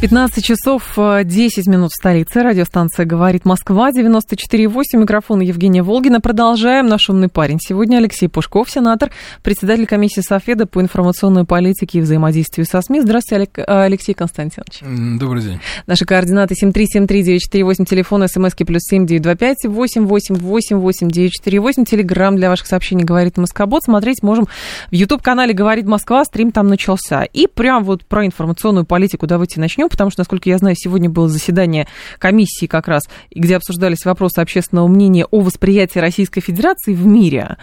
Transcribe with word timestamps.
15 0.00 0.42
часов 0.42 0.96
10 0.96 0.96
э, 0.96 1.70
минут 1.70 1.90
в 1.90 1.94
столице. 1.94 2.42
Радиостанция 2.42 3.04
«Говорит 3.04 3.44
Москва», 3.44 3.90
94,8. 3.90 4.70
Микрофон 4.94 5.40
Евгения 5.40 5.82
Волгина. 5.82 6.22
Продолжаем. 6.22 6.86
Наш 6.86 7.10
умный 7.10 7.28
парень. 7.28 7.58
Сегодня 7.60 7.98
Алексей 7.98 8.26
Пушков, 8.26 8.70
сенатор, 8.70 9.10
председатель 9.42 9.84
комиссии 9.84 10.22
Софеда 10.22 10.64
по 10.64 10.80
информационной 10.80 11.44
политике 11.44 11.98
и 11.98 12.00
взаимодействию 12.00 12.64
со 12.64 12.80
СМИ. 12.80 13.02
Здравствуйте, 13.02 13.50
э, 13.56 13.64
Алексей 13.66 14.14
Константинович. 14.14 14.80
Добрый 15.20 15.42
день. 15.42 15.60
Наши 15.86 16.06
координаты 16.06 16.54
7373948, 16.54 17.84
телефон 17.84 18.26
смски 18.26 18.64
плюс 18.64 18.80
7925 18.88 19.66
8888948, 19.66 21.84
телеграмм 21.84 22.36
для 22.36 22.48
ваших 22.48 22.68
сообщений 22.68 23.04
«Говорит 23.04 23.36
Москобот». 23.36 23.82
Смотреть 23.84 24.22
можем 24.22 24.46
в 24.90 24.94
YouTube-канале 24.94 25.52
«Говорит 25.52 25.84
Москва», 25.84 26.24
стрим 26.24 26.52
там 26.52 26.68
начался. 26.68 27.24
И 27.24 27.46
прям 27.46 27.84
вот 27.84 28.06
про 28.06 28.24
информационную 28.24 28.86
политику 28.86 29.26
давайте 29.26 29.60
начнем 29.60 29.89
потому 29.90 30.10
что, 30.10 30.20
насколько 30.20 30.48
я 30.48 30.58
знаю, 30.58 30.76
сегодня 30.76 31.10
было 31.10 31.28
заседание 31.28 31.86
комиссии 32.18 32.66
как 32.66 32.88
раз, 32.88 33.02
где 33.30 33.56
обсуждались 33.56 34.04
вопросы 34.04 34.38
общественного 34.38 34.88
мнения 34.88 35.26
о 35.26 35.40
восприятии 35.40 35.98
Российской 35.98 36.40
Федерации 36.40 36.94
в 36.94 37.04
мире. 37.04 37.56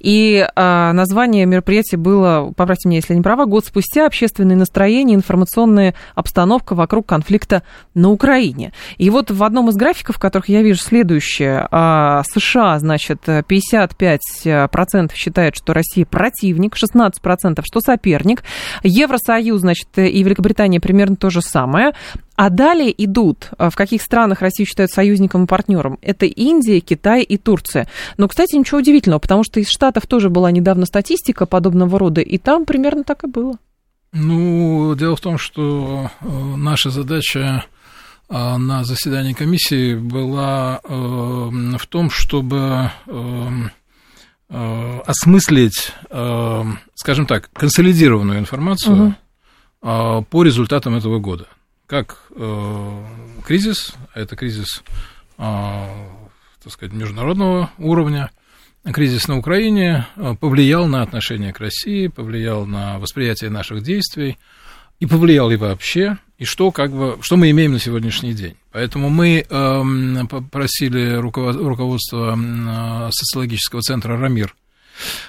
И 0.00 0.46
а, 0.56 0.92
название 0.92 1.46
мероприятия 1.46 1.96
было, 1.96 2.52
поправьте 2.56 2.88
меня, 2.88 2.98
если 2.98 3.14
не 3.14 3.22
права, 3.22 3.44
год 3.44 3.66
спустя 3.66 4.06
общественные 4.06 4.56
настроения, 4.56 5.14
информационная 5.14 5.94
обстановка 6.14 6.74
вокруг 6.74 7.06
конфликта 7.06 7.62
на 7.94 8.10
Украине. 8.10 8.72
И 8.96 9.10
вот 9.10 9.30
в 9.30 9.44
одном 9.44 9.68
из 9.68 9.76
графиков, 9.76 10.18
которых 10.18 10.48
я 10.48 10.62
вижу 10.62 10.80
следующее, 10.80 11.68
а, 11.70 12.22
США, 12.24 12.78
значит, 12.78 13.20
55% 13.26 15.14
считают, 15.14 15.54
что 15.56 15.74
Россия 15.74 16.06
противник, 16.06 16.76
16% 16.76 17.62
что 17.64 17.80
соперник, 17.80 18.42
Евросоюз, 18.82 19.60
значит, 19.60 19.88
и 19.96 20.22
Великобритания 20.22 20.80
примерно 20.80 21.16
то 21.16 21.30
же 21.30 21.40
самое 21.42 21.73
самое. 21.74 21.92
А 22.36 22.50
далее 22.50 22.92
идут, 23.04 23.50
а, 23.58 23.70
в 23.70 23.76
каких 23.76 24.02
странах 24.02 24.40
Россию 24.40 24.66
считают 24.66 24.90
союзником 24.90 25.44
и 25.44 25.46
партнером. 25.46 25.98
Это 26.02 26.26
Индия, 26.26 26.80
Китай 26.80 27.22
и 27.22 27.36
Турция. 27.36 27.88
Но, 28.16 28.26
кстати, 28.26 28.56
ничего 28.56 28.78
удивительного, 28.78 29.20
потому 29.20 29.44
что 29.44 29.60
из 29.60 29.68
Штатов 29.68 30.06
тоже 30.06 30.30
была 30.30 30.50
недавно 30.50 30.86
статистика 30.86 31.46
подобного 31.46 31.98
рода, 31.98 32.20
и 32.20 32.38
там 32.38 32.64
примерно 32.64 33.04
так 33.04 33.22
и 33.24 33.28
было. 33.28 33.56
Ну, 34.12 34.94
дело 34.96 35.14
в 35.16 35.20
том, 35.20 35.38
что 35.38 36.10
э, 36.20 36.26
наша 36.56 36.90
задача 36.90 37.64
э, 38.28 38.56
на 38.56 38.84
заседании 38.84 39.32
комиссии 39.32 39.94
была 39.94 40.80
э, 40.82 40.88
в 40.88 41.86
том, 41.88 42.10
чтобы 42.10 42.90
осмыслить, 45.06 45.92
скажем 46.94 47.26
так, 47.26 47.50
консолидированную 47.54 48.38
информацию 48.38 48.94
угу 48.96 49.14
по 49.80 50.42
результатам 50.42 50.94
этого 50.94 51.18
года. 51.18 51.46
Как 51.94 52.18
э, 52.34 53.04
кризис, 53.46 53.94
а 54.12 54.18
это 54.18 54.34
кризис, 54.34 54.82
э, 55.38 55.86
так 56.60 56.72
сказать, 56.72 56.92
международного 56.92 57.70
уровня, 57.78 58.32
кризис 58.82 59.28
на 59.28 59.38
Украине 59.38 60.04
повлиял 60.40 60.88
на 60.88 61.02
отношение 61.02 61.52
к 61.52 61.60
России, 61.60 62.08
повлиял 62.08 62.66
на 62.66 62.98
восприятие 62.98 63.50
наших 63.50 63.84
действий 63.84 64.38
и 64.98 65.06
повлиял 65.06 65.52
и 65.52 65.56
вообще, 65.56 66.18
и 66.36 66.44
что, 66.44 66.72
как 66.72 66.90
бы, 66.90 67.16
что 67.20 67.36
мы 67.36 67.52
имеем 67.52 67.74
на 67.74 67.78
сегодняшний 67.78 68.34
день. 68.34 68.56
Поэтому 68.72 69.08
мы 69.08 69.46
э, 69.48 70.26
попросили 70.28 71.14
руководство 71.14 72.36
социологического 73.12 73.82
центра 73.82 74.18
«Рамир» 74.18 74.56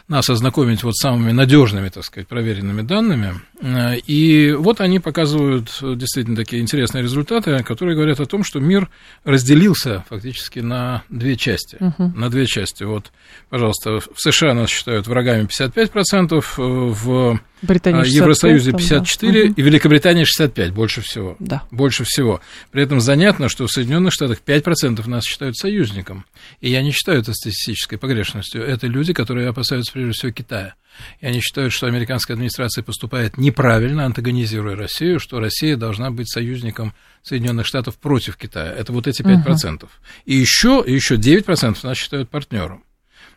нас 0.07 0.29
ознакомить 0.29 0.83
вот 0.83 0.95
самыми 0.95 1.31
надежными, 1.31 1.89
так 1.89 2.03
сказать, 2.03 2.27
проверенными 2.27 2.81
данными. 2.81 3.35
Э, 3.61 3.97
и 3.97 4.53
вот 4.53 4.81
они 4.81 4.99
показывают 4.99 5.77
действительно 5.81 6.35
такие 6.35 6.61
интересные 6.61 7.03
результаты, 7.03 7.63
которые 7.63 7.95
говорят 7.95 8.19
о 8.19 8.25
том, 8.25 8.43
что 8.43 8.59
мир 8.59 8.89
разделился 9.23 10.05
фактически 10.09 10.59
на 10.59 11.03
две 11.09 11.35
части. 11.35 11.77
Угу. 11.79 12.13
На 12.15 12.29
две 12.29 12.45
части. 12.45 12.83
Вот, 12.83 13.11
пожалуйста, 13.49 13.99
в 13.99 14.09
США 14.17 14.53
нас 14.53 14.69
считают 14.69 15.07
врагами 15.07 15.47
55%, 15.47 16.43
в 16.57 17.39
Британия 17.61 18.03
65, 18.03 18.21
Евросоюзе 18.21 18.71
54 18.71 19.43
там, 19.43 19.53
да. 19.53 19.61
и 19.61 19.65
Великобритания 19.65 20.25
65, 20.25 20.71
больше 20.71 21.01
всего. 21.01 21.35
Да. 21.39 21.63
Больше 21.71 22.03
всего. 22.03 22.41
При 22.71 22.83
этом 22.83 22.99
занятно, 22.99 23.49
что 23.49 23.67
в 23.67 23.71
Соединенных 23.71 24.13
Штатах 24.13 24.39
5% 24.45 25.07
нас 25.07 25.23
считают 25.23 25.57
союзником. 25.57 26.25
И 26.61 26.69
я 26.69 26.81
не 26.81 26.91
считаю 26.91 27.19
это 27.19 27.33
статистической 27.33 27.97
погрешностью. 27.97 28.63
Это 28.63 28.87
люди, 28.87 29.13
которые 29.13 29.47
опасаются 29.47 29.93
прежде 29.93 30.11
всего 30.11 30.31
Китая. 30.31 30.75
И 31.19 31.25
они 31.25 31.41
считают, 31.41 31.73
что 31.73 31.87
американская 31.87 32.35
администрация 32.35 32.83
поступает 32.83 33.37
неправильно, 33.37 34.05
антагонизируя 34.05 34.75
Россию, 34.75 35.19
что 35.19 35.39
Россия 35.39 35.75
должна 35.75 36.11
быть 36.11 36.29
союзником 36.29 36.93
Соединенных 37.21 37.65
Штатов 37.65 37.97
против 37.97 38.37
Китая. 38.37 38.71
Это 38.71 38.93
вот 38.93 39.07
эти 39.07 39.21
5%. 39.21 39.83
Угу. 39.83 39.89
И 40.25 40.35
еще, 40.35 40.83
еще 40.85 41.15
9% 41.15 41.77
нас 41.83 41.97
считают 41.97 42.29
партнером. 42.29 42.83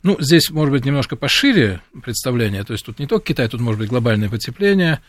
Ну, 0.03 0.17
здесь, 0.21 0.51
может 0.51 0.73
быть, 0.73 0.85
немножко 0.85 1.17
пошире 1.17 1.81
представление. 2.03 2.65
То 2.65 2.73
есть 2.73 2.85
тут 2.85 2.99
не 2.99 3.07
только 3.07 3.27
Китай, 3.27 3.49
тут 3.49 3.61
может 3.61 3.81
быть 3.81 3.89
глобальное 3.89 4.29
потепление. 4.29 5.01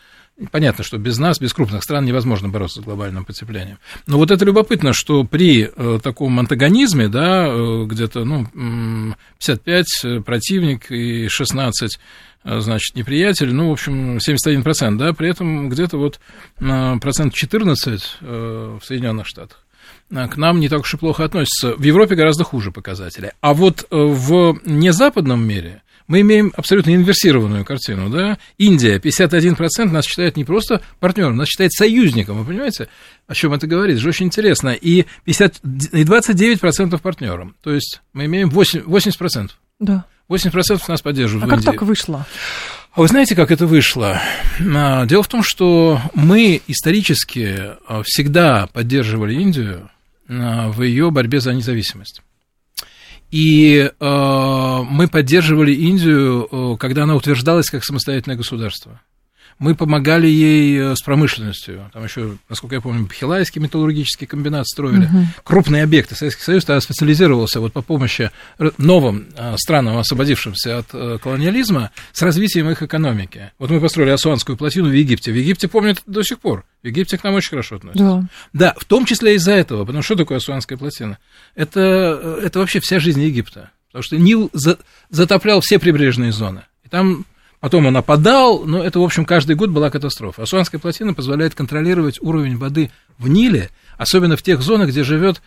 Понятно, 0.50 0.82
что 0.84 0.96
без 0.96 1.18
нас, 1.18 1.38
без 1.38 1.52
крупных 1.52 1.82
стран 1.82 2.06
невозможно 2.06 2.48
бороться 2.48 2.80
с 2.80 2.84
глобальным 2.84 3.24
потеплением. 3.24 3.78
Но 4.06 4.16
вот 4.16 4.30
это 4.30 4.44
любопытно, 4.44 4.92
что 4.94 5.24
при 5.24 5.70
э, 5.74 5.98
таком 6.02 6.38
антагонизме, 6.38 7.08
да, 7.08 7.46
э, 7.46 7.84
где-то, 7.84 8.24
ну, 8.24 8.46
55 9.38 9.86
э, 10.04 10.20
противник 10.20 10.90
и 10.90 11.28
16 11.28 11.98
э, 12.44 12.60
значит, 12.60 12.96
неприятель, 12.96 13.52
ну, 13.52 13.68
в 13.68 13.72
общем, 13.72 14.16
71%, 14.16 14.96
да, 14.96 15.12
при 15.12 15.28
этом 15.28 15.68
где-то 15.68 15.98
вот 15.98 16.20
процент 16.58 17.34
14 17.34 18.18
в 18.20 18.80
Соединенных 18.82 19.26
Штатах. 19.26 19.62
А, 20.14 20.28
к 20.28 20.36
нам 20.36 20.60
не 20.60 20.68
так 20.68 20.80
уж 20.80 20.94
и 20.94 20.96
плохо 20.96 21.24
относятся. 21.24 21.74
В 21.74 21.82
Европе 21.82 22.14
гораздо 22.14 22.44
хуже 22.44 22.72
показатели. 22.72 23.32
А 23.40 23.54
вот 23.54 23.86
э, 23.90 23.96
в 23.96 24.60
незападном 24.64 25.46
мире 25.46 25.82
мы 26.08 26.22
имеем 26.22 26.52
абсолютно 26.56 26.92
инверсированную 26.94 27.64
картину. 27.64 28.10
Да? 28.10 28.38
Индия, 28.58 28.98
51% 28.98 29.84
нас 29.90 30.04
считает 30.04 30.36
не 30.36 30.44
просто 30.44 30.80
партнером, 30.98 31.36
нас 31.36 31.48
считает 31.48 31.72
союзником. 31.72 32.38
Вы 32.38 32.44
понимаете, 32.44 32.88
о 33.28 33.34
чем 33.34 33.52
это 33.52 33.68
говорит? 33.68 33.94
Это 33.94 34.02
же 34.02 34.08
очень 34.08 34.26
интересно. 34.26 34.70
И, 34.70 35.06
50, 35.24 35.60
и 35.92 36.02
29% 36.02 36.98
партнером. 37.00 37.54
То 37.62 37.72
есть 37.72 38.02
мы 38.12 38.24
имеем 38.24 38.50
8, 38.50 38.80
80%. 38.80 39.50
Да. 39.78 40.04
80% 40.28 40.80
нас 40.88 41.00
поддерживают 41.00 41.52
а 41.52 41.56
как 41.56 41.64
так 41.64 41.82
вышло? 41.82 42.26
А 42.92 43.00
вы 43.00 43.08
знаете, 43.08 43.36
как 43.36 43.52
это 43.52 43.66
вышло? 43.66 44.20
А, 44.74 45.06
дело 45.06 45.22
в 45.22 45.28
том, 45.28 45.44
что 45.44 46.00
мы 46.14 46.60
исторически 46.66 47.56
а, 47.86 48.02
всегда 48.04 48.66
поддерживали 48.72 49.34
Индию 49.34 49.90
в 50.30 50.82
ее 50.82 51.10
борьбе 51.10 51.40
за 51.40 51.52
независимость. 51.52 52.22
И 53.30 53.88
э, 53.88 54.82
мы 54.88 55.08
поддерживали 55.08 55.72
Индию, 55.72 56.48
э, 56.50 56.76
когда 56.78 57.04
она 57.04 57.14
утверждалась 57.14 57.70
как 57.70 57.84
самостоятельное 57.84 58.36
государство 58.36 59.00
мы 59.60 59.74
помогали 59.74 60.26
ей 60.26 60.78
э, 60.78 60.96
с 60.96 61.02
промышленностью. 61.02 61.90
Там 61.92 62.02
еще, 62.02 62.38
насколько 62.48 62.74
я 62.74 62.80
помню, 62.80 63.04
Бхилайский 63.04 63.60
металлургический 63.60 64.26
комбинат 64.26 64.66
строили. 64.66 65.04
Угу. 65.04 65.26
Крупные 65.44 65.84
объекты. 65.84 66.14
Советский 66.16 66.42
Союз 66.42 66.64
тогда 66.64 66.80
специализировался 66.80 67.60
вот 67.60 67.74
по 67.74 67.82
помощи 67.82 68.30
новым 68.78 69.28
э, 69.36 69.54
странам, 69.58 69.98
освободившимся 69.98 70.78
от 70.78 70.86
э, 70.94 71.18
колониализма, 71.22 71.90
с 72.12 72.22
развитием 72.22 72.70
их 72.70 72.82
экономики. 72.82 73.52
Вот 73.58 73.68
мы 73.68 73.80
построили 73.80 74.10
Асуанскую 74.10 74.56
плотину 74.56 74.88
в 74.88 74.94
Египте. 74.94 75.30
В 75.30 75.36
Египте 75.36 75.68
помнят 75.68 76.02
до 76.06 76.22
сих 76.22 76.38
пор. 76.40 76.64
В 76.82 76.86
Египте 76.86 77.18
к 77.18 77.24
нам 77.24 77.34
очень 77.34 77.50
хорошо 77.50 77.76
относятся. 77.76 78.04
Да, 78.04 78.28
да 78.52 78.74
в 78.78 78.84
том 78.84 79.04
числе 79.04 79.34
из-за 79.34 79.52
этого. 79.52 79.84
Потому 79.84 80.02
что 80.02 80.16
такое 80.16 80.38
Асуанская 80.38 80.78
плотина? 80.78 81.18
Это, 81.54 82.40
это 82.42 82.58
вообще 82.58 82.80
вся 82.80 83.00
жизнь 83.00 83.20
Египта. 83.22 83.70
Потому 83.88 84.02
что 84.02 84.16
Нил 84.16 84.50
затоплял 85.10 85.60
все 85.60 85.78
прибрежные 85.78 86.32
зоны. 86.32 86.62
И 86.84 86.88
там 86.88 87.26
Потом 87.60 87.84
он 87.84 87.96
опадал, 87.96 88.64
но 88.64 88.82
это, 88.82 89.00
в 89.00 89.02
общем, 89.02 89.26
каждый 89.26 89.54
год 89.54 89.68
была 89.68 89.90
катастрофа. 89.90 90.42
Асуанская 90.42 90.80
плотина 90.80 91.12
позволяет 91.12 91.54
контролировать 91.54 92.18
уровень 92.22 92.56
воды 92.56 92.90
в 93.18 93.28
Ниле, 93.28 93.68
особенно 93.98 94.38
в 94.38 94.42
тех 94.42 94.62
зонах, 94.62 94.88
где 94.88 95.04
живет 95.04 95.42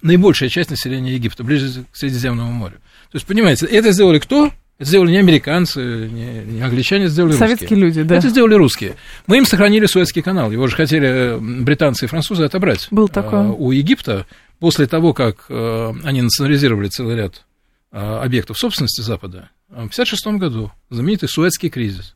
наибольшая 0.00 0.48
часть 0.48 0.70
населения 0.70 1.14
Египта, 1.14 1.42
ближе 1.42 1.84
к 1.90 1.96
Средиземному 1.96 2.52
морю. 2.52 2.76
То 3.10 3.16
есть, 3.16 3.26
понимаете, 3.26 3.66
это 3.66 3.90
сделали 3.90 4.20
кто? 4.20 4.52
Это 4.78 4.88
сделали 4.90 5.12
не 5.12 5.18
американцы, 5.18 5.80
не, 5.80 6.44
не 6.44 6.60
англичане, 6.60 7.08
сделали 7.08 7.32
Советские 7.32 7.70
русские. 7.70 7.80
люди, 7.80 8.02
да. 8.02 8.16
Это 8.16 8.28
сделали 8.28 8.54
русские. 8.54 8.96
Мы 9.26 9.38
им 9.38 9.46
сохранили 9.46 9.86
Суэцкий 9.86 10.20
канал. 10.20 10.50
Его 10.50 10.66
же 10.66 10.76
хотели 10.76 11.38
британцы 11.40 12.04
и 12.04 12.08
французы 12.08 12.44
отобрать. 12.44 12.88
Был 12.90 13.08
такой. 13.08 13.46
У 13.46 13.70
Египта 13.72 14.26
после 14.58 14.86
того, 14.86 15.14
как 15.14 15.46
э, 15.48 15.92
они 16.04 16.20
национализировали 16.20 16.88
целый 16.88 17.16
ряд 17.16 17.46
э, 17.92 17.98
объектов 17.98 18.58
собственности 18.58 19.00
Запада, 19.00 19.50
в 19.68 19.72
1956 19.72 20.26
году 20.38 20.72
знаменитый 20.90 21.28
Суэцкий 21.28 21.70
кризис. 21.70 22.14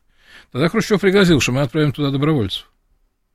Тогда 0.52 0.68
Хрущев 0.68 1.00
пригрозил, 1.00 1.40
что 1.40 1.52
мы 1.52 1.62
отправим 1.62 1.92
туда 1.92 2.10
добровольцев. 2.10 2.70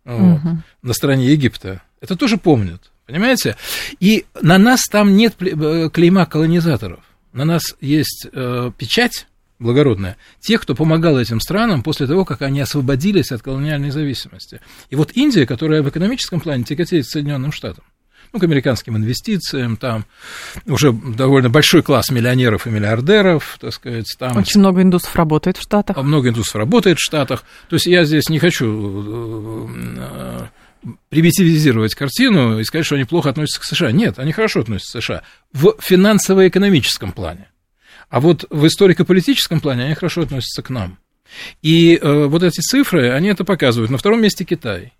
Вот, 0.03 0.37
угу. 0.37 0.57
На 0.83 0.93
стороне 0.93 1.31
Египта. 1.31 1.81
Это 1.99 2.15
тоже 2.15 2.37
помнят, 2.37 2.91
понимаете? 3.07 3.55
И 3.99 4.25
на 4.39 4.57
нас 4.57 4.81
там 4.89 5.15
нет 5.15 5.35
клейма 5.35 6.25
колонизаторов. 6.27 6.99
На 7.35 7.43
нас 7.43 7.75
есть 7.81 8.27
э, 8.31 8.71
печать 8.77 9.27
благородная, 9.59 10.15
тех, 10.39 10.61
кто 10.61 10.73
помогал 10.73 11.19
этим 11.19 11.41
странам 11.41 11.83
после 11.83 12.07
того, 12.07 12.23
как 12.23 12.41
они 12.41 12.61
освободились 12.61 13.33
от 13.33 13.41
колониальной 13.41 13.91
зависимости. 13.91 14.61
И 14.89 14.95
вот 14.95 15.11
Индия, 15.15 15.45
которая 15.45 15.83
в 15.83 15.89
экономическом 15.89 16.39
плане 16.39 16.63
тяготеет 16.63 17.05
к 17.05 17.09
Соединенным 17.09 17.51
Штатам, 17.51 17.83
ну, 18.31 18.39
к 18.39 18.43
американским 18.43 18.95
инвестициям, 18.95 19.75
там 19.75 20.05
уже 20.65 20.93
довольно 20.93 21.49
большой 21.49 21.83
класс 21.83 22.09
миллионеров 22.09 22.67
и 22.67 22.69
миллиардеров, 22.69 23.57
так 23.59 23.73
сказать. 23.73 24.07
Там 24.17 24.37
Очень 24.37 24.61
много 24.61 24.81
индусов 24.81 25.13
работает 25.15 25.57
в 25.57 25.61
Штатах. 25.61 25.97
Много 25.97 26.29
индусов 26.29 26.55
работает 26.55 26.99
в 26.99 27.03
Штатах. 27.03 27.43
То 27.67 27.75
есть 27.75 27.85
я 27.85 28.05
здесь 28.05 28.29
не 28.29 28.39
хочу 28.39 29.69
э, 29.69 30.47
примитивизировать 31.09 31.95
картину 31.95 32.59
и 32.59 32.63
сказать, 32.63 32.85
что 32.85 32.95
они 32.95 33.05
плохо 33.05 33.29
относятся 33.29 33.61
к 33.61 33.63
США. 33.63 33.91
Нет, 33.91 34.19
они 34.19 34.31
хорошо 34.31 34.61
относятся 34.61 34.99
к 34.99 35.03
США 35.03 35.23
в 35.53 35.75
финансово-экономическом 35.79 37.11
плане. 37.11 37.49
А 38.09 38.19
вот 38.19 38.45
в 38.49 38.67
историко-политическом 38.67 39.59
плане 39.59 39.85
они 39.85 39.95
хорошо 39.95 40.21
относятся 40.21 40.61
к 40.61 40.69
нам. 40.69 40.99
И 41.61 41.99
э, 42.01 42.25
вот 42.25 42.43
эти 42.43 42.61
цифры, 42.61 43.09
они 43.11 43.29
это 43.29 43.43
показывают. 43.43 43.91
На 43.91 43.97
втором 43.97 44.21
месте 44.21 44.45
Китай. 44.45 44.93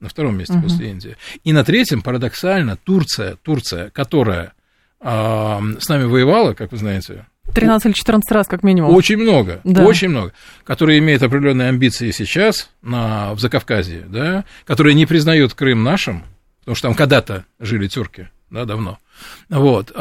На 0.00 0.08
втором 0.08 0.36
месте 0.36 0.54
uh-huh. 0.54 0.62
после 0.62 0.90
Индии. 0.90 1.16
И 1.44 1.52
на 1.52 1.64
третьем, 1.64 2.02
парадоксально, 2.02 2.76
Турция, 2.76 3.36
Турция, 3.36 3.90
которая 3.90 4.52
э, 5.00 5.60
с 5.80 5.88
нами 5.88 6.04
воевала, 6.04 6.54
как 6.54 6.72
вы 6.72 6.78
знаете, 6.78 7.26
13 7.54 7.86
или 7.86 7.92
14 7.92 8.30
раз, 8.32 8.46
как 8.46 8.62
минимум. 8.62 8.94
Очень 8.94 9.18
много, 9.18 9.60
да. 9.64 9.84
очень 9.84 10.08
много. 10.08 10.32
Которые 10.64 10.98
имеют 10.98 11.22
определенные 11.22 11.68
амбиции 11.68 12.10
сейчас 12.10 12.70
на, 12.82 13.34
в 13.34 13.40
Закавказье, 13.40 14.04
да, 14.08 14.44
которые 14.64 14.94
не 14.94 15.06
признают 15.06 15.54
Крым 15.54 15.82
нашим, 15.82 16.24
потому 16.60 16.76
что 16.76 16.88
там 16.88 16.94
когда-то 16.94 17.44
жили 17.60 17.88
тюрки, 17.88 18.28
да, 18.50 18.64
давно. 18.64 18.98
Вот. 19.48 19.92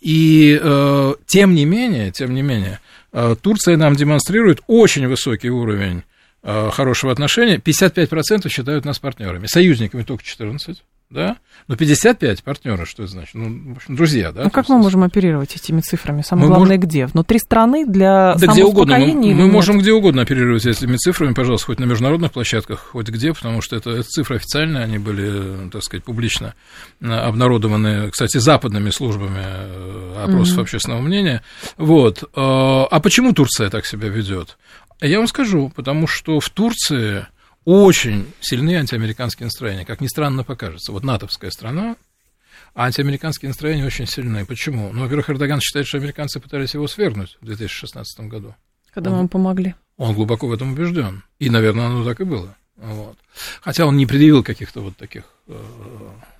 И 0.00 0.60
э, 0.62 1.14
тем 1.26 1.54
не 1.54 1.64
менее, 1.64 2.12
тем 2.12 2.34
не 2.34 2.42
менее, 2.42 2.80
э, 3.12 3.34
Турция 3.40 3.76
нам 3.76 3.96
демонстрирует 3.96 4.60
очень 4.66 5.08
высокий 5.08 5.50
уровень 5.50 6.04
э, 6.42 6.70
хорошего 6.72 7.10
отношения. 7.10 7.56
55% 7.56 8.48
считают 8.48 8.84
нас 8.84 8.98
партнерами, 8.98 9.46
союзниками 9.46 10.02
только 10.02 10.22
14% 10.24 10.76
да? 11.14 11.36
Но 11.68 11.76
55 11.76 12.42
партнеры, 12.42 12.84
что 12.84 13.04
это 13.04 13.12
значит? 13.12 13.34
Ну, 13.34 13.72
в 13.74 13.76
общем, 13.76 13.96
друзья, 13.96 14.32
да? 14.32 14.44
Ну, 14.44 14.50
как 14.50 14.68
мы 14.68 14.78
можем 14.78 15.04
оперировать 15.04 15.54
этими 15.54 15.80
цифрами? 15.80 16.22
Самое 16.22 16.48
мы 16.48 16.48
главное, 16.48 16.76
можем... 16.76 16.88
где? 16.88 17.06
Внутри 17.06 17.38
страны 17.38 17.86
для 17.86 18.34
да 18.34 18.46
где 18.48 18.64
угодно. 18.64 18.98
Мы, 18.98 19.34
мы 19.34 19.46
можем 19.46 19.78
где 19.78 19.92
угодно 19.92 20.22
оперировать 20.22 20.66
этими 20.66 20.96
цифрами, 20.96 21.32
пожалуйста, 21.32 21.66
хоть 21.66 21.78
на 21.78 21.84
международных 21.84 22.32
площадках, 22.32 22.80
хоть 22.92 23.08
где, 23.08 23.32
потому 23.32 23.62
что 23.62 23.76
это, 23.76 23.90
это 23.90 24.02
цифры 24.02 24.36
официальные, 24.36 24.82
они 24.82 24.98
были, 24.98 25.70
так 25.70 25.82
сказать, 25.84 26.04
публично 26.04 26.54
обнародованы, 27.00 28.10
кстати, 28.10 28.38
западными 28.38 28.90
службами 28.90 29.42
э, 29.44 30.24
опросов 30.24 30.58
mm-hmm. 30.58 30.62
общественного 30.62 31.00
мнения. 31.00 31.42
Вот. 31.78 32.24
А, 32.34 32.86
а 32.90 33.00
почему 33.00 33.32
Турция 33.32 33.70
так 33.70 33.86
себя 33.86 34.08
ведет? 34.08 34.58
Я 35.00 35.18
вам 35.18 35.28
скажу, 35.28 35.70
потому 35.74 36.06
что 36.06 36.40
в 36.40 36.50
Турции 36.50 37.26
очень 37.64 38.26
сильные 38.40 38.78
антиамериканские 38.78 39.46
настроения, 39.46 39.84
как 39.84 40.00
ни 40.00 40.06
странно 40.06 40.44
покажется. 40.44 40.92
Вот 40.92 41.04
натовская 41.04 41.50
страна, 41.50 41.96
а 42.74 42.86
антиамериканские 42.86 43.48
настроения 43.48 43.84
очень 43.84 44.06
сильные. 44.06 44.44
Почему? 44.44 44.92
Ну, 44.92 45.02
во-первых, 45.02 45.30
Эрдоган 45.30 45.60
считает, 45.60 45.86
что 45.86 45.98
американцы 45.98 46.40
пытались 46.40 46.74
его 46.74 46.86
свергнуть 46.88 47.38
в 47.40 47.46
2016 47.46 48.20
году. 48.28 48.54
Когда 48.92 49.10
он, 49.10 49.16
вам 49.16 49.28
помогли. 49.28 49.74
Он 49.96 50.14
глубоко 50.14 50.48
в 50.48 50.52
этом 50.52 50.72
убежден. 50.72 51.22
И, 51.38 51.50
наверное, 51.50 51.86
оно 51.86 52.04
так 52.04 52.20
и 52.20 52.24
было. 52.24 52.56
Вот. 52.76 53.16
Хотя 53.60 53.86
он 53.86 53.96
не 53.96 54.06
предъявил 54.06 54.42
каких-то 54.42 54.80
вот 54.80 54.96
таких 54.96 55.24
э, 55.46 55.56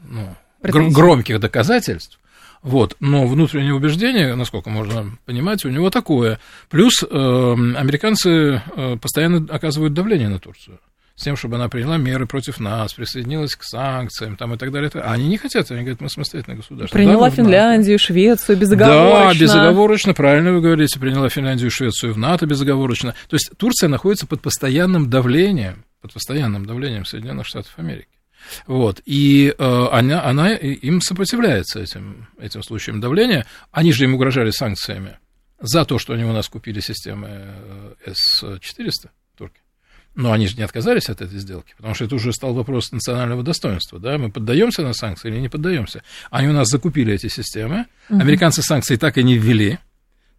ну, 0.02 0.36
громких 0.62 1.40
доказательств. 1.40 2.18
Вот, 2.62 2.96
но 2.98 3.26
внутреннее 3.26 3.74
убеждение, 3.74 4.34
насколько 4.34 4.70
можно 4.70 5.18
понимать, 5.26 5.64
у 5.66 5.68
него 5.68 5.90
такое. 5.90 6.40
Плюс 6.70 7.02
э, 7.02 7.06
американцы 7.06 8.62
э, 8.74 8.96
постоянно 8.96 9.46
оказывают 9.54 9.92
давление 9.92 10.30
на 10.30 10.38
Турцию 10.38 10.80
с 11.16 11.22
тем, 11.22 11.36
чтобы 11.36 11.56
она 11.56 11.68
приняла 11.68 11.96
меры 11.96 12.26
против 12.26 12.58
нас, 12.58 12.92
присоединилась 12.94 13.54
к 13.54 13.62
санкциям 13.62 14.36
там, 14.36 14.54
и 14.54 14.56
так 14.56 14.72
далее. 14.72 14.90
А 14.94 15.12
они 15.12 15.28
не 15.28 15.36
хотят, 15.36 15.70
они 15.70 15.80
говорят, 15.80 16.00
мы 16.00 16.10
самостоятельное 16.10 16.56
государство. 16.56 16.96
Приняла 16.96 17.30
да, 17.30 17.36
Финляндию, 17.36 17.98
Швецию 17.98 18.58
безоговорочно. 18.58 19.32
Да, 19.32 19.40
безоговорочно, 19.40 20.14
правильно 20.14 20.52
вы 20.52 20.60
говорите, 20.60 20.98
приняла 20.98 21.28
Финляндию, 21.28 21.70
Швецию 21.70 22.14
в 22.14 22.18
НАТО 22.18 22.46
безоговорочно. 22.46 23.14
То 23.28 23.36
есть 23.36 23.50
Турция 23.56 23.88
находится 23.88 24.26
под 24.26 24.42
постоянным 24.42 25.08
давлением, 25.08 25.84
под 26.00 26.12
постоянным 26.12 26.66
давлением 26.66 27.04
Соединенных 27.04 27.46
Штатов 27.46 27.72
Америки. 27.76 28.08
Вот, 28.66 29.00
и 29.06 29.54
э, 29.56 29.86
она, 29.92 30.22
она 30.24 30.52
им 30.52 31.00
сопротивляется 31.00 31.80
этим, 31.80 32.28
этим 32.38 32.62
случаям 32.62 33.00
давления. 33.00 33.46
Они 33.70 33.92
же 33.92 34.04
им 34.04 34.14
угрожали 34.14 34.50
санкциями 34.50 35.18
за 35.60 35.84
то, 35.84 35.98
что 35.98 36.12
они 36.12 36.24
у 36.24 36.32
нас 36.32 36.48
купили 36.48 36.80
системы 36.80 37.28
э, 38.04 38.12
С-400, 38.12 38.90
турки. 39.00 39.23
Но 40.14 40.32
они 40.32 40.46
же 40.46 40.56
не 40.56 40.62
отказались 40.62 41.08
от 41.08 41.20
этой 41.20 41.38
сделки, 41.38 41.74
потому 41.76 41.94
что 41.94 42.04
это 42.04 42.14
уже 42.14 42.32
стал 42.32 42.54
вопрос 42.54 42.92
национального 42.92 43.42
достоинства. 43.42 43.98
Да? 43.98 44.16
Мы 44.16 44.30
поддаемся 44.30 44.82
на 44.82 44.94
санкции 44.94 45.28
или 45.28 45.40
не 45.40 45.48
поддаемся. 45.48 46.02
Они 46.30 46.48
у 46.48 46.52
нас 46.52 46.68
закупили 46.68 47.12
эти 47.12 47.26
системы. 47.26 47.86
Угу. 48.08 48.20
Американцы 48.20 48.62
санкции 48.62 48.96
так 48.96 49.18
и 49.18 49.24
не 49.24 49.36
ввели. 49.36 49.78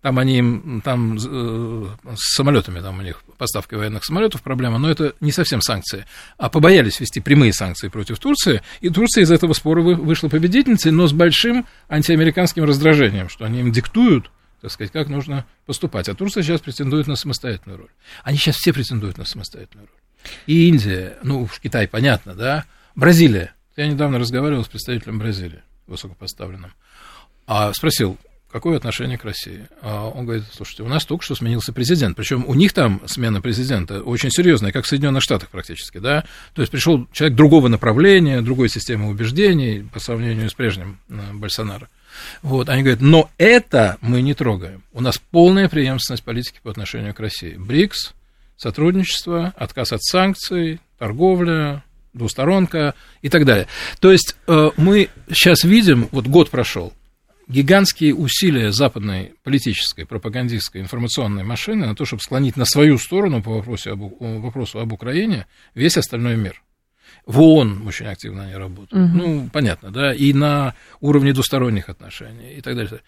Там 0.02 0.20
они 0.20 0.38
им, 0.38 0.82
там 0.86 1.18
э, 1.18 1.86
с 2.16 2.36
самолетами, 2.36 2.80
там 2.80 3.00
у 3.00 3.02
них 3.02 3.24
поставка 3.40 3.76
военных 3.76 4.06
самолетов 4.06 4.44
проблема, 4.44 4.78
но 4.78 4.88
это 4.88 5.16
не 5.20 5.32
совсем 5.32 5.62
санкции, 5.62 6.06
а 6.38 6.48
побоялись 6.48 7.00
вести 7.00 7.22
прямые 7.22 7.54
санкции 7.54 7.88
против 7.88 8.20
Турции, 8.20 8.62
и 8.82 8.90
Турция 8.90 9.24
из 9.24 9.32
этого 9.32 9.54
спора 9.54 9.82
вышла 9.82 10.30
победительницей, 10.30 10.92
но 10.92 11.08
с 11.08 11.12
большим 11.12 11.66
антиамериканским 11.90 12.66
раздражением, 12.66 13.30
что 13.30 13.46
они 13.46 13.62
им 13.62 13.72
диктуют, 13.72 14.30
так 14.66 14.72
сказать, 14.72 14.92
как 14.92 15.10
нужно 15.10 15.46
поступать. 15.68 16.10
А 16.10 16.16
Турция 16.16 16.42
сейчас 16.42 16.60
претендует 16.60 17.06
на 17.06 17.16
самостоятельную 17.16 17.82
роль. 17.82 17.90
Они 18.24 18.36
сейчас 18.36 18.56
все 18.56 18.74
претендуют 18.74 19.16
на 19.20 19.24
самостоятельную 19.24 19.88
роль. 19.88 20.32
И 20.48 20.68
Индия, 20.68 21.18
ну, 21.22 21.46
в 21.46 21.60
Китай, 21.60 21.88
понятно, 21.88 22.34
да. 22.34 22.66
Бразилия. 22.96 23.54
Я 23.78 23.88
недавно 23.88 24.18
разговаривал 24.18 24.66
с 24.66 24.68
представителем 24.68 25.20
Бразилии, 25.20 25.62
высокопоставленным. 25.86 26.74
А 27.46 27.72
спросил, 27.74 28.18
какое 28.52 28.78
отношение 28.78 29.20
к 29.20 29.24
России? 29.24 29.68
А 29.84 30.08
он 30.08 30.26
говорит, 30.26 30.46
слушайте, 30.52 30.82
у 30.82 30.88
нас 30.88 31.06
только 31.06 31.24
что 31.24 31.36
сменился 31.36 31.72
президент, 31.72 32.18
причем 32.18 32.44
у 32.48 32.56
них 32.56 32.74
там 32.74 33.04
смена 33.06 33.42
президента 33.42 34.02
очень 34.02 34.32
серьезная, 34.32 34.72
как 34.72 34.86
в 34.86 34.88
Соединенных 34.88 35.22
Штатах 35.22 35.50
практически, 35.50 36.00
да, 36.00 36.26
то 36.56 36.64
есть 36.64 36.72
пришел 36.72 37.08
человек 37.12 37.38
другого 37.38 37.68
направления, 37.68 38.42
другой 38.42 38.70
системы 38.70 39.10
убеждений 39.10 39.88
по 39.94 40.00
сравнению 40.00 40.50
с 40.50 40.56
прежним 40.56 40.98
э, 41.10 41.34
Больсонaro. 41.34 41.88
Вот, 42.42 42.70
они 42.70 42.84
говорят, 42.84 43.02
но 43.02 43.30
это 43.38 43.98
мы 44.02 44.22
не 44.22 44.34
трогаем. 44.34 44.84
У 44.94 45.02
нас 45.02 45.18
полная 45.18 45.70
преемственность 45.70 46.24
политики 46.24 46.60
по 46.62 46.72
отношению 46.72 47.14
к 47.14 47.20
России. 47.20 47.56
БРИКС, 47.56 48.14
сотрудничество, 48.58 49.54
отказ 49.58 49.92
от 49.94 50.04
санкций, 50.04 50.80
торговля, 50.98 51.84
двусторонка 52.14 52.96
и 53.22 53.30
так 53.30 53.46
далее. 53.46 53.68
То 54.00 54.12
есть 54.12 54.36
э, 54.48 54.70
мы 54.78 55.10
сейчас 55.32 55.64
видим, 55.64 56.08
вот 56.12 56.28
год 56.28 56.50
прошел, 56.50 56.94
гигантские 57.48 58.16
усилия 58.16 58.72
западной 58.72 59.34
политической, 59.44 60.06
пропагандистской, 60.06 60.82
информационной 60.82 61.44
машины 61.44 61.86
на 61.86 61.96
то, 61.96 62.06
чтобы 62.06 62.22
склонить 62.22 62.58
на 62.58 62.66
свою 62.66 62.98
сторону 62.98 63.44
по 63.44 63.52
вопросу 63.56 63.92
об, 63.92 64.02
вопросу 64.20 64.80
об 64.80 64.94
Украине 64.94 65.46
весь 65.74 65.98
остальной 65.98 66.36
мир. 66.38 66.62
В 67.26 67.42
ООН 67.42 67.88
очень 67.88 68.06
активно 68.08 68.44
они 68.46 68.56
работают. 68.56 68.94
Угу. 68.94 69.18
Ну, 69.18 69.50
понятно, 69.52 69.92
да, 69.92 70.14
и 70.14 70.34
на 70.34 70.76
уровне 71.02 71.34
двусторонних 71.34 71.90
отношений 71.90 72.54
и 72.58 72.62
так 72.62 72.76
далее. 72.76 73.02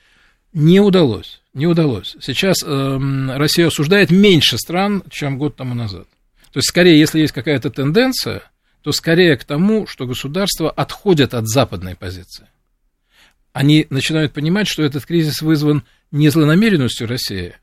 Не 0.53 0.79
удалось, 0.79 1.41
не 1.53 1.67
удалось. 1.67 2.15
Сейчас 2.21 2.57
э, 2.63 2.99
Россия 3.35 3.67
осуждает 3.67 4.09
меньше 4.09 4.57
стран, 4.57 5.03
чем 5.09 5.37
год 5.37 5.55
тому 5.55 5.75
назад. 5.75 6.07
То 6.51 6.59
есть, 6.59 6.69
скорее, 6.69 6.97
если 6.99 7.19
есть 7.19 7.33
какая-то 7.33 7.69
тенденция, 7.69 8.41
то 8.81 8.91
скорее 8.91 9.37
к 9.37 9.43
тому, 9.43 9.85
что 9.85 10.07
государства 10.07 10.71
отходят 10.71 11.33
от 11.33 11.47
западной 11.47 11.95
позиции. 11.95 12.47
Они 13.53 13.85
начинают 13.89 14.33
понимать, 14.33 14.67
что 14.67 14.83
этот 14.83 15.05
кризис 15.05 15.41
вызван 15.41 15.83
не 16.11 16.29
злонамеренностью 16.29 17.07
России, 17.07 17.55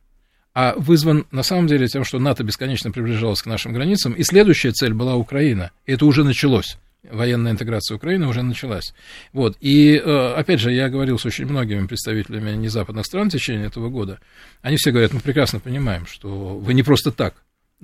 а 0.54 0.75
вызван 0.76 1.26
на 1.32 1.42
самом 1.42 1.66
деле 1.66 1.88
тем, 1.88 2.04
что 2.04 2.18
НАТО 2.18 2.44
бесконечно 2.44 2.92
приближалось 2.92 3.42
к 3.42 3.46
нашим 3.46 3.73
границам, 3.73 4.12
и 4.12 4.23
следующая 4.23 4.70
цель 4.70 4.94
была 4.94 5.16
Украина. 5.16 5.73
И 5.84 5.92
это 5.92 6.06
уже 6.06 6.23
началось. 6.23 6.78
Военная 7.11 7.52
интеграция 7.52 7.96
Украины 7.96 8.26
уже 8.26 8.42
началась. 8.42 8.94
Вот. 9.32 9.56
И, 9.61 10.00
э, 10.02 10.34
опять 10.37 10.61
же, 10.61 10.73
я 10.73 10.88
говорил 10.88 11.18
с 11.18 11.26
очень 11.26 11.44
многими 11.44 11.87
представителями 11.87 12.52
незападных 12.52 13.04
стран 13.04 13.28
в 13.28 13.32
течение 13.32 13.66
этого 13.66 13.90
года. 13.90 14.20
Они 14.62 14.76
все 14.76 14.90
говорят, 14.90 15.12
мы 15.12 15.20
прекрасно 15.20 15.61
понимаем, 15.61 16.06
что 16.06 16.56
вы 16.56 16.73
не 16.73 16.82
просто 16.82 17.11
так 17.11 17.34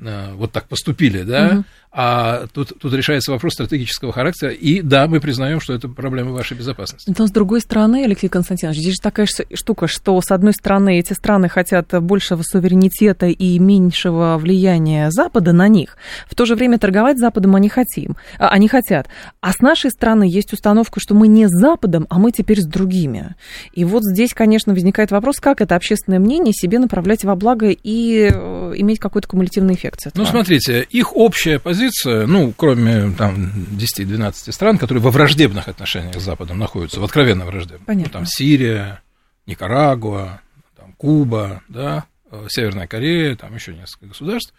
э, 0.00 0.32
вот 0.34 0.52
так 0.52 0.68
поступили, 0.68 1.22
да, 1.22 1.48
угу. 1.48 1.64
А 1.92 2.46
тут, 2.52 2.72
тут 2.78 2.92
решается 2.92 3.32
вопрос 3.32 3.54
стратегического 3.54 4.12
характера, 4.12 4.52
и 4.52 4.80
да, 4.80 5.08
мы 5.08 5.20
признаем, 5.20 5.60
что 5.60 5.74
это 5.74 5.88
проблема 5.88 6.30
вашей 6.30 6.56
безопасности. 6.56 7.12
Но 7.18 7.26
с 7.26 7.32
другой 7.32 7.60
стороны, 7.60 8.04
Алексей 8.04 8.28
Константинович, 8.28 8.78
здесь 8.78 8.94
же 8.94 9.00
такая 9.00 9.26
штука, 9.54 9.88
что 9.88 10.20
с 10.20 10.30
одной 10.30 10.52
стороны 10.52 11.00
эти 11.00 11.14
страны 11.14 11.48
хотят 11.48 11.88
большего 12.00 12.42
суверенитета 12.42 13.26
и 13.26 13.58
меньшего 13.58 14.38
влияния 14.38 15.10
Запада 15.10 15.52
на 15.52 15.66
них, 15.66 15.96
в 16.28 16.36
то 16.36 16.46
же 16.46 16.54
время 16.54 16.78
торговать 16.78 17.18
с 17.18 17.20
Западом 17.20 17.56
они 17.56 17.68
хотим, 17.68 18.16
а, 18.38 18.50
они 18.50 18.68
хотят. 18.68 19.08
А 19.40 19.52
с 19.52 19.58
нашей 19.58 19.90
стороны 19.90 20.24
есть 20.24 20.52
установка, 20.52 21.00
что 21.00 21.14
мы 21.14 21.26
не 21.26 21.48
с 21.48 21.50
Западом, 21.50 22.06
а 22.08 22.20
мы 22.20 22.30
теперь 22.30 22.60
с 22.60 22.66
другими. 22.66 23.34
И 23.72 23.84
вот 23.84 24.04
здесь, 24.04 24.32
конечно, 24.32 24.74
возникает 24.74 25.10
вопрос, 25.10 25.40
как 25.40 25.60
это 25.60 25.74
общественное 25.74 26.20
мнение 26.20 26.52
себе 26.52 26.78
направлять 26.78 27.24
во 27.24 27.34
благо 27.34 27.68
и 27.70 28.30
э, 28.32 28.72
иметь 28.76 29.00
какой-то 29.00 29.26
кумулятивный 29.26 29.74
эффект. 29.74 30.06
Ну, 30.14 30.24
смотрите, 30.24 30.86
их 30.88 31.16
общая 31.16 31.58
позиция, 31.58 31.79
ну, 32.04 32.52
кроме 32.56 33.10
там 33.12 33.50
10-12 33.72 34.52
стран, 34.52 34.78
которые 34.78 35.02
во 35.02 35.10
враждебных 35.10 35.68
отношениях 35.68 36.16
с 36.16 36.24
Западом 36.24 36.58
находятся, 36.58 37.00
в 37.00 37.04
откровенно 37.04 37.44
враждебных. 37.46 37.86
Понятно. 37.86 38.10
Ну, 38.12 38.18
там 38.20 38.26
Сирия, 38.26 39.02
Никарагуа, 39.46 40.40
там, 40.76 40.92
Куба, 40.96 41.62
да, 41.68 42.04
Э, 42.32 42.46
Северная 42.48 42.86
Корея, 42.86 43.34
там 43.34 43.54
еще 43.54 43.74
несколько 43.74 44.06
государств, 44.06 44.54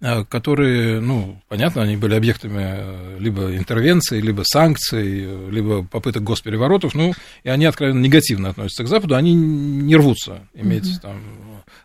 э, 0.00 0.24
которые, 0.24 1.00
ну, 1.00 1.40
понятно, 1.48 1.82
они 1.82 1.96
были 1.96 2.14
объектами 2.14 2.62
э, 2.62 3.16
либо 3.18 3.56
интервенции, 3.56 4.20
либо 4.20 4.42
санкций, 4.44 5.50
либо 5.50 5.82
попыток 5.82 6.22
госпереворотов, 6.22 6.94
ну, 6.94 7.14
и 7.42 7.48
они 7.48 7.64
откровенно 7.64 8.00
негативно 8.00 8.50
относятся 8.50 8.84
к 8.84 8.88
Западу, 8.88 9.16
они 9.16 9.34
не 9.34 9.96
рвутся 9.96 10.46
иметь 10.54 10.84
mm-hmm. 10.84 11.02
там 11.02 11.20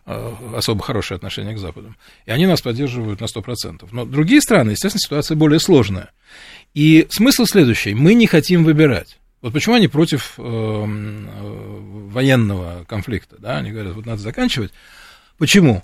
особо 0.06 0.84
хорошие 0.84 1.16
отношения 1.16 1.54
к 1.54 1.60
Западу. 1.60 1.96
И 2.26 2.32
они 2.32 2.48
нас 2.48 2.62
поддерживают 2.62 3.22
на 3.22 3.26
100%. 3.26 3.88
Но 3.92 4.06
другие 4.06 4.42
страны, 4.42 4.72
естественно, 4.72 5.00
ситуация 5.00 5.36
более 5.36 5.60
сложная. 5.60 6.10
И 6.74 7.08
смысл 7.10 7.46
следующий. 7.46 7.94
Мы 7.94 8.14
не 8.14 8.28
хотим 8.28 8.64
выбирать. 8.64 9.20
Вот 9.42 9.54
почему 9.54 9.76
они 9.76 9.88
против 9.88 10.34
э, 10.38 10.42
военного 12.12 12.86
конфликта, 12.88 13.38
да, 13.40 13.58
они 13.58 13.72
говорят, 13.72 13.96
вот 13.96 14.06
надо 14.06 14.22
заканчивать, 14.22 14.72
Почему? 15.42 15.82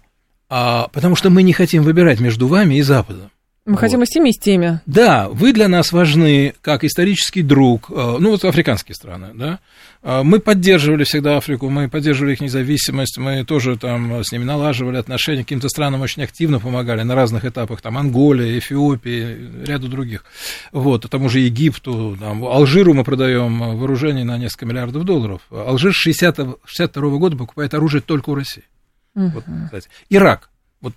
А, 0.50 0.88
потому 0.89 1.15
что 1.15 1.31
мы 1.31 1.41
не 1.41 1.51
хотим 1.51 1.81
выбирать 1.81 2.19
между 2.19 2.45
вами 2.45 2.75
и 2.75 2.83
Западом. 2.83 3.31
Мы 3.67 3.74
вот. 3.74 3.81
хотим 3.81 4.01
и 4.01 4.05
с 4.05 4.09
теми, 4.09 4.29
и 4.29 4.31
с 4.31 4.38
теми. 4.38 4.79
Да, 4.86 5.27
вы 5.27 5.51
для 5.51 5.67
нас 5.67 5.91
важны 5.91 6.53
как 6.62 6.86
исторический 6.86 7.41
друг, 7.41 7.91
э, 7.91 8.15
ну 8.17 8.31
вот 8.31 8.45
африканские 8.45 8.95
страны, 8.95 9.31
да. 9.33 9.59
А, 10.01 10.24
мы 10.24 10.39
поддерживали 10.39 11.03
всегда 11.03 11.36
Африку, 11.36 11.69
мы 11.69 11.89
поддерживали 11.89 12.31
их 12.31 12.39
независимость, 12.39 13.17
мы 13.17 13.43
тоже 13.43 13.77
там 13.77 14.24
с 14.24 14.31
ними 14.31 14.45
налаживали 14.45 14.95
отношения, 14.95 15.43
каким-то 15.43 15.67
странам 15.67 16.00
очень 16.00 16.24
активно 16.24 16.62
помогали 16.62 17.03
на 17.03 17.13
разных 17.13 17.43
этапах, 17.43 17.81
там 17.81 17.97
Анголия, 17.97 18.57
Эфиопия, 18.57 19.38
ряду 19.65 19.89
других. 19.89 20.24
Вот, 20.71 21.09
тому 21.09 21.27
же 21.27 21.39
Египту, 21.39 22.15
там, 22.17 22.45
Алжиру 22.45 22.93
мы 22.93 23.03
продаем 23.03 23.77
вооружение 23.77 24.24
на 24.24 24.38
несколько 24.38 24.65
миллиардов 24.65 25.03
долларов. 25.03 25.41
Алжир 25.51 25.91
с 25.91 25.97
62 25.97 27.17
года 27.17 27.36
покупает 27.36 27.74
оружие 27.74 28.00
только 28.00 28.29
у 28.29 28.36
России. 28.36 28.63
Угу. 29.15 29.27
Вот, 29.33 29.43
кстати. 29.65 29.89
Ирак. 30.09 30.50
Вот 30.79 30.93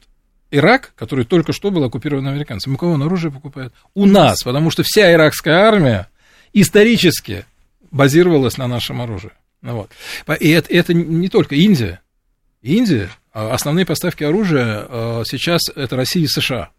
Ирак, 0.51 0.93
который 0.97 1.25
только 1.25 1.53
что 1.53 1.71
был 1.71 1.85
оккупирован 1.85 2.27
американцами, 2.27 2.75
у 2.75 2.77
кого 2.77 2.93
он 2.93 3.03
оружие 3.03 3.31
покупает? 3.31 3.73
У 3.95 4.07
нас, 4.07 4.43
потому 4.43 4.71
что 4.71 4.83
вся 4.85 5.13
иракская 5.13 5.55
армия 5.55 6.09
исторически 6.53 7.45
базировалась 7.91 8.59
на 8.59 8.67
нашем 8.67 9.01
оружии. 9.01 9.33
Ну, 9.63 9.87
вот. 10.27 10.39
И 10.41 10.51
это, 10.51 10.73
это 10.73 10.95
не 10.95 11.29
только 11.29 11.55
Индия. 11.55 12.01
Индия, 12.63 13.11
а 13.33 13.55
основные 13.55 13.87
поставки 13.87 14.25
оружия 14.25 14.87
а, 14.89 15.23
сейчас 15.27 15.63
это 15.75 15.97
Россия 15.97 16.25
и 16.25 16.29
США. 16.29 16.71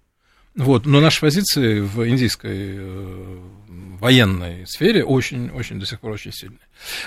Вот. 0.55 0.85
Но 0.85 0.99
наши 0.99 1.21
позиции 1.21 1.79
в 1.79 2.07
индийской 2.07 2.75
э, 2.77 3.39
военной 4.01 4.65
сфере 4.67 5.05
очень, 5.05 5.49
очень 5.51 5.79
до 5.79 5.85
сих 5.85 5.99
пор 5.99 6.11
очень 6.11 6.33
сильные. 6.33 6.59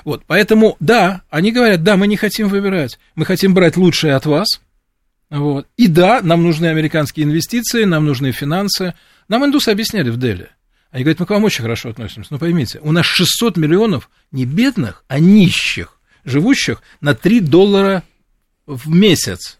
Вот, 0.05 0.23
поэтому, 0.27 0.77
да, 0.79 1.23
они 1.29 1.51
говорят, 1.51 1.83
да, 1.83 1.97
мы 1.97 2.07
не 2.07 2.17
хотим 2.17 2.49
выбирать, 2.49 2.99
мы 3.17 3.27
хотим 3.27 3.53
брать 3.53 3.77
лучшее 3.77 4.15
от 4.15 4.27
вас, 4.27 4.61
вот, 5.39 5.67
и 5.77 5.89
да, 5.89 6.21
нам 6.23 6.43
нужны 6.43 6.67
американские 6.67 7.25
инвестиции, 7.25 7.85
нам 7.85 8.05
нужны 8.05 8.33
финансы, 8.33 8.95
нам 9.29 9.45
индусы 9.45 9.71
объясняли 9.71 10.11
в 10.11 10.19
Дели, 10.19 10.49
они 10.91 11.05
говорят, 11.05 11.21
мы 11.21 11.27
к 11.27 11.31
вам 11.31 11.45
очень 11.45 11.63
хорошо 11.63 11.91
относимся, 11.91 12.33
но 12.33 12.39
поймите, 12.39 12.79
у 12.81 12.93
нас 12.93 13.07
600 13.07 13.57
миллионов 13.57 14.11
не 14.31 14.45
бедных, 14.45 15.05
а 15.09 15.19
нищих, 15.19 15.99
живущих 16.25 16.83
на 17.01 17.15
3 17.15 17.41
доллара 17.41 18.03
в 18.67 18.89
месяц. 18.89 19.59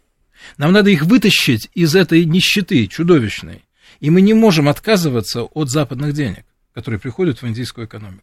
Нам 0.57 0.71
надо 0.71 0.91
их 0.91 1.03
вытащить 1.03 1.69
из 1.73 1.95
этой 1.95 2.23
нищеты 2.25 2.87
чудовищной. 2.87 3.63
И 3.99 4.09
мы 4.09 4.21
не 4.21 4.33
можем 4.33 4.69
отказываться 4.69 5.43
от 5.43 5.69
западных 5.69 6.13
денег 6.13 6.45
которые 6.75 6.99
приходят 6.99 7.41
в 7.41 7.47
индийскую 7.47 7.87
экономику. 7.87 8.21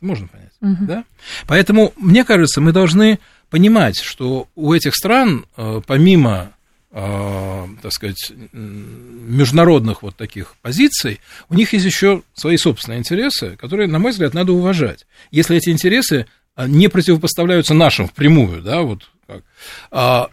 Можно 0.00 0.28
понять, 0.28 0.52
угу. 0.60 0.84
да? 0.86 1.04
Поэтому, 1.48 1.92
мне 1.96 2.22
кажется, 2.22 2.60
мы 2.60 2.72
должны 2.72 3.18
понимать, 3.50 3.98
что 3.98 4.46
у 4.54 4.72
этих 4.74 4.94
стран, 4.94 5.46
э, 5.56 5.80
помимо, 5.84 6.52
так 6.90 7.92
сказать, 7.92 8.32
международных 8.52 10.02
вот 10.02 10.16
таких 10.16 10.54
позиций, 10.62 11.20
у 11.50 11.54
них 11.54 11.72
есть 11.74 11.84
еще 11.84 12.22
свои 12.34 12.56
собственные 12.56 13.00
интересы, 13.00 13.56
которые, 13.60 13.88
на 13.88 13.98
мой 13.98 14.12
взгляд, 14.12 14.32
надо 14.32 14.52
уважать. 14.52 15.06
Если 15.30 15.56
эти 15.56 15.68
интересы 15.68 16.26
э, 16.56 16.66
не 16.66 16.88
противопоставляются 16.88 17.74
нашим 17.74 18.08
впрямую, 18.08 18.62
да, 18.62 18.80
вот 18.80 19.10
как. 19.26 19.44
А, 19.90 20.30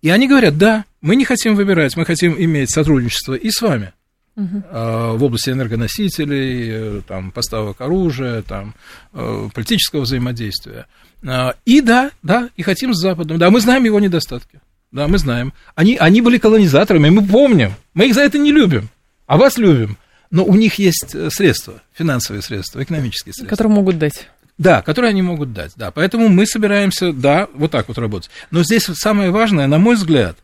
и 0.00 0.10
они 0.10 0.28
говорят, 0.28 0.56
да, 0.56 0.84
мы 1.00 1.16
не 1.16 1.24
хотим 1.24 1.56
выбирать, 1.56 1.96
мы 1.96 2.04
хотим 2.04 2.36
иметь 2.38 2.70
сотрудничество 2.70 3.34
и 3.34 3.50
с 3.50 3.60
вами 3.60 3.92
угу. 4.36 4.62
в 4.70 5.24
области 5.24 5.50
энергоносителей, 5.50 6.98
э, 6.98 7.00
там, 7.06 7.32
поставок 7.32 7.80
оружия, 7.80 8.42
там, 8.42 8.74
э, 9.12 9.48
политического 9.52 10.02
взаимодействия. 10.02 10.86
А, 11.26 11.54
и 11.64 11.80
да, 11.80 12.12
да, 12.22 12.50
и 12.56 12.62
хотим 12.62 12.94
с 12.94 13.00
Западом. 13.00 13.38
Да, 13.38 13.50
мы 13.50 13.60
знаем 13.60 13.84
его 13.84 13.98
недостатки. 13.98 14.60
Да, 14.96 15.08
мы 15.08 15.18
знаем. 15.18 15.52
Они, 15.74 15.96
они 15.98 16.22
были 16.22 16.38
колонизаторами, 16.38 17.10
мы 17.10 17.22
помним. 17.22 17.74
Мы 17.92 18.06
их 18.06 18.14
за 18.14 18.22
это 18.22 18.38
не 18.38 18.50
любим, 18.50 18.88
а 19.26 19.36
вас 19.36 19.58
любим. 19.58 19.98
Но 20.30 20.42
у 20.42 20.54
них 20.54 20.76
есть 20.76 21.14
средства, 21.30 21.82
финансовые 21.92 22.40
средства, 22.40 22.82
экономические 22.82 23.34
средства. 23.34 23.50
Которые 23.50 23.74
могут 23.74 23.98
дать. 23.98 24.26
Да, 24.56 24.80
которые 24.80 25.10
они 25.10 25.20
могут 25.20 25.52
дать, 25.52 25.72
да. 25.76 25.90
Поэтому 25.90 26.30
мы 26.30 26.46
собираемся, 26.46 27.12
да, 27.12 27.46
вот 27.52 27.72
так 27.72 27.88
вот 27.88 27.98
работать. 27.98 28.30
Но 28.50 28.62
здесь 28.62 28.84
самое 28.84 29.30
важное, 29.30 29.66
на 29.66 29.76
мой 29.76 29.96
взгляд, 29.96 30.38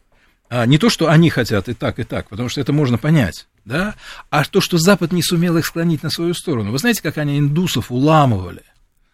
а, 0.50 0.66
не 0.66 0.76
то, 0.76 0.90
что 0.90 1.08
они 1.08 1.30
хотят 1.30 1.70
и 1.70 1.72
так, 1.72 1.98
и 1.98 2.04
так, 2.04 2.28
потому 2.28 2.50
что 2.50 2.60
это 2.60 2.74
можно 2.74 2.98
понять, 2.98 3.46
да, 3.64 3.94
а 4.28 4.44
то, 4.44 4.60
что 4.60 4.76
Запад 4.76 5.12
не 5.12 5.22
сумел 5.22 5.56
их 5.56 5.64
склонить 5.64 6.02
на 6.02 6.10
свою 6.10 6.34
сторону. 6.34 6.72
Вы 6.72 6.78
знаете, 6.78 7.00
как 7.00 7.16
они 7.16 7.38
индусов 7.38 7.90
уламывали? 7.90 8.60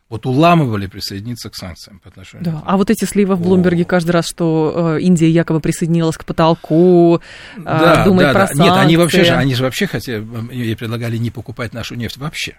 Вот 0.08 0.24
уламывали 0.24 0.86
присоединиться 0.86 1.50
к 1.50 1.54
санкциям 1.54 2.00
по 2.00 2.08
отношению. 2.08 2.44
Да, 2.44 2.62
а 2.64 2.78
вот 2.78 2.88
эти 2.88 3.04
сливы 3.04 3.36
в 3.36 3.42
Блумберге 3.42 3.84
каждый 3.84 4.12
раз, 4.12 4.26
что 4.26 4.96
э, 4.96 5.02
Индия 5.02 5.28
якобы 5.28 5.60
присоединилась 5.60 6.16
к 6.16 6.24
потолку, 6.24 7.20
э, 7.56 7.60
да, 7.62 8.04
думает 8.04 8.28
да, 8.28 8.32
про 8.32 8.40
да. 8.40 8.46
санкции. 8.46 8.62
Нет, 8.62 8.72
они 8.72 8.96
вообще 8.96 9.24
же, 9.24 9.34
они 9.34 9.54
же 9.54 9.62
вообще 9.62 9.86
хотели, 9.86 10.26
ей 10.50 10.76
предлагали 10.76 11.18
не 11.18 11.30
покупать 11.30 11.74
нашу 11.74 11.94
нефть 11.94 12.16
вообще. 12.16 12.58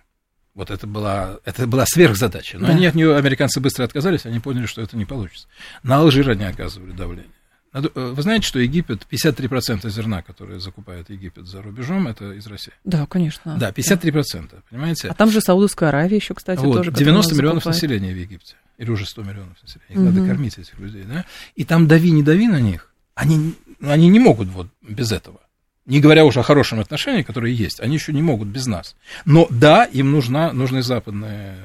Вот 0.53 0.69
это 0.69 0.85
была, 0.85 1.37
это 1.45 1.65
была 1.65 1.85
сверхзадача. 1.87 2.59
Но 2.59 2.67
да. 2.67 2.73
они 2.73 2.85
от 2.85 2.93
нее, 2.93 3.15
американцы 3.15 3.59
быстро 3.59 3.83
отказались, 3.83 4.25
они 4.25 4.39
поняли, 4.39 4.67
что 4.67 4.81
это 4.81 4.95
не 4.95 5.05
получится. 5.05 5.47
На 5.81 5.99
Алжир 5.99 6.29
они 6.29 6.43
оказывали 6.43 6.91
давление. 6.91 7.31
Э, 7.73 7.81
вы 7.95 8.21
знаете, 8.21 8.47
что 8.47 8.59
Египет, 8.59 9.05
53% 9.11 9.89
зерна, 9.89 10.21
которое 10.21 10.59
закупает 10.59 11.09
Египет 11.09 11.47
за 11.47 11.61
рубежом, 11.61 12.07
это 12.07 12.31
из 12.33 12.47
России? 12.47 12.73
Да, 12.83 13.05
конечно. 13.05 13.57
Да, 13.59 13.69
53%, 13.69 14.49
да. 14.51 14.57
понимаете? 14.69 15.09
А 15.09 15.13
там 15.13 15.29
же 15.29 15.41
Саудовская 15.41 15.89
Аравия 15.89 16.17
еще, 16.17 16.33
кстати, 16.33 16.59
вот, 16.59 16.77
тоже. 16.77 16.91
90 16.91 17.35
миллионов 17.35 17.63
закупает. 17.63 17.81
населения 17.81 18.13
в 18.13 18.17
Египте, 18.17 18.55
или 18.77 18.89
уже 18.89 19.05
100 19.05 19.21
миллионов 19.23 19.61
населения. 19.61 19.89
Их 19.89 19.97
угу. 19.97 20.05
надо 20.05 20.25
кормить, 20.27 20.57
этих 20.57 20.79
людей, 20.79 21.03
да? 21.03 21.25
И 21.55 21.63
там 21.63 21.87
дави, 21.87 22.11
не 22.11 22.23
дави 22.23 22.47
на 22.47 22.59
них, 22.59 22.91
они, 23.13 23.53
ну, 23.79 23.91
они 23.91 24.09
не 24.09 24.19
могут 24.19 24.47
вот 24.47 24.67
без 24.81 25.11
этого. 25.11 25.39
Не 25.85 26.01
говоря 26.01 26.25
уже 26.25 26.39
о 26.39 26.43
хорошем 26.43 26.79
отношении, 26.79 27.23
которые 27.23 27.55
есть, 27.55 27.79
они 27.79 27.95
еще 27.95 28.13
не 28.13 28.21
могут 28.21 28.47
без 28.47 28.67
нас. 28.67 28.95
Но 29.25 29.47
да, 29.49 29.85
им 29.85 30.11
нужна, 30.11 30.53
нужны 30.53 30.83
западные 30.83 31.57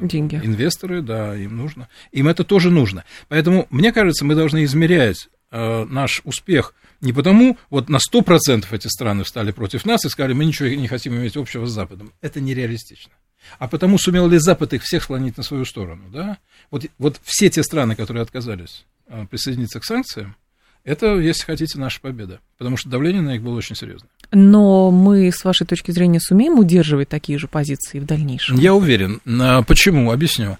э, 0.00 0.06
Деньги. 0.06 0.36
инвесторы, 0.36 1.02
да, 1.02 1.36
им 1.36 1.56
нужно. 1.56 1.88
Им 2.12 2.28
это 2.28 2.44
тоже 2.44 2.70
нужно. 2.70 3.04
Поэтому, 3.28 3.66
мне 3.70 3.92
кажется, 3.92 4.24
мы 4.24 4.36
должны 4.36 4.64
измерять 4.64 5.28
Э, 5.52 5.84
наш 5.84 6.22
успех 6.24 6.74
не 7.02 7.12
потому, 7.12 7.58
вот 7.68 7.90
на 7.90 7.98
100% 7.98 8.64
эти 8.70 8.86
страны 8.86 9.22
встали 9.22 9.50
против 9.52 9.84
нас 9.84 10.04
и 10.04 10.08
сказали, 10.08 10.32
мы 10.32 10.46
ничего 10.46 10.68
не 10.68 10.88
хотим 10.88 11.14
иметь 11.14 11.36
общего 11.36 11.66
с 11.66 11.70
Западом. 11.70 12.12
Это 12.22 12.40
нереалистично. 12.40 13.12
А 13.58 13.68
потому 13.68 13.98
сумел 13.98 14.28
ли 14.28 14.38
Запад 14.38 14.72
их 14.72 14.82
всех 14.82 15.02
склонить 15.02 15.36
на 15.36 15.42
свою 15.42 15.66
сторону, 15.66 16.08
да? 16.10 16.38
Вот, 16.70 16.86
вот 16.98 17.20
все 17.22 17.50
те 17.50 17.62
страны, 17.62 17.96
которые 17.96 18.22
отказались 18.22 18.86
э, 19.08 19.26
присоединиться 19.26 19.78
к 19.78 19.84
санкциям, 19.84 20.36
Это, 20.84 21.16
если 21.18 21.44
хотите, 21.44 21.78
наша 21.78 22.00
победа. 22.00 22.40
Потому 22.58 22.76
что 22.76 22.88
давление 22.88 23.22
на 23.22 23.30
них 23.30 23.42
было 23.42 23.56
очень 23.56 23.76
серьезное. 23.76 24.08
Но 24.32 24.90
мы, 24.90 25.30
с 25.30 25.44
вашей 25.44 25.66
точки 25.66 25.90
зрения, 25.90 26.20
сумеем 26.20 26.58
удерживать 26.58 27.08
такие 27.08 27.38
же 27.38 27.46
позиции 27.46 28.00
в 28.00 28.06
дальнейшем? 28.06 28.56
Я 28.58 28.74
уверен. 28.74 29.20
Почему? 29.66 30.10
Объясню. 30.10 30.58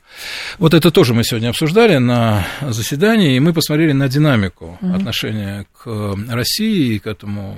Вот 0.59 0.75
это 0.75 0.91
тоже 0.91 1.15
мы 1.15 1.25
сегодня 1.25 1.49
обсуждали 1.49 1.97
на 1.97 2.47
заседании, 2.61 3.37
и 3.37 3.41
мы 3.41 3.53
посмотрели 3.53 3.93
на 3.93 4.09
динамику 4.09 4.79
угу. 4.81 4.95
отношения 4.95 5.67
к 5.73 6.17
России 6.29 6.95
и 6.95 6.99
к 6.99 7.07
этому 7.07 7.57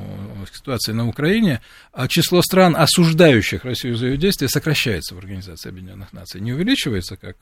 к 0.51 0.55
ситуации 0.55 0.93
на 0.93 1.09
Украине. 1.09 1.61
А 1.93 2.09
число 2.09 2.43
стран, 2.43 2.77
осуждающих 2.77 3.65
Россию 3.65 3.97
за 3.97 4.07
ее 4.07 4.17
действия, 4.17 4.49
сокращается 4.49 5.15
в 5.15 5.19
Организации 5.19 5.69
Объединенных 5.69 6.13
Наций. 6.13 6.41
Не 6.41 6.53
увеличивается, 6.53 7.17
как 7.17 7.37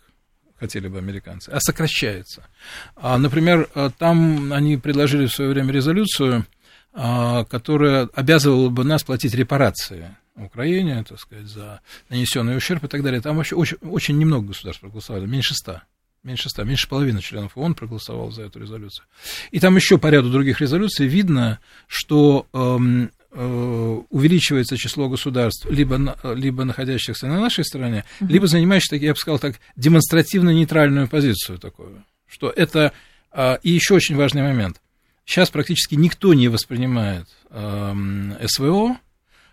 хотели 0.62 0.87
бы 0.87 0.99
американцы, 0.99 1.50
а 1.50 1.59
сокращается. 1.59 2.47
А, 2.95 3.19
например, 3.19 3.69
там 3.99 4.52
они 4.52 4.76
предложили 4.76 5.26
в 5.26 5.33
свое 5.33 5.50
время 5.50 5.73
резолюцию, 5.73 6.47
а, 6.92 7.45
которая 7.45 8.09
обязывала 8.14 8.69
бы 8.69 8.85
нас 8.85 9.02
платить 9.02 9.35
репарации 9.35 10.14
Украине, 10.37 11.04
так 11.09 11.19
сказать, 11.19 11.47
за 11.47 11.81
нанесенный 12.09 12.57
ущерб 12.57 12.85
и 12.85 12.88
так 12.88 13.02
далее. 13.02 13.21
Там 13.21 13.37
вообще 13.37 13.57
очень, 13.57 13.76
очень 13.78 14.19
немного 14.19 14.49
государств 14.49 14.81
проголосовали, 14.81 15.26
меньше 15.26 15.54
ста. 15.54 15.83
Меньше 16.23 16.49
ста, 16.49 16.62
меньше 16.62 16.88
половины 16.88 17.21
членов 17.21 17.59
ООН 17.59 17.75
проголосовал 17.75 18.31
за 18.31 18.42
эту 18.42 18.61
резолюцию. 18.61 19.07
И 19.50 19.59
там 19.59 19.75
еще 19.75 19.99
по 19.99 20.07
ряду 20.07 20.31
других 20.31 20.61
резолюций 20.61 21.09
видно, 21.09 21.59
что 21.88 22.47
эм, 22.52 23.07
э, 23.07 23.09
увеличивается 23.35 24.77
число 24.77 25.09
государств, 25.09 25.67
либо, 25.71 26.19
либо 26.35 26.65
находящихся 26.65 27.27
на 27.27 27.41
нашей 27.41 27.65
стороне, 27.65 28.05
mm-hmm. 28.21 28.27
либо 28.29 28.47
занимающих, 28.47 29.01
я 29.01 29.15
бы 29.15 29.19
сказал 29.19 29.39
так, 29.39 29.59
демонстративно 29.75 30.51
нейтральную 30.51 31.09
позицию 31.09 31.59
такую. 31.59 32.05
Что 32.29 32.51
это... 32.51 32.93
Э, 33.33 33.57
и 33.62 33.71
еще 33.71 33.95
очень 33.95 34.17
важный 34.17 34.43
момент. 34.43 34.83
Сейчас 35.25 35.51
практически 35.51 35.95
никто 35.95 36.35
не 36.35 36.49
воспринимает 36.49 37.29
э, 37.51 38.47
СВО 38.47 38.97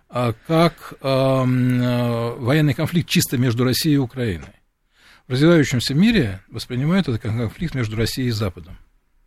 э, 0.10 0.34
как 0.48 0.94
э, 1.00 2.36
военный 2.40 2.74
конфликт 2.74 3.10
чисто 3.10 3.38
между 3.38 3.64
Россией 3.64 3.96
и 3.96 4.00
Украиной. 4.00 4.48
В 5.28 5.34
развивающемся 5.34 5.94
мире 5.94 6.42
воспринимают 6.50 7.08
это 7.08 7.20
как 7.20 7.32
конфликт 7.38 7.76
между 7.76 7.96
Россией 7.96 8.30
и 8.30 8.32
Западом 8.32 8.78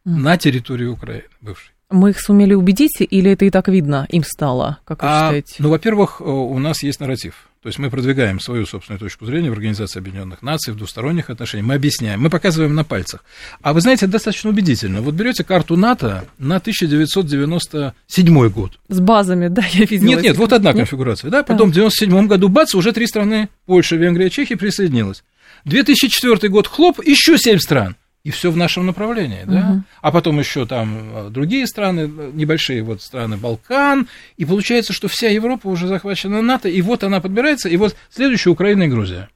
mm. 0.05 0.17
на 0.17 0.37
территории 0.37 0.87
Украины 0.87 1.29
бывшей. 1.41 1.73
Мы 1.93 2.11
их 2.11 2.21
сумели 2.21 2.55
убедить, 2.55 2.97
или 2.99 3.31
это 3.31 3.45
и 3.45 3.51
так 3.51 3.69
видно 3.69 4.07
им 4.11 4.25
стало, 4.25 4.79
как 4.85 5.03
вы 5.03 5.09
а, 5.09 5.29
считаете? 5.29 5.55
Ну, 5.59 5.71
во-первых, 5.71 6.17
э, 6.21 6.25
у 6.25 6.59
нас 6.59 6.83
есть 6.83 7.01
нарратив. 7.01 7.49
То 7.63 7.69
есть 7.69 7.79
мы 7.79 7.91
продвигаем 7.91 8.41
свою 8.41 8.67
собственную 8.67 8.99
точку 8.99 9.25
зрения 9.25 9.49
в 9.49 9.53
Организации 9.53 10.01
Объединенных 10.01 10.43
Наций, 10.43 10.75
в 10.75 10.77
двусторонних 10.77 11.31
отношениях. 11.31 11.69
Мы 11.69 11.75
объясняем, 11.75 12.21
мы 12.21 12.29
показываем 12.29 12.75
на 12.75 12.83
пальцах. 12.83 13.25
А 13.61 13.73
вы 13.73 13.81
знаете, 13.81 14.07
это 14.07 14.13
достаточно 14.13 14.51
убедительно. 14.51 15.01
Вот 15.01 15.15
берете 15.15 15.45
карту 15.45 15.77
НАТО 15.77 16.25
на 16.39 16.57
1997 16.57 18.49
год. 18.49 18.73
С 18.89 18.99
базами, 18.99 19.47
да, 19.47 19.63
я 19.71 19.85
видела. 19.85 20.09
Нет, 20.09 20.23
нет, 20.23 20.37
вот 20.39 20.53
одна 20.53 20.71
нет? 20.71 20.79
конфигурация. 20.79 21.31
Да? 21.31 21.45
Потом 21.45 21.71
в 21.71 21.77
1997 21.77 22.27
году, 22.27 22.49
бац, 22.49 22.75
уже 22.75 22.91
три 22.91 23.07
страны, 23.07 23.49
Польша, 23.67 23.95
Венгрия, 23.95 24.29
Чехия 24.29 24.57
присоединилась. 24.57 25.23
2004 25.65 26.49
год, 26.49 26.67
хлоп, 26.67 27.01
еще 27.05 27.39
семь 27.39 27.59
стран 27.59 27.95
и 28.25 28.31
все 28.31 28.51
в 28.51 28.57
нашем 28.57 28.87
направлении, 28.87 29.43
да? 29.45 29.71
Угу. 29.71 29.83
А 30.01 30.13
потом 30.13 30.39
еще 30.39 30.65
там 30.67 31.11
э, 31.13 31.31
другие 31.31 31.67
страны, 31.67 32.01
э, 32.03 32.31
небольшие 32.33 32.83
вот 32.83 33.03
страны 33.03 33.37
Балкан, 33.37 34.09
и 34.37 34.45
получается, 34.45 34.93
что 34.93 35.09
вся 35.09 35.29
Европа 35.29 35.67
уже 35.67 35.89
захвачена 35.89 36.41
НАТО, 36.41 36.69
и 36.69 36.81
вот 36.83 37.03
она 37.03 37.21
подбирается, 37.21 37.69
и 37.69 37.77
вот 37.77 37.97
следующая 38.11 38.51
Украина 38.51 38.85
и 38.85 38.89
Грузия. 38.89 39.29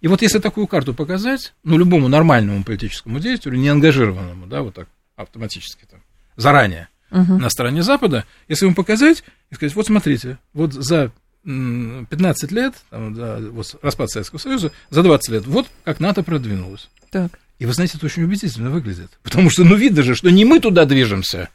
И 0.00 0.08
вот 0.08 0.22
если 0.22 0.38
такую 0.38 0.66
карту 0.66 0.94
показать, 0.94 1.54
ну, 1.64 1.78
любому 1.78 2.08
нормальному 2.08 2.62
политическому 2.62 3.18
действию, 3.18 3.58
не 3.58 3.68
ангажированному, 3.68 4.46
да, 4.46 4.62
вот 4.62 4.74
так 4.74 4.88
автоматически 5.16 5.86
там, 5.90 6.00
заранее 6.36 6.88
угу. 7.10 7.38
на 7.38 7.48
стороне 7.50 7.82
Запада, 7.82 8.24
если 8.46 8.66
ему 8.66 8.74
показать 8.74 9.24
и 9.50 9.54
сказать, 9.54 9.74
вот 9.74 9.86
смотрите, 9.86 10.38
вот 10.52 10.72
за 10.72 11.10
15 11.44 12.52
лет, 12.52 12.74
там, 12.90 13.14
да, 13.14 13.38
вот 13.38 13.74
распад 13.80 14.10
Советского 14.10 14.38
Союза, 14.38 14.70
за 14.90 15.02
20 15.02 15.28
лет, 15.30 15.46
вот 15.46 15.66
как 15.84 15.98
НАТО 15.98 16.22
продвинулось. 16.22 16.90
Так. 17.10 17.38
И 17.58 17.66
вы 17.66 17.72
знаете, 17.72 17.94
это 17.96 18.06
очень 18.06 18.22
убедительно 18.22 18.70
выглядит. 18.70 19.10
Потому 19.22 19.50
что, 19.50 19.64
ну, 19.64 19.74
видно 19.74 20.02
же, 20.02 20.14
что 20.14 20.30
не 20.30 20.44
мы 20.44 20.60
туда 20.60 20.84
движемся. 20.84 21.48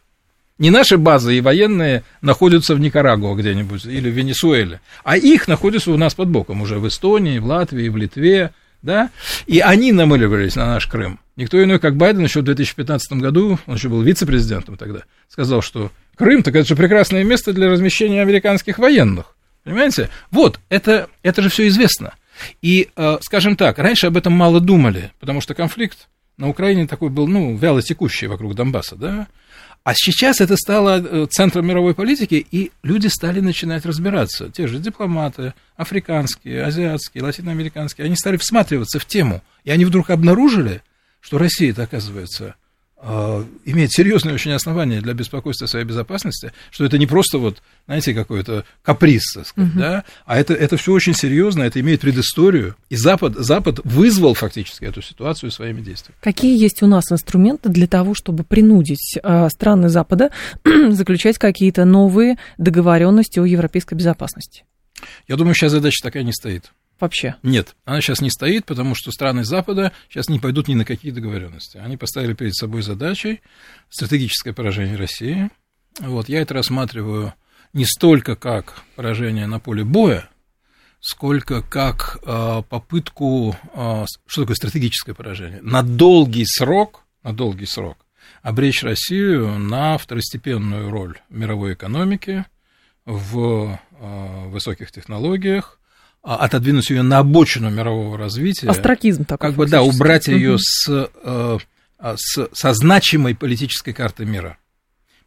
Не 0.59 0.69
наши 0.69 0.97
базы 0.97 1.37
и 1.37 1.41
военные 1.41 2.03
находятся 2.21 2.75
в 2.75 2.79
Никарагуа 2.79 3.35
где-нибудь 3.35 3.85
или 3.85 4.09
в 4.09 4.13
Венесуэле, 4.13 4.81
а 5.03 5.17
их 5.17 5.47
находятся 5.47 5.91
у 5.91 5.97
нас 5.97 6.13
под 6.13 6.29
боком 6.29 6.61
уже 6.61 6.77
в 6.77 6.87
Эстонии, 6.87 7.39
в 7.39 7.45
Латвии, 7.45 7.89
в 7.89 7.97
Литве, 7.97 8.53
да, 8.83 9.09
и 9.47 9.59
они 9.59 9.91
намыливались 9.91 10.55
на 10.55 10.67
наш 10.67 10.85
Крым. 10.85 11.19
Никто 11.37 11.61
иной, 11.61 11.79
как 11.79 11.95
Байден, 11.95 12.23
еще 12.23 12.41
в 12.41 12.43
2015 12.43 13.13
году, 13.13 13.57
он 13.65 13.75
еще 13.75 13.89
был 13.89 14.03
вице-президентом 14.03 14.77
тогда, 14.77 15.03
сказал, 15.27 15.63
что 15.63 15.91
Крым, 16.15 16.43
так 16.43 16.55
это 16.55 16.67
же 16.67 16.75
прекрасное 16.75 17.23
место 17.23 17.53
для 17.53 17.69
размещения 17.69 18.21
американских 18.21 18.77
военных. 18.77 19.35
Понимаете? 19.63 20.09
Вот, 20.29 20.59
это, 20.69 21.07
это 21.23 21.41
же 21.41 21.49
все 21.49 21.67
известно. 21.67 22.13
И, 22.61 22.89
э, 22.95 23.17
скажем 23.21 23.55
так, 23.55 23.77
раньше 23.77 24.07
об 24.07 24.17
этом 24.17 24.33
мало 24.33 24.59
думали, 24.59 25.11
потому 25.19 25.41
что 25.41 25.53
конфликт 25.53 26.07
на 26.37 26.49
Украине 26.49 26.87
такой 26.87 27.09
был, 27.09 27.27
ну, 27.27 27.55
вяло 27.55 27.81
текущий 27.81 28.27
вокруг 28.27 28.55
Донбасса, 28.55 28.95
да, 28.95 29.27
а 29.83 29.93
сейчас 29.95 30.39
это 30.39 30.55
стало 30.55 31.01
э, 31.01 31.27
центром 31.29 31.67
мировой 31.67 31.93
политики, 31.93 32.45
и 32.49 32.71
люди 32.83 33.07
стали 33.07 33.41
начинать 33.41 33.85
разбираться. 33.85 34.49
Те 34.49 34.67
же 34.67 34.79
дипломаты, 34.79 35.53
африканские, 35.75 36.63
азиатские, 36.63 37.21
латиноамериканские, 37.23 38.05
они 38.05 38.15
стали 38.15 38.37
всматриваться 38.37 38.97
в 38.97 39.05
тему. 39.05 39.41
И 39.65 39.71
они 39.71 39.83
вдруг 39.83 40.09
обнаружили, 40.09 40.81
что 41.19 41.37
Россия-то, 41.37 41.83
оказывается, 41.83 42.55
имеет 43.65 43.91
серьезные 43.91 44.33
очень 44.33 44.51
основания 44.51 45.01
для 45.01 45.13
беспокойства 45.13 45.65
своей 45.65 45.85
безопасности, 45.85 46.53
что 46.71 46.85
это 46.85 46.97
не 46.97 47.05
просто 47.05 47.37
вот, 47.37 47.61
знаете, 47.85 48.13
какой-то 48.13 48.65
каприз, 48.81 49.33
так 49.33 49.47
сказать, 49.47 49.71
угу. 49.71 49.79
да, 49.79 50.03
а 50.25 50.39
это, 50.39 50.53
это 50.53 50.77
все 50.77 50.93
очень 50.93 51.13
серьезно, 51.13 51.63
это 51.63 51.79
имеет 51.81 52.01
предысторию, 52.01 52.75
и 52.89 52.95
Запад, 52.95 53.35
Запад 53.35 53.81
вызвал 53.83 54.33
фактически 54.35 54.85
эту 54.85 55.01
ситуацию 55.01 55.51
своими 55.51 55.81
действиями. 55.81 56.17
Какие 56.21 56.57
есть 56.57 56.81
у 56.81 56.87
нас 56.87 57.11
инструменты 57.11 57.69
для 57.69 57.87
того, 57.87 58.13
чтобы 58.13 58.43
принудить 58.43 59.17
э, 59.21 59.49
страны 59.49 59.89
Запада 59.89 60.31
заключать 60.89 61.37
какие-то 61.37 61.83
новые 61.83 62.37
договоренности 62.57 63.39
о 63.39 63.45
европейской 63.45 63.95
безопасности? 63.95 64.63
Я 65.27 65.35
думаю, 65.35 65.55
сейчас 65.55 65.73
задача 65.73 66.01
такая 66.01 66.23
не 66.23 66.31
стоит 66.31 66.71
вообще? 66.99 67.35
Нет, 67.43 67.75
она 67.85 68.01
сейчас 68.01 68.21
не 68.21 68.29
стоит, 68.29 68.65
потому 68.65 68.95
что 68.95 69.11
страны 69.11 69.43
Запада 69.43 69.91
сейчас 70.09 70.29
не 70.29 70.39
пойдут 70.39 70.67
ни 70.67 70.75
на 70.75 70.85
какие 70.85 71.11
договоренности. 71.11 71.77
Они 71.77 71.97
поставили 71.97 72.33
перед 72.33 72.55
собой 72.55 72.81
задачей 72.81 73.41
стратегическое 73.89 74.53
поражение 74.53 74.95
России. 74.95 75.49
Вот, 75.99 76.29
я 76.29 76.41
это 76.41 76.53
рассматриваю 76.53 77.33
не 77.73 77.85
столько 77.85 78.35
как 78.35 78.83
поражение 78.95 79.47
на 79.47 79.59
поле 79.59 79.83
боя, 79.83 80.29
сколько 80.99 81.61
как 81.61 82.19
э, 82.23 82.63
попытку, 82.69 83.55
э, 83.73 84.05
что 84.25 84.41
такое 84.41 84.55
стратегическое 84.55 85.13
поражение, 85.13 85.61
на 85.61 85.83
долгий 85.83 86.45
срок, 86.45 87.03
на 87.23 87.33
долгий 87.33 87.65
срок 87.65 88.03
обречь 88.41 88.83
Россию 88.83 89.57
на 89.57 89.97
второстепенную 89.97 90.89
роль 90.91 91.17
мировой 91.29 91.73
экономике, 91.73 92.45
в 93.05 93.79
э, 93.91 94.47
высоких 94.47 94.91
технологиях, 94.91 95.79
отодвинуть 96.23 96.89
ее 96.89 97.01
на 97.01 97.19
обочину 97.19 97.69
мирового 97.69 98.17
развития. 98.17 98.69
Остракизм 98.69 99.25
такой. 99.25 99.49
Как 99.49 99.57
бы, 99.57 99.67
да, 99.67 99.81
убрать 99.81 100.27
ее 100.27 100.57
с, 100.57 100.87
э, 100.89 101.57
а, 101.99 102.15
с, 102.17 102.49
со 102.53 102.73
значимой 102.73 103.35
политической 103.35 103.93
карты 103.93 104.25
мира. 104.25 104.57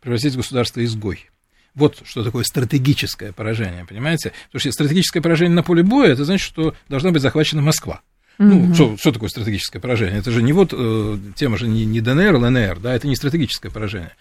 Превратить 0.00 0.36
государство 0.36 0.84
изгой. 0.84 1.28
Вот 1.74 1.98
что 2.04 2.24
такое 2.24 2.44
стратегическое 2.44 3.32
поражение, 3.32 3.84
понимаете? 3.84 4.32
Потому 4.46 4.60
что 4.60 4.72
стратегическое 4.72 5.20
поражение 5.20 5.54
на 5.54 5.62
поле 5.62 5.82
боя, 5.82 6.12
это 6.12 6.24
значит, 6.24 6.46
что 6.46 6.74
должна 6.88 7.10
быть 7.10 7.20
захвачена 7.20 7.60
Москва. 7.60 8.00
Ну, 8.38 8.74
что, 8.74 8.96
что 8.98 9.12
такое 9.12 9.28
стратегическое 9.28 9.80
поражение? 9.80 10.18
Это 10.18 10.30
же 10.30 10.42
не 10.42 10.52
вот 10.52 10.72
э, 10.72 11.18
тема 11.34 11.56
же 11.56 11.68
не, 11.68 11.84
не 11.86 12.00
ДНР, 12.00 12.36
ЛНР, 12.36 12.80
да, 12.80 12.94
это 12.94 13.08
не 13.08 13.16
стратегическое 13.16 13.70
поражение. 13.70 14.12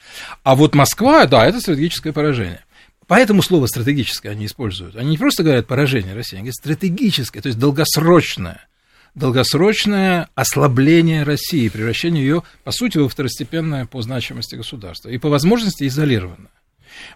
А 0.44 0.56
вот 0.56 0.74
Москва, 0.76 1.26
да, 1.26 1.46
это 1.46 1.60
стратегическое 1.60 2.14
поражение. 2.14 2.62
Поэтому 3.08 3.42
слово 3.42 3.68
стратегическое 3.68 4.30
они 4.30 4.48
используют. 4.48 4.96
Они 4.96 5.12
не 5.12 5.18
просто 5.18 5.44
говорят 5.44 5.68
поражение 5.68 6.16
России, 6.16 6.38
они 6.38 6.46
говорят 6.46 6.56
стратегическое, 6.56 7.42
то 7.42 7.48
есть 7.48 7.60
долгосрочное. 7.60 8.68
Долгосрочное 9.14 10.30
ослабление 10.36 11.24
России, 11.24 11.70
превращение 11.70 12.26
ее, 12.26 12.44
по 12.64 12.72
сути, 12.72 12.98
во 12.98 13.08
второстепенное 13.08 13.86
по 13.86 14.02
значимости 14.02 14.56
государства 14.56 15.10
и 15.10 15.18
по 15.18 15.30
возможности 15.30 15.88
изолированное. 15.88 16.52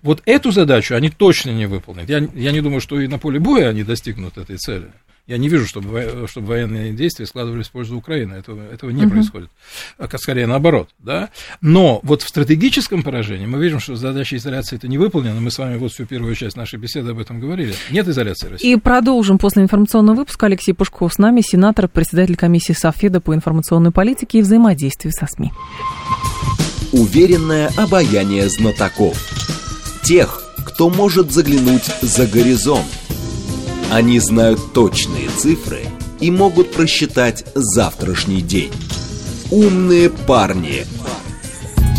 Вот 0.02 0.22
эту 0.26 0.52
задачу 0.52 0.96
они 0.96 1.10
точно 1.10 1.52
не 1.52 1.66
выполнят. 1.66 2.08
Я, 2.08 2.20
я 2.36 2.52
не 2.52 2.62
думаю, 2.62 2.80
что 2.80 3.00
и 3.00 3.08
на 3.08 3.20
поле 3.20 3.40
боя 3.40 3.70
они 3.70 3.84
достигнут 3.84 4.38
этой 4.38 4.58
цели. 4.58 4.92
Я 5.30 5.38
не 5.38 5.48
вижу, 5.48 5.68
чтобы, 5.68 6.26
чтобы 6.28 6.48
военные 6.48 6.92
действия 6.92 7.28
складывались 7.28 7.68
в 7.68 7.72
пользу 7.72 7.96
Украины. 7.96 8.34
Этого, 8.34 8.68
этого 8.74 8.90
не 8.90 9.04
угу. 9.04 9.12
происходит. 9.12 9.52
А 10.00 10.10
скорее 10.18 10.48
наоборот. 10.48 10.90
Да? 10.98 11.30
Но 11.62 12.00
вот 12.02 12.24
в 12.24 12.28
стратегическом 12.28 13.04
поражении 13.04 13.46
мы 13.46 13.64
видим, 13.64 13.80
что 13.80 13.96
задача 13.96 14.38
изоляции 14.38 14.78
это 14.78 14.88
не 14.88 14.98
выполнена. 14.98 15.40
Мы 15.40 15.52
с 15.52 15.60
вами 15.60 15.78
вот 15.78 15.92
всю 15.92 16.08
первую 16.08 16.34
часть 16.34 16.58
нашей 16.58 16.80
беседы 16.80 17.12
об 17.12 17.20
этом 17.20 17.40
говорили. 17.40 17.76
Нет 17.92 18.08
изоляции 18.08 18.48
России. 18.48 18.72
И 18.72 18.76
продолжим 18.76 19.38
после 19.38 19.62
информационного 19.62 20.16
выпуска. 20.16 20.48
Алексей 20.48 20.74
Пушков 20.74 21.14
с 21.14 21.20
нами, 21.20 21.42
сенатор, 21.42 21.88
председатель 21.88 22.36
комиссии 22.36 22.74
Софеда 22.74 23.22
по 23.22 23.36
информационной 23.36 23.92
политике 23.92 24.40
и 24.40 24.42
взаимодействию 24.42 25.14
со 25.14 25.28
СМИ. 25.28 25.52
Уверенное 26.92 27.70
обаяние 27.78 28.50
знатоков. 28.50 29.16
Тех, 30.02 30.42
кто 30.66 30.90
может 30.90 31.32
заглянуть 31.32 31.86
за 32.02 32.26
горизонт. 32.26 32.88
Они 33.92 34.20
знают 34.20 34.74
точные 34.74 35.30
цифры 35.30 35.80
и 36.20 36.30
могут 36.30 36.72
просчитать 36.72 37.44
завтрашний 37.56 38.42
день. 38.42 38.72
Умные 39.50 40.12
парни. 40.12 40.86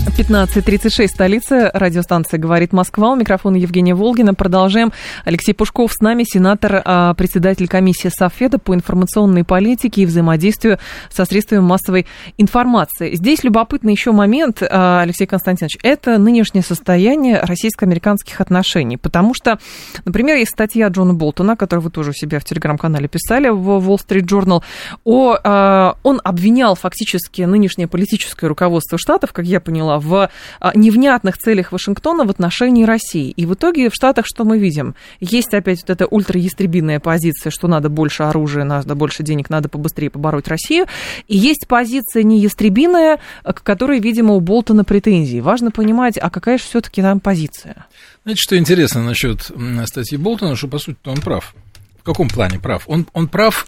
15.36, 0.07 1.09
столица, 1.09 1.71
радиостанция 1.75 2.39
«Говорит 2.39 2.73
Москва». 2.73 3.13
У 3.13 3.17
микрофона 3.17 3.57
Евгения 3.57 3.95
Волгина. 3.95 4.35
Продолжаем. 4.35 4.93
Алексей 5.25 5.53
Пушков 5.53 5.93
с 5.93 6.01
нами, 6.01 6.25
сенатор, 6.25 6.83
а, 6.85 7.15
председатель 7.15 7.69
комиссии 7.69 8.09
Софеда 8.09 8.59
по 8.59 8.75
информационной 8.75 9.45
политике 9.45 10.03
и 10.03 10.07
взаимодействию 10.07 10.79
со 11.11 11.25
средствами 11.25 11.61
массовой 11.61 12.07
информации. 12.39 13.15
Здесь 13.15 13.45
любопытный 13.45 13.93
еще 13.93 14.13
момент, 14.13 14.63
а, 14.63 15.01
Алексей 15.03 15.27
Константинович, 15.27 15.79
это 15.83 16.19
нынешнее 16.19 16.63
состояние 16.63 17.41
российско-американских 17.41 18.41
отношений. 18.41 18.97
Потому 18.97 19.35
что, 19.35 19.59
например, 20.05 20.37
есть 20.37 20.53
статья 20.53 20.89
Джона 20.89 21.15
Болтона, 21.15 21.57
которую 21.57 21.85
вы 21.85 21.91
тоже 21.91 22.11
у 22.11 22.15
себя 22.15 22.41
в 22.41 22.45
телеграм-канале 22.45 23.09
писали, 23.09 23.49
в 23.49 23.69
Wall 23.69 23.99
Street 23.99 24.27
Journal, 24.27 24.63
о, 25.05 25.37
а, 25.43 25.97
он 26.03 26.21
обвинял 26.25 26.75
фактически 26.75 27.43
нынешнее 27.43 27.87
политическое 27.87 28.47
руководство 28.47 28.99
Штатов, 28.99 29.33
как 29.33 29.45
я 29.47 29.61
поняла, 29.61 29.90
в 29.99 30.31
а, 30.61 30.73
невнятных 30.75 31.39
целях 31.39 31.73
Вашингтона 31.73 32.25
в 32.25 32.31
отношении 32.31 32.85
России. 32.85 33.31
И 33.31 33.47
в 33.47 33.55
итоге 33.55 33.91
в 33.91 33.95
Штатах 33.95 34.27
что 34.27 34.45
мы 34.45 34.59
видим? 34.59 34.95
Есть 35.21 35.53
опять 35.55 35.81
вот 35.81 35.91
эта 35.91 36.07
ультраестребинная 36.07 37.01
позиция, 37.01 37.51
что 37.51 37.69
надо 37.69 37.89
больше 37.89 38.23
оружия, 38.25 38.65
надо 38.65 38.95
больше 38.95 39.23
денег, 39.23 39.51
надо 39.51 39.69
побыстрее 39.69 40.11
побороть 40.11 40.49
Россию. 40.49 40.87
И 41.29 41.37
есть 41.37 41.67
позиция 41.67 42.23
неястребиная, 42.23 43.19
к 43.43 43.63
которой, 43.63 44.01
видимо, 44.01 44.35
у 44.35 44.41
Болтона 44.41 44.85
претензии. 44.85 45.41
Важно 45.41 45.71
понимать, 45.71 46.19
а 46.19 46.31
какая 46.31 46.59
же 46.59 46.65
все-таки 46.65 47.03
там 47.03 47.21
позиция? 47.21 47.87
Знаете, 48.23 48.41
что 48.41 48.57
интересно 48.57 49.03
насчет 49.03 49.51
статьи 49.87 50.19
Болтона, 50.19 50.57
что, 50.57 50.69
по 50.69 50.79
сути, 50.79 50.99
он 51.05 51.21
прав. 51.21 51.55
В 52.01 52.03
каком 52.03 52.29
плане 52.29 52.59
прав? 52.59 52.85
Он, 52.87 53.07
он 53.13 53.29
прав 53.29 53.67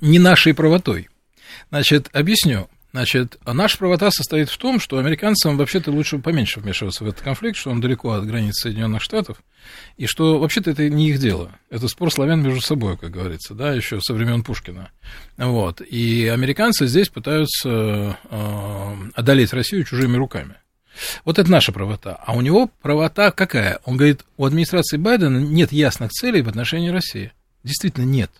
не 0.00 0.18
нашей 0.18 0.54
правотой. 0.54 1.08
Значит, 1.70 2.08
объясню. 2.12 2.68
Значит, 2.92 3.38
наша 3.46 3.78
правота 3.78 4.10
состоит 4.10 4.48
в 4.48 4.58
том, 4.58 4.80
что 4.80 4.98
американцам 4.98 5.56
вообще-то 5.56 5.92
лучше 5.92 6.18
поменьше 6.18 6.58
вмешиваться 6.58 7.04
в 7.04 7.08
этот 7.08 7.20
конфликт, 7.20 7.56
что 7.56 7.70
он 7.70 7.80
далеко 7.80 8.12
от 8.12 8.26
границ 8.26 8.60
Соединенных 8.60 9.00
Штатов, 9.00 9.42
и 9.96 10.06
что 10.06 10.40
вообще-то 10.40 10.72
это 10.72 10.88
не 10.88 11.10
их 11.10 11.20
дело. 11.20 11.52
Это 11.70 11.86
спор 11.86 12.12
славян 12.12 12.42
между 12.42 12.60
собой, 12.60 12.96
как 12.96 13.12
говорится, 13.12 13.54
да, 13.54 13.72
еще 13.72 14.00
со 14.00 14.12
времен 14.12 14.42
Пушкина. 14.42 14.90
Вот. 15.36 15.80
И 15.80 16.26
американцы 16.26 16.88
здесь 16.88 17.08
пытаются 17.08 18.18
э, 18.28 18.94
одолеть 19.14 19.52
Россию 19.52 19.84
чужими 19.84 20.16
руками. 20.16 20.56
Вот 21.24 21.38
это 21.38 21.48
наша 21.48 21.70
правота. 21.70 22.20
А 22.26 22.34
у 22.34 22.40
него 22.40 22.70
правота 22.82 23.30
какая? 23.30 23.80
Он 23.84 23.96
говорит, 23.96 24.24
у 24.36 24.44
администрации 24.44 24.96
Байдена 24.96 25.38
нет 25.38 25.70
ясных 25.70 26.10
целей 26.10 26.42
в 26.42 26.48
отношении 26.48 26.88
России. 26.88 27.32
Действительно, 27.62 28.04
нет. 28.04 28.30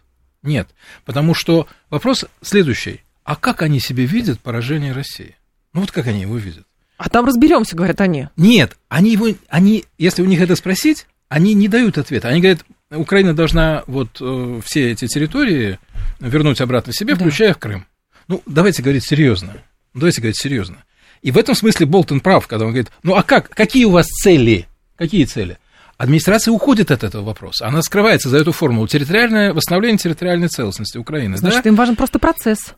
Нет. 0.43 0.69
Потому 1.05 1.35
что 1.35 1.69
вопрос 1.89 2.25
следующий 2.43 3.03
а 3.25 3.37
как 3.37 3.63
они 3.63 3.81
себе 3.81 4.07
видят 4.07 4.41
поражение 4.41 4.93
России? 4.93 5.37
Ну 5.73 5.83
вот 5.83 5.91
как 5.91 6.07
они 6.07 6.23
его 6.23 6.37
видят? 6.37 6.67
А 6.97 7.09
там 7.09 7.25
разберемся, 7.25 7.77
говорят 7.77 8.01
они. 8.01 8.29
Нет, 8.37 8.77
они 8.89 9.13
его, 9.13 9.29
они, 9.49 9.85
если 9.97 10.23
у 10.23 10.27
них 10.27 10.41
это 10.41 10.57
спросить, 10.57 11.07
они 11.29 11.55
не 11.55 11.69
дают 11.69 11.97
ответа. 11.97 12.29
Они 12.29 12.41
говорят, 12.41 12.65
Украина 12.91 13.35
должна 13.35 13.85
вот 13.87 14.19
э, 14.21 14.61
все 14.65 14.91
эти 14.91 15.07
территории 15.07 15.79
вернуть 16.19 16.61
обратно 16.61 16.93
себе, 16.93 17.15
да. 17.15 17.21
включая 17.21 17.55
Крым. 17.55 17.87
Ну, 18.29 18.43
давайте 18.47 18.83
говорить 18.83 19.05
серьезно. 19.05 19.55
Давайте 19.95 20.21
говорить 20.21 20.39
серьезно. 20.39 20.85
И 21.23 21.31
в 21.31 21.39
этом 21.39 21.55
смысле 21.55 21.87
Болтон 21.87 22.21
прав, 22.21 22.47
когда 22.47 22.65
он 22.65 22.73
говорит, 22.73 22.91
ну 23.03 23.15
а 23.15 23.23
как, 23.23 23.49
какие 23.49 23.85
у 23.85 23.91
вас 23.91 24.07
цели? 24.07 24.67
Какие 24.97 25.25
цели? 25.25 25.59
Администрация 25.99 26.53
уходит 26.53 26.91
от 26.91 27.05
этого 27.05 27.23
вопроса. 27.23 27.67
Она 27.67 27.83
скрывается 27.83 28.29
за 28.31 28.39
эту 28.39 28.53
формулу. 28.53 28.89
Территориальное, 28.89 29.53
восстановление 29.53 29.99
территориальной 29.99 30.49
целостности 30.49 30.97
Украины. 30.97 31.37
Значит, 31.37 31.63
да? 31.63 31.69
им 31.69 31.77
важен 31.77 31.95
просто 31.95 32.19
процесс. 32.19 32.75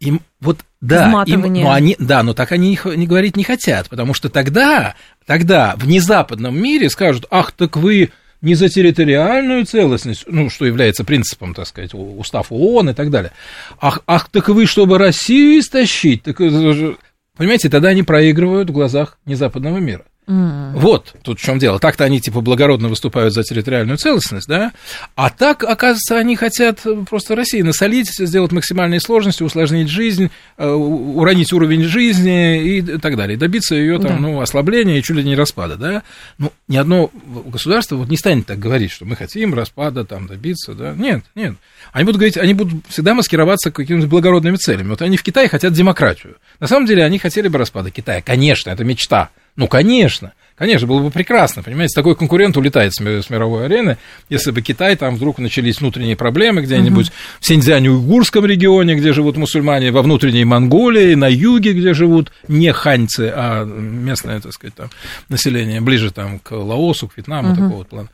Им 0.00 0.20
вот 0.40 0.58
да, 0.80 1.24
им, 1.26 1.40
но 1.40 1.72
они, 1.72 1.96
да, 1.98 2.22
но 2.22 2.34
так 2.34 2.52
они 2.52 2.70
не, 2.70 2.96
не 2.96 3.06
говорить 3.06 3.36
не 3.36 3.44
хотят, 3.44 3.88
потому 3.88 4.14
что 4.14 4.28
тогда, 4.28 4.94
тогда 5.24 5.74
в 5.76 5.86
незападном 5.86 6.56
мире 6.56 6.90
скажут, 6.90 7.26
ах, 7.30 7.52
так 7.52 7.76
вы 7.76 8.10
не 8.42 8.54
за 8.54 8.68
территориальную 8.68 9.64
целостность, 9.64 10.24
ну, 10.26 10.50
что 10.50 10.66
является 10.66 11.04
принципом, 11.04 11.54
так 11.54 11.66
сказать, 11.66 11.92
устав 11.94 12.46
ООН 12.50 12.90
и 12.90 12.94
так 12.94 13.10
далее. 13.10 13.32
Ах, 13.80 14.02
ах 14.06 14.28
так 14.28 14.48
вы, 14.48 14.66
чтобы 14.66 14.98
Россию 14.98 15.60
истощить, 15.60 16.22
так, 16.22 16.36
понимаете, 16.36 17.70
тогда 17.70 17.88
они 17.88 18.02
проигрывают 18.02 18.70
в 18.70 18.72
глазах 18.72 19.18
незападного 19.24 19.78
мира. 19.78 20.04
Mm. 20.26 20.72
Вот 20.74 21.14
тут 21.22 21.38
в 21.38 21.42
чем 21.42 21.60
дело. 21.60 21.78
Так-то 21.78 22.02
они 22.02 22.20
типа 22.20 22.40
благородно 22.40 22.88
выступают 22.88 23.32
за 23.32 23.44
территориальную 23.44 23.96
целостность, 23.96 24.48
да? 24.48 24.72
А 25.14 25.30
так, 25.30 25.62
оказывается, 25.62 26.18
они 26.18 26.34
хотят 26.34 26.84
просто 27.08 27.36
России 27.36 27.62
насолить, 27.62 28.08
сделать 28.08 28.50
максимальные 28.50 29.00
сложности, 29.00 29.44
усложнить 29.44 29.88
жизнь, 29.88 30.30
э, 30.58 30.68
уронить 30.68 31.52
уровень 31.52 31.84
жизни 31.84 32.78
и 32.78 32.82
так 32.98 33.16
далее. 33.16 33.38
Добиться 33.38 33.76
ее 33.76 33.98
там, 33.98 34.16
да. 34.16 34.18
ну, 34.18 34.40
ослабления 34.40 34.98
и 34.98 35.02
чуть 35.02 35.16
ли 35.16 35.22
не 35.22 35.36
распада, 35.36 35.76
да? 35.76 36.02
Ну, 36.38 36.52
ни 36.66 36.76
одно 36.76 37.10
государство 37.46 37.94
вот 37.94 38.08
не 38.08 38.16
станет 38.16 38.46
так 38.46 38.58
говорить, 38.58 38.90
что 38.90 39.04
мы 39.04 39.14
хотим 39.14 39.54
распада 39.54 40.04
там 40.04 40.26
добиться, 40.26 40.74
да? 40.74 40.92
Нет, 40.96 41.22
нет. 41.36 41.54
Они 41.92 42.04
будут 42.04 42.18
говорить, 42.18 42.36
они 42.36 42.52
будут 42.52 42.84
всегда 42.88 43.14
маскироваться 43.14 43.70
какими-то 43.70 44.08
благородными 44.08 44.56
целями. 44.56 44.88
Вот 44.88 45.02
они 45.02 45.16
в 45.16 45.22
Китае 45.22 45.48
хотят 45.48 45.72
демократию. 45.72 46.36
На 46.58 46.66
самом 46.66 46.86
деле 46.86 47.04
они 47.04 47.18
хотели 47.20 47.46
бы 47.46 47.58
распада 47.58 47.92
Китая. 47.92 48.22
Конечно, 48.22 48.70
это 48.70 48.82
мечта. 48.82 49.30
Ну, 49.56 49.68
конечно. 49.68 50.32
Конечно, 50.56 50.86
было 50.86 51.00
бы 51.00 51.10
прекрасно, 51.10 51.62
понимаете, 51.62 51.94
такой 51.94 52.16
конкурент 52.16 52.56
улетает 52.56 52.94
с, 52.94 53.00
мировой 53.00 53.66
арены, 53.66 53.98
если 54.30 54.52
бы 54.52 54.62
Китай, 54.62 54.96
там 54.96 55.16
вдруг 55.16 55.36
начались 55.38 55.80
внутренние 55.80 56.16
проблемы 56.16 56.62
где-нибудь 56.62 57.08
uh-huh. 57.08 57.40
в 57.40 57.46
Синьцзяне-Уйгурском 57.46 58.46
регионе, 58.46 58.94
где 58.94 59.12
живут 59.12 59.36
мусульмане, 59.36 59.92
во 59.92 60.00
внутренней 60.00 60.46
Монголии, 60.46 61.14
на 61.14 61.28
юге, 61.28 61.74
где 61.74 61.92
живут 61.92 62.32
не 62.48 62.72
ханьцы, 62.72 63.30
а 63.36 63.64
местное, 63.66 64.40
так 64.40 64.54
сказать, 64.54 64.74
там, 64.74 64.88
население, 65.28 65.82
ближе 65.82 66.10
там 66.10 66.38
к 66.38 66.52
Лаосу, 66.52 67.08
к 67.08 67.18
Вьетнаму, 67.18 67.50
uh-huh. 67.50 67.56
такого 67.56 67.76
вот 67.76 67.88
плана. 67.88 68.08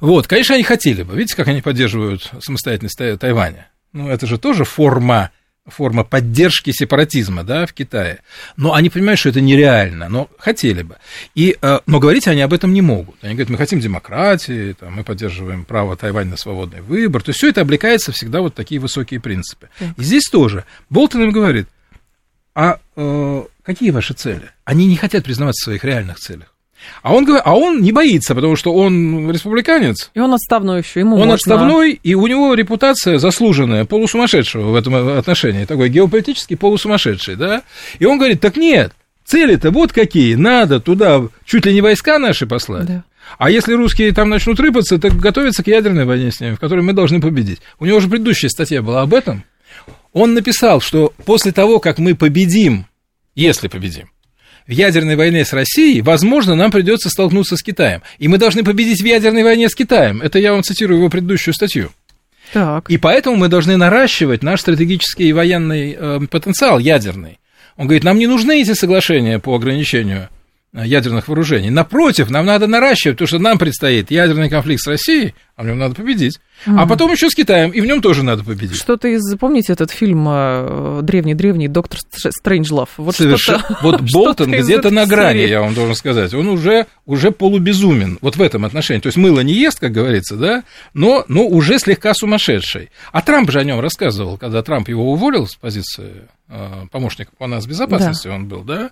Вот, 0.00 0.28
конечно, 0.28 0.54
они 0.54 0.62
хотели 0.62 1.02
бы, 1.02 1.16
видите, 1.16 1.34
как 1.34 1.48
они 1.48 1.62
поддерживают 1.62 2.30
самостоятельность 2.40 2.96
Тайваня? 3.18 3.66
Ну, 3.92 4.08
это 4.08 4.28
же 4.28 4.38
тоже 4.38 4.64
форма 4.64 5.32
форма 5.68 6.04
поддержки 6.04 6.70
сепаратизма 6.70 7.44
да, 7.44 7.66
в 7.66 7.72
Китае. 7.72 8.20
Но 8.56 8.74
они 8.74 8.90
понимают, 8.90 9.20
что 9.20 9.28
это 9.28 9.40
нереально, 9.40 10.08
но 10.08 10.28
хотели 10.38 10.82
бы. 10.82 10.96
И, 11.34 11.56
э, 11.60 11.80
но 11.86 12.00
говорить 12.00 12.28
они 12.28 12.40
об 12.40 12.52
этом 12.52 12.72
не 12.72 12.82
могут. 12.82 13.16
Они 13.22 13.34
говорят, 13.34 13.50
мы 13.50 13.58
хотим 13.58 13.80
демократии, 13.80 14.72
там, 14.72 14.94
мы 14.94 15.04
поддерживаем 15.04 15.64
право 15.64 15.96
Тайваня 15.96 16.30
на 16.30 16.36
свободный 16.36 16.80
выбор. 16.80 17.22
То 17.22 17.30
есть 17.30 17.38
все 17.38 17.48
это 17.48 17.60
облекается 17.60 18.12
всегда 18.12 18.40
вот 18.40 18.54
такие 18.54 18.80
высокие 18.80 19.20
принципы. 19.20 19.68
И 19.96 20.02
здесь 20.02 20.24
тоже. 20.30 20.64
Болтон 20.90 21.22
им 21.22 21.30
говорит, 21.30 21.68
а 22.54 22.80
э, 22.96 23.44
какие 23.62 23.90
ваши 23.90 24.14
цели? 24.14 24.50
Они 24.64 24.86
не 24.86 24.96
хотят 24.96 25.24
признаваться 25.24 25.62
в 25.62 25.64
своих 25.64 25.84
реальных 25.84 26.18
целях. 26.18 26.52
А 27.02 27.14
он, 27.14 27.26
а 27.44 27.54
он 27.54 27.80
не 27.80 27.92
боится, 27.92 28.34
потому 28.34 28.56
что 28.56 28.74
он 28.74 29.30
республиканец. 29.30 30.10
И 30.14 30.20
он 30.20 30.32
отставной 30.32 30.80
еще, 30.80 31.00
ему 31.00 31.14
Он 31.14 31.20
можно... 31.20 31.34
отставной, 31.34 31.98
и 32.02 32.14
у 32.14 32.26
него 32.26 32.54
репутация 32.54 33.18
заслуженная, 33.18 33.84
полусумасшедшего 33.84 34.70
в 34.70 34.74
этом 34.74 35.18
отношении, 35.18 35.64
такой 35.64 35.88
геополитический 35.88 36.56
полусумасшедший, 36.56 37.36
да? 37.36 37.62
И 37.98 38.04
он 38.04 38.18
говорит, 38.18 38.40
так 38.40 38.56
нет, 38.56 38.92
цели-то 39.24 39.70
вот 39.70 39.92
какие, 39.92 40.34
надо 40.34 40.80
туда 40.80 41.22
чуть 41.44 41.66
ли 41.66 41.74
не 41.74 41.80
войска 41.80 42.18
наши 42.18 42.46
послать. 42.46 42.86
Да. 42.86 43.04
А 43.36 43.50
если 43.50 43.74
русские 43.74 44.12
там 44.12 44.30
начнут 44.30 44.58
рыпаться, 44.58 44.98
так 44.98 45.14
готовятся 45.14 45.62
к 45.62 45.66
ядерной 45.66 46.06
войне 46.06 46.32
с 46.32 46.40
ними, 46.40 46.54
в 46.54 46.60
которой 46.60 46.80
мы 46.80 46.94
должны 46.94 47.20
победить. 47.20 47.60
У 47.78 47.84
него 47.84 47.98
уже 47.98 48.08
предыдущая 48.08 48.48
статья 48.48 48.80
была 48.80 49.02
об 49.02 49.12
этом. 49.12 49.44
Он 50.12 50.32
написал, 50.32 50.80
что 50.80 51.12
после 51.26 51.52
того, 51.52 51.78
как 51.78 51.98
мы 51.98 52.14
победим, 52.14 52.86
если 53.34 53.68
победим, 53.68 54.10
в 54.68 54.70
ядерной 54.70 55.16
войне 55.16 55.44
с 55.44 55.52
Россией, 55.52 56.02
возможно, 56.02 56.54
нам 56.54 56.70
придется 56.70 57.08
столкнуться 57.08 57.56
с 57.56 57.62
Китаем. 57.62 58.02
И 58.18 58.28
мы 58.28 58.36
должны 58.36 58.62
победить 58.62 59.00
в 59.00 59.04
ядерной 59.04 59.42
войне 59.42 59.68
с 59.68 59.74
Китаем. 59.74 60.20
Это 60.20 60.38
я 60.38 60.52
вам 60.52 60.62
цитирую 60.62 60.98
его 60.98 61.08
предыдущую 61.08 61.54
статью. 61.54 61.90
Так. 62.52 62.88
И 62.90 62.98
поэтому 62.98 63.36
мы 63.36 63.48
должны 63.48 63.76
наращивать 63.76 64.42
наш 64.42 64.60
стратегический 64.60 65.28
и 65.28 65.32
военный 65.32 65.96
э, 65.98 66.20
потенциал 66.30 66.78
ядерный. 66.78 67.38
Он 67.76 67.86
говорит, 67.86 68.04
нам 68.04 68.18
не 68.18 68.26
нужны 68.26 68.60
эти 68.60 68.74
соглашения 68.74 69.38
по 69.38 69.54
ограничению 69.54 70.28
ядерных 70.72 71.28
вооружений. 71.28 71.70
Напротив, 71.70 72.30
нам 72.30 72.44
надо 72.44 72.66
наращивать, 72.66 73.16
потому 73.16 73.28
что 73.28 73.38
нам 73.38 73.58
предстоит 73.58 74.10
ядерный 74.10 74.50
конфликт 74.50 74.82
с 74.82 74.86
Россией, 74.86 75.34
а 75.56 75.62
в 75.62 75.66
нем 75.66 75.78
надо 75.78 75.94
победить. 75.94 76.38
Угу. 76.66 76.78
А 76.78 76.86
потом 76.86 77.10
еще 77.10 77.30
с 77.30 77.34
Китаем, 77.34 77.70
и 77.70 77.80
в 77.80 77.86
нем 77.86 78.02
тоже 78.02 78.22
надо 78.22 78.44
победить. 78.44 78.76
Что-то 78.76 79.08
из... 79.08 79.36
Помните 79.38 79.72
этот 79.72 79.90
фильм 79.90 80.26
э, 80.28 81.00
древний-древний 81.02 81.68
«Доктор 81.68 82.00
Стрэнджлов»? 82.12 82.90
Вот, 82.98 83.16
Совершенно. 83.16 83.64
вот 83.82 84.02
Болтон 84.12 84.52
где-то 84.52 84.90
на 84.90 85.06
грани, 85.06 85.38
серии. 85.38 85.50
я 85.50 85.60
вам 85.62 85.74
должен 85.74 85.94
сказать. 85.94 86.34
Он 86.34 86.48
уже, 86.48 86.86
уже 87.06 87.30
полубезумен 87.30 88.18
вот 88.20 88.36
в 88.36 88.42
этом 88.42 88.64
отношении. 88.64 89.00
То 89.00 89.08
есть 89.08 89.16
мыло 89.16 89.40
не 89.40 89.54
ест, 89.54 89.80
как 89.80 89.92
говорится, 89.92 90.36
да, 90.36 90.64
но, 90.92 91.24
но 91.28 91.46
уже 91.46 91.78
слегка 91.78 92.12
сумасшедший. 92.12 92.90
А 93.12 93.22
Трамп 93.22 93.50
же 93.50 93.58
о 93.58 93.64
нем 93.64 93.80
рассказывал, 93.80 94.36
когда 94.36 94.62
Трамп 94.62 94.88
его 94.88 95.10
уволил 95.10 95.46
с 95.46 95.54
позиции 95.54 96.28
э, 96.48 96.86
помощника 96.92 97.30
по 97.38 97.46
нас 97.46 97.66
безопасности, 97.66 98.28
да. 98.28 98.34
он 98.34 98.46
был, 98.46 98.62
да, 98.62 98.90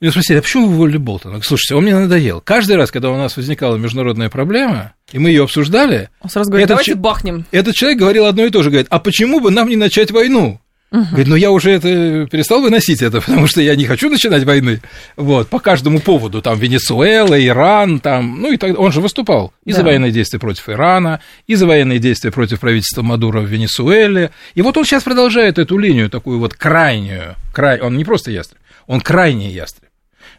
Меня 0.00 0.12
спросили, 0.12 0.38
а 0.38 0.42
почему 0.42 0.66
вы 0.66 0.74
уволили 0.74 0.96
Болтона? 0.96 1.42
Слушайте, 1.42 1.74
он 1.74 1.82
мне 1.82 1.94
надоел. 1.94 2.40
Каждый 2.40 2.76
раз, 2.76 2.90
когда 2.90 3.10
у 3.10 3.16
нас 3.18 3.36
возникала 3.36 3.76
международная 3.76 4.30
проблема, 4.30 4.94
и 5.12 5.18
мы 5.18 5.28
ее 5.28 5.44
обсуждали... 5.44 6.08
Он 6.22 6.30
сразу 6.30 6.50
говорит, 6.50 6.68
давайте 6.68 6.92
ч... 6.92 6.96
бахнем. 6.96 7.44
Этот 7.50 7.74
человек 7.74 7.98
говорил 7.98 8.24
одно 8.24 8.46
и 8.46 8.50
то 8.50 8.62
же, 8.62 8.70
говорит, 8.70 8.86
а 8.88 8.98
почему 8.98 9.40
бы 9.40 9.50
нам 9.50 9.68
не 9.68 9.76
начать 9.76 10.10
войну? 10.10 10.58
Угу. 10.90 11.04
Говорит, 11.04 11.28
ну 11.28 11.36
я 11.36 11.50
уже 11.50 11.70
это 11.70 12.26
перестал 12.30 12.62
выносить 12.62 13.02
это, 13.02 13.20
потому 13.26 13.46
что 13.46 13.60
я 13.60 13.76
не 13.76 13.84
хочу 13.84 14.08
начинать 14.08 14.44
войны. 14.44 14.80
Вот, 15.16 15.48
по 15.48 15.60
каждому 15.60 16.00
поводу, 16.00 16.40
там, 16.40 16.58
Венесуэла, 16.58 17.38
Иран, 17.44 18.00
там, 18.00 18.40
ну 18.40 18.52
и 18.52 18.56
так 18.56 18.78
Он 18.78 18.90
же 18.90 19.02
выступал 19.02 19.52
и 19.66 19.72
да. 19.72 19.78
за 19.78 19.84
военные 19.84 20.12
действия 20.12 20.38
против 20.38 20.68
Ирана, 20.70 21.20
и 21.46 21.54
за 21.54 21.66
военные 21.66 21.98
действия 21.98 22.30
против 22.30 22.60
правительства 22.60 23.02
Мадуро 23.02 23.40
в 23.40 23.46
Венесуэле. 23.46 24.30
И 24.54 24.62
вот 24.62 24.78
он 24.78 24.84
сейчас 24.84 25.02
продолжает 25.02 25.58
эту 25.58 25.76
линию, 25.76 26.08
такую 26.08 26.38
вот 26.38 26.54
крайнюю, 26.54 27.36
край... 27.52 27.80
он 27.80 27.98
не 27.98 28.04
просто 28.04 28.30
ястреб, 28.30 28.58
он 28.86 29.02
крайний 29.02 29.50
ястреб. 29.50 29.89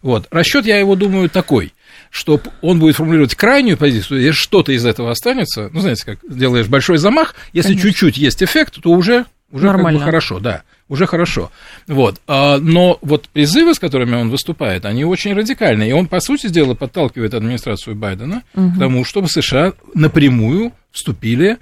Вот. 0.02 0.28
Расчет, 0.32 0.66
я 0.66 0.78
его 0.78 0.96
думаю, 0.96 1.30
такой, 1.30 1.74
что 2.10 2.42
он 2.62 2.80
будет 2.80 2.96
формулировать 2.96 3.36
крайнюю 3.36 3.78
позицию, 3.78 4.22
если 4.22 4.32
что-то 4.32 4.72
из 4.72 4.86
этого 4.86 5.12
останется, 5.12 5.70
ну, 5.72 5.80
знаете, 5.80 6.04
как 6.06 6.20
делаешь 6.28 6.68
большой 6.68 6.98
замах, 6.98 7.36
если 7.54 7.70
Конечно. 7.70 7.90
чуть-чуть 7.90 8.18
есть 8.18 8.44
эффект, 8.44 8.82
то 8.82 8.92
уже, 8.92 9.26
уже 9.52 9.68
Нормально. 9.68 10.00
Как 10.00 10.06
бы 10.08 10.12
хорошо, 10.12 10.40
да, 10.40 10.64
уже 10.90 11.06
хорошо. 11.06 11.52
Вот. 11.88 12.20
А, 12.28 12.58
но 12.58 12.98
вот 13.02 13.30
призывы, 13.30 13.74
с 13.76 13.80
которыми 13.80 14.16
он 14.16 14.30
выступает, 14.30 14.86
они 14.86 15.06
очень 15.06 15.34
радикальные, 15.34 15.92
и 15.92 15.94
он, 15.94 16.08
по 16.08 16.20
сути 16.20 16.48
дела, 16.48 16.74
подталкивает 16.74 17.34
администрацию 17.34 17.96
Байдена 17.96 18.44
угу. 18.56 18.72
к 18.72 18.80
тому, 18.80 19.06
чтобы 19.06 19.30
США 19.30 19.74
напрямую 19.94 20.74
вступили 20.92 21.58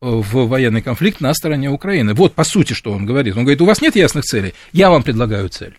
в 0.00 0.48
военный 0.48 0.82
конфликт 0.82 1.20
на 1.20 1.32
стороне 1.32 1.70
Украины. 1.70 2.14
Вот, 2.14 2.34
по 2.34 2.44
сути, 2.44 2.74
что 2.74 2.92
он 2.92 3.06
говорит. 3.06 3.36
Он 3.36 3.44
говорит, 3.44 3.62
у 3.62 3.64
вас 3.64 3.80
нет 3.80 3.96
ясных 3.96 4.24
целей, 4.24 4.54
я 4.72 4.90
вам 4.90 5.02
предлагаю 5.02 5.48
цель 5.48 5.78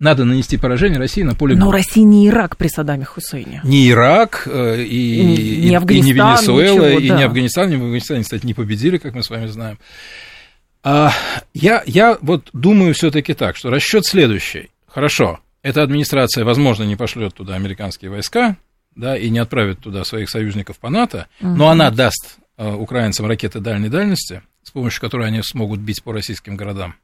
надо 0.00 0.24
нанести 0.24 0.56
поражение 0.56 0.98
России 0.98 1.22
на 1.22 1.34
поле. 1.34 1.54
Но 1.54 1.70
Россия 1.70 2.04
не 2.04 2.26
Ирак 2.26 2.56
при 2.56 2.68
Саддаме 2.68 3.04
Хусейне. 3.04 3.60
Не 3.62 3.90
Ирак, 3.90 4.48
э, 4.50 4.82
и, 4.82 5.22
не, 5.22 5.68
не, 5.68 5.74
Афганистан, 5.76 6.08
и 6.08 6.12
не 6.12 6.12
Венесуэла, 6.14 6.86
ничего, 6.86 6.98
и 6.98 7.08
да. 7.08 7.16
не 7.18 7.22
Афганистан, 7.22 7.68
не 7.68 7.76
Афганистан, 7.76 8.22
кстати, 8.22 8.46
не 8.46 8.54
победили, 8.54 8.96
как 8.96 9.14
мы 9.14 9.22
с 9.22 9.28
вами 9.28 9.46
знаем. 9.46 9.78
А, 10.82 11.12
я, 11.52 11.82
я 11.86 12.16
вот 12.22 12.48
думаю 12.54 12.94
все-таки 12.94 13.34
так, 13.34 13.56
что 13.56 13.68
расчет 13.68 14.06
следующий. 14.06 14.70
Хорошо, 14.88 15.38
эта 15.62 15.82
администрация, 15.82 16.44
возможно, 16.44 16.84
не 16.84 16.96
пошлет 16.96 17.34
туда 17.34 17.54
американские 17.54 18.10
войска, 18.10 18.56
да, 18.96 19.16
и 19.16 19.28
не 19.28 19.38
отправит 19.38 19.80
туда 19.80 20.04
своих 20.04 20.30
союзников 20.30 20.78
по 20.78 20.88
НАТО, 20.88 21.26
угу. 21.40 21.50
но 21.50 21.68
она 21.68 21.90
даст 21.90 22.38
э, 22.56 22.72
украинцам 22.72 23.26
ракеты 23.26 23.60
дальней 23.60 23.90
дальности, 23.90 24.42
с 24.62 24.70
помощью 24.70 25.02
которой 25.02 25.28
они 25.28 25.42
смогут 25.42 25.80
бить 25.80 26.02
по 26.02 26.14
российским 26.14 26.56
городам 26.56 26.94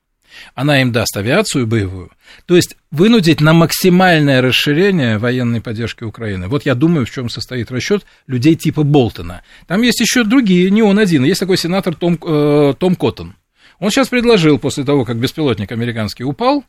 она 0.54 0.80
им 0.82 0.92
даст 0.92 1.16
авиацию 1.16 1.66
боевую, 1.66 2.10
то 2.46 2.56
есть 2.56 2.76
вынудить 2.90 3.40
на 3.40 3.52
максимальное 3.52 4.40
расширение 4.40 5.18
военной 5.18 5.60
поддержки 5.60 6.04
Украины. 6.04 6.48
Вот 6.48 6.64
я 6.64 6.74
думаю, 6.74 7.06
в 7.06 7.10
чем 7.10 7.28
состоит 7.28 7.70
расчет 7.70 8.04
людей 8.26 8.54
типа 8.54 8.82
Болтона. 8.82 9.42
Там 9.66 9.82
есть 9.82 10.00
еще 10.00 10.24
другие, 10.24 10.70
не 10.70 10.82
он 10.82 10.98
один. 10.98 11.24
Есть 11.24 11.40
такой 11.40 11.56
сенатор 11.56 11.94
Том, 11.94 12.18
э, 12.22 12.74
Том 12.78 12.96
Коттон. 12.96 13.34
Он 13.78 13.90
сейчас 13.90 14.08
предложил, 14.08 14.58
после 14.58 14.84
того, 14.84 15.04
как 15.04 15.18
беспилотник 15.18 15.70
американский 15.72 16.24
упал 16.24 16.64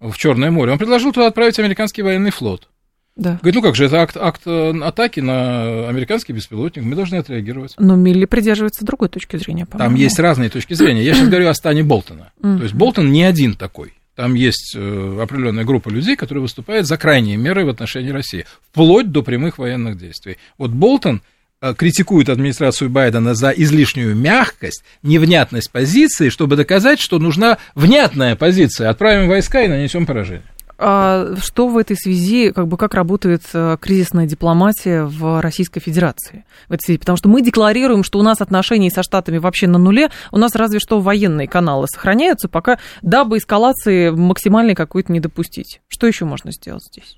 в 0.00 0.16
Черное 0.16 0.50
море, 0.50 0.72
он 0.72 0.78
предложил 0.78 1.12
туда 1.12 1.26
отправить 1.26 1.58
американский 1.58 2.02
военный 2.02 2.30
флот. 2.30 2.68
Да. 3.14 3.38
Говорит, 3.42 3.54
ну 3.56 3.62
как 3.62 3.76
же, 3.76 3.84
это 3.84 4.00
акт, 4.00 4.16
акт 4.16 4.42
э, 4.46 4.72
атаки 4.82 5.20
на 5.20 5.88
американский 5.88 6.32
беспилотник, 6.32 6.82
мы 6.84 6.96
должны 6.96 7.16
отреагировать. 7.16 7.74
Но 7.78 7.94
Милли 7.94 8.24
придерживается 8.24 8.84
другой 8.84 9.10
точки 9.10 9.36
зрения, 9.36 9.66
по-моему. 9.66 9.90
Там 9.90 10.00
есть 10.00 10.18
разные 10.18 10.48
точки 10.48 10.74
зрения. 10.74 11.02
Я 11.02 11.14
сейчас 11.14 11.28
говорю 11.28 11.48
о 11.48 11.54
стане 11.54 11.82
Болтона. 11.82 12.32
То 12.40 12.62
есть 12.62 12.74
Болтон 12.74 13.12
не 13.12 13.24
один 13.24 13.54
такой. 13.54 13.94
Там 14.14 14.34
есть 14.34 14.74
э, 14.76 15.18
определенная 15.22 15.64
группа 15.64 15.88
людей, 15.88 16.16
которые 16.16 16.42
выступают 16.42 16.86
за 16.86 16.98
крайние 16.98 17.38
меры 17.38 17.64
в 17.64 17.70
отношении 17.70 18.10
России, 18.10 18.44
вплоть 18.70 19.10
до 19.10 19.22
прямых 19.22 19.56
военных 19.56 19.96
действий. 19.96 20.36
Вот 20.58 20.70
Болтон 20.70 21.22
э, 21.62 21.74
критикует 21.74 22.28
администрацию 22.28 22.90
Байдена 22.90 23.34
за 23.34 23.50
излишнюю 23.50 24.14
мягкость, 24.14 24.84
невнятность 25.02 25.70
позиции, 25.72 26.28
чтобы 26.28 26.56
доказать, 26.56 27.00
что 27.00 27.18
нужна 27.18 27.56
внятная 27.74 28.36
позиция. 28.36 28.90
Отправим 28.90 29.28
войска 29.28 29.62
и 29.62 29.68
нанесем 29.68 30.04
поражение. 30.04 30.44
А 30.84 31.36
что 31.40 31.68
в 31.68 31.76
этой 31.76 31.96
связи, 31.96 32.50
как 32.50 32.66
бы, 32.66 32.76
как 32.76 32.94
работает 32.94 33.42
э, 33.52 33.76
кризисная 33.80 34.26
дипломатия 34.26 35.04
в 35.04 35.40
Российской 35.40 35.78
Федерации? 35.78 36.44
В 36.68 36.72
этой 36.72 36.82
связи? 36.86 36.98
Потому 36.98 37.16
что 37.16 37.28
мы 37.28 37.40
декларируем, 37.40 38.02
что 38.02 38.18
у 38.18 38.22
нас 38.22 38.40
отношения 38.40 38.90
со 38.90 39.04
Штатами 39.04 39.38
вообще 39.38 39.68
на 39.68 39.78
нуле, 39.78 40.10
у 40.32 40.38
нас 40.38 40.56
разве 40.56 40.80
что 40.80 40.98
военные 40.98 41.46
каналы 41.46 41.86
сохраняются, 41.86 42.48
пока 42.48 42.80
дабы 43.00 43.38
эскалации 43.38 44.10
максимальной 44.10 44.74
какой-то 44.74 45.12
не 45.12 45.20
допустить. 45.20 45.80
Что 45.86 46.08
еще 46.08 46.24
можно 46.24 46.50
сделать 46.50 46.82
здесь? 46.92 47.16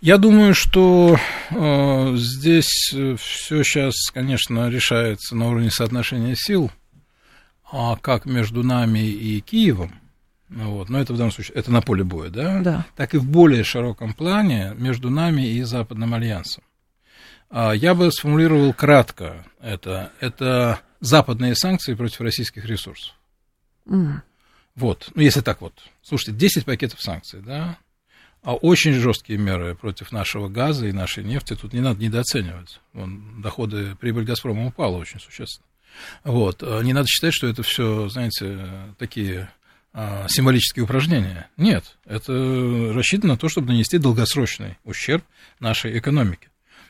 Я 0.00 0.16
думаю, 0.16 0.54
что 0.54 1.18
э, 1.50 2.16
здесь 2.16 2.90
э, 2.94 3.16
все 3.20 3.62
сейчас, 3.64 3.94
конечно, 4.14 4.70
решается 4.70 5.36
на 5.36 5.50
уровне 5.50 5.70
соотношения 5.70 6.36
сил, 6.36 6.70
а 7.70 7.96
как 7.96 8.24
между 8.24 8.62
нами 8.62 9.00
и 9.00 9.40
Киевом, 9.42 9.92
вот. 10.54 10.88
Но 10.88 11.00
это 11.00 11.12
в 11.12 11.16
данном 11.16 11.32
случае, 11.32 11.56
это 11.56 11.72
на 11.72 11.82
поле 11.82 12.04
боя, 12.04 12.30
да? 12.30 12.60
Да. 12.60 12.86
Так 12.96 13.14
и 13.14 13.18
в 13.18 13.28
более 13.28 13.64
широком 13.64 14.14
плане 14.14 14.72
между 14.76 15.10
нами 15.10 15.42
и 15.42 15.62
Западным 15.62 16.14
альянсом. 16.14 16.62
А, 17.50 17.72
я 17.72 17.94
бы 17.94 18.10
сформулировал 18.12 18.72
кратко 18.72 19.44
это. 19.60 20.12
Это 20.20 20.80
западные 21.00 21.54
санкции 21.54 21.94
против 21.94 22.20
российских 22.20 22.64
ресурсов. 22.64 23.14
Mm. 23.86 24.20
Вот, 24.76 25.10
ну 25.14 25.22
если 25.22 25.40
так 25.40 25.60
вот. 25.60 25.74
Слушайте, 26.02 26.32
10 26.32 26.64
пакетов 26.64 27.00
санкций, 27.00 27.40
да? 27.42 27.78
А 28.42 28.54
очень 28.54 28.92
жесткие 28.92 29.38
меры 29.38 29.74
против 29.74 30.12
нашего 30.12 30.48
газа 30.48 30.86
и 30.86 30.92
нашей 30.92 31.24
нефти 31.24 31.56
тут 31.56 31.72
не 31.72 31.80
надо 31.80 32.02
недооценивать. 32.02 32.80
Вон, 32.92 33.40
доходы, 33.40 33.96
прибыль 33.96 34.24
Газпрома 34.24 34.66
упала 34.66 34.96
очень 34.98 35.18
существенно. 35.18 35.66
Вот. 36.24 36.62
А 36.62 36.80
не 36.82 36.92
надо 36.92 37.06
считать, 37.08 37.32
что 37.32 37.46
это 37.46 37.62
все, 37.62 38.08
знаете, 38.08 38.68
такие 38.98 39.48
символические 40.28 40.84
упражнения. 40.84 41.48
Нет, 41.56 41.96
это 42.04 42.32
рассчитано 42.92 43.34
на 43.34 43.38
то, 43.38 43.48
чтобы 43.48 43.68
нанести 43.68 43.98
долгосрочный 43.98 44.76
ущерб 44.84 45.24
нашей 45.60 45.98
экономике. 45.98 46.48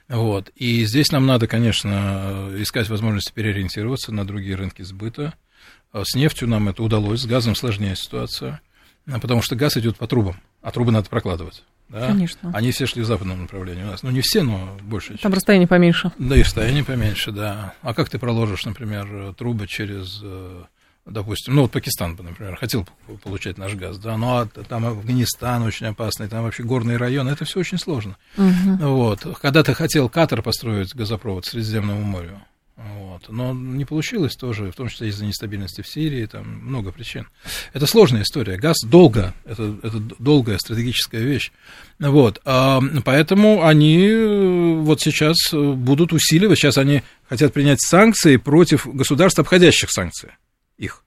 Вот. 0.09 0.51
И 0.57 0.85
здесь 0.85 1.13
нам 1.13 1.27
надо, 1.27 1.47
конечно, 1.47 2.51
искать 2.57 2.89
возможности 2.89 3.33
переориентироваться 3.33 4.13
на 4.13 4.27
другие 4.27 4.57
рынки 4.57 4.83
сбыта. 4.83 5.35
А 5.93 6.03
с 6.05 6.15
нефтью 6.15 6.49
нам 6.49 6.69
это 6.69 6.83
удалось, 6.83 7.21
с 7.21 7.27
газом 7.27 7.55
сложнее 7.55 7.95
ситуация, 7.97 8.61
потому 9.07 9.43
что 9.43 9.55
газ 9.55 9.77
идет 9.77 9.97
по 9.97 10.07
трубам, 10.07 10.37
а 10.61 10.73
трубы 10.73 10.91
надо 10.91 11.09
прокладывать. 11.09 11.63
Да? 11.89 12.09
Конечно. 12.09 12.51
Они 12.55 12.73
все 12.73 12.87
шли 12.87 13.03
в 13.03 13.07
западном 13.07 13.43
направлении 13.43 13.85
у 13.85 13.87
нас. 13.87 14.03
Ну, 14.03 14.11
не 14.11 14.21
все, 14.21 14.43
но 14.43 14.77
больше. 14.83 15.17
Там 15.19 15.33
расстояние 15.33 15.69
поменьше. 15.69 16.11
Да, 16.19 16.37
и 16.37 16.43
расстояние 16.43 16.85
поменьше, 16.85 17.31
да. 17.31 17.75
А 17.83 17.95
как 17.95 18.09
ты 18.09 18.19
проложишь, 18.19 18.65
например, 18.65 19.35
трубы 19.35 19.67
через 19.67 20.21
э, 20.23 20.65
допустим, 21.07 21.55
ну 21.55 21.63
вот 21.63 21.71
Пакистан, 21.71 22.17
например, 22.21 22.57
хотел 22.57 22.87
получать 23.23 23.59
наш 23.59 23.75
газ, 23.75 23.99
да, 23.99 24.17
ну 24.17 24.37
а 24.37 24.47
там 24.47 24.87
Афганистан 24.87 25.63
очень 25.63 25.87
опасный, 25.87 26.29
там 26.29 26.45
вообще 26.45 26.63
горные 26.63 26.97
районы, 26.97 27.31
это 27.31 27.45
все 27.45 27.61
очень 27.61 27.79
сложно. 27.79 28.17
Угу. 28.37 28.77
Вот. 28.81 29.27
Когда-то 29.41 29.75
хотел 29.75 30.09
Катар 30.09 30.43
построить 30.43 30.95
газопровод 30.95 31.45
к 31.45 31.49
Средиземному 31.49 32.03
морю, 32.03 32.41
вот. 32.77 33.29
Но 33.29 33.53
не 33.53 33.85
получилось 33.85 34.35
тоже, 34.35 34.73
в 34.73 34.75
том 34.75 34.89
числе 34.89 35.09
из-за 35.09 35.25
нестабильности 35.25 35.81
в 35.81 35.87
Сирии, 35.87 36.27
там 36.27 36.47
много 36.49 36.91
причин. 36.91 37.29
Это 37.73 37.87
сложная 37.87 38.23
история. 38.23 38.57
Газ 38.57 38.79
долго, 38.85 39.33
это, 39.45 39.77
это 39.83 40.01
долгая 40.19 40.59
стратегическая 40.59 41.23
вещь. 41.23 41.53
Вот. 42.01 42.41
А, 42.45 42.81
поэтому 43.05 43.65
они 43.65 44.09
э, 44.09 44.75
вот 44.81 45.01
сейчас 45.01 45.37
будут 45.53 46.13
усиливать, 46.13 46.59
сейчас 46.59 46.77
они 46.77 47.03
хотят 47.29 47.53
принять 47.53 47.81
санкции 47.81 48.39
против 48.39 48.89
государств, 48.93 49.39
обходящих 49.39 49.91
санкции 49.93 50.33
их. 50.79 51.05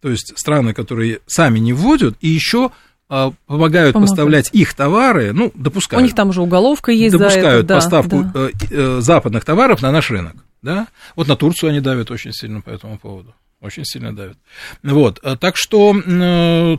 То 0.00 0.10
есть 0.10 0.38
страны, 0.38 0.74
которые 0.74 1.20
сами 1.26 1.58
не 1.58 1.72
вводят, 1.72 2.16
и 2.20 2.28
еще 2.28 2.70
а, 3.08 3.32
помогают, 3.46 3.94
помогают 3.94 3.94
поставлять 3.94 4.50
их 4.52 4.74
товары, 4.74 5.32
ну, 5.32 5.50
допускают. 5.54 6.02
У 6.02 6.04
них 6.04 6.14
там 6.14 6.28
уже 6.28 6.42
уголовка 6.42 6.92
есть 6.92 7.12
Допускают 7.12 7.66
за 7.66 7.74
это, 7.74 7.74
поставку 7.74 8.24
да. 8.34 8.48
Э, 8.48 8.50
э, 8.70 9.00
западных 9.00 9.44
товаров 9.44 9.80
на 9.80 9.90
наш 9.90 10.10
рынок, 10.10 10.36
да. 10.62 10.88
Вот 11.16 11.26
на 11.26 11.34
Турцию 11.34 11.70
они 11.70 11.80
давят 11.80 12.10
очень 12.10 12.32
сильно 12.32 12.60
по 12.60 12.70
этому 12.70 12.98
поводу. 12.98 13.34
Очень 13.60 13.84
сильно 13.84 14.14
давят. 14.14 14.36
Вот, 14.82 15.20
э, 15.22 15.36
так 15.40 15.56
что 15.56 15.94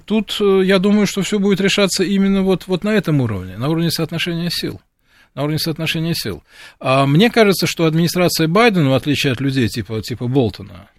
тут 0.05 0.39
я 0.39 0.79
думаю, 0.79 1.07
что 1.07 1.23
все 1.23 1.39
будет 1.39 1.59
решаться 1.61 2.03
именно 2.03 2.43
вот, 2.43 2.67
вот 2.67 2.83
на 2.83 2.89
этом 2.89 3.21
уровне, 3.21 3.57
на 3.57 3.67
уровне 3.67 3.91
соотношения 3.91 4.49
сил 4.51 4.79
на 5.35 5.43
уровне 5.43 5.59
соотношения 5.59 6.15
сил. 6.15 6.43
А 6.79 7.05
мне 7.05 7.29
кажется, 7.29 7.67
что 7.67 7.85
администрация 7.85 8.47
Байдена, 8.47 8.89
в 8.89 8.93
отличие 8.93 9.31
от 9.31 9.39
людей 9.39 9.67
типа, 9.67 10.01
типа 10.01 10.27
Болтона, 10.27 10.89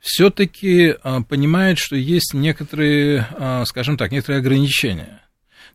все-таки 0.00 0.94
а, 1.02 1.22
понимает, 1.22 1.78
что 1.78 1.96
есть 1.96 2.34
некоторые, 2.34 3.26
а, 3.32 3.64
скажем 3.66 3.96
так, 3.96 4.12
некоторые 4.12 4.40
ограничения. 4.40 5.22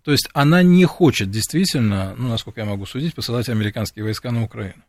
То 0.03 0.11
есть 0.11 0.29
она 0.33 0.63
не 0.63 0.85
хочет 0.85 1.31
действительно, 1.31 2.13
ну, 2.17 2.29
насколько 2.29 2.59
я 2.59 2.65
могу 2.65 2.85
судить, 2.85 3.15
посылать 3.15 3.49
американские 3.49 4.03
войска 4.03 4.31
на 4.31 4.43
Украину. 4.43 4.83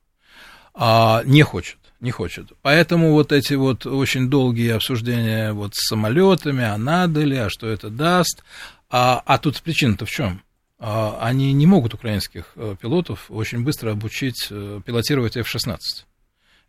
А, 0.75 1.23
не 1.25 1.42
хочет, 1.42 1.79
не 2.01 2.11
хочет. 2.11 2.53
Поэтому 2.62 3.12
вот 3.12 3.33
эти 3.33 3.55
вот 3.55 3.87
очень 3.87 4.29
долгие 4.29 4.70
обсуждения 4.70 5.53
вот 5.53 5.75
с 5.75 5.88
самолетами, 5.88 6.64
а 6.64 6.77
надо 6.77 7.23
ли, 7.23 7.37
а 7.37 7.51
что 7.51 7.68
это 7.68 7.90
даст. 7.90 8.42
А, 8.90 9.23
а 9.25 9.38
тут 9.38 9.62
причина-то 9.62 10.07
в 10.07 10.11
чем? 10.11 10.42
а, 10.87 11.18
они 11.20 11.55
не 11.55 11.66
могут 11.66 11.94
украинских 11.94 12.53
э, 12.57 12.77
пилотов 12.79 13.31
очень 13.31 13.64
быстро 13.64 13.92
обучить 13.92 14.49
э, 14.51 14.81
пилотировать 14.85 15.35
F-16. 15.35 15.79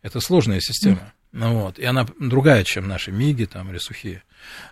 Это 0.00 0.20
сложная 0.20 0.60
система. 0.60 1.12
Ну, 1.32 1.60
вот, 1.60 1.78
и 1.78 1.84
она 1.84 2.06
другая, 2.18 2.64
чем 2.64 2.88
наши 2.88 3.12
МИГи 3.12 3.46
там, 3.46 3.70
или 3.70 3.78
сухие. 3.78 4.22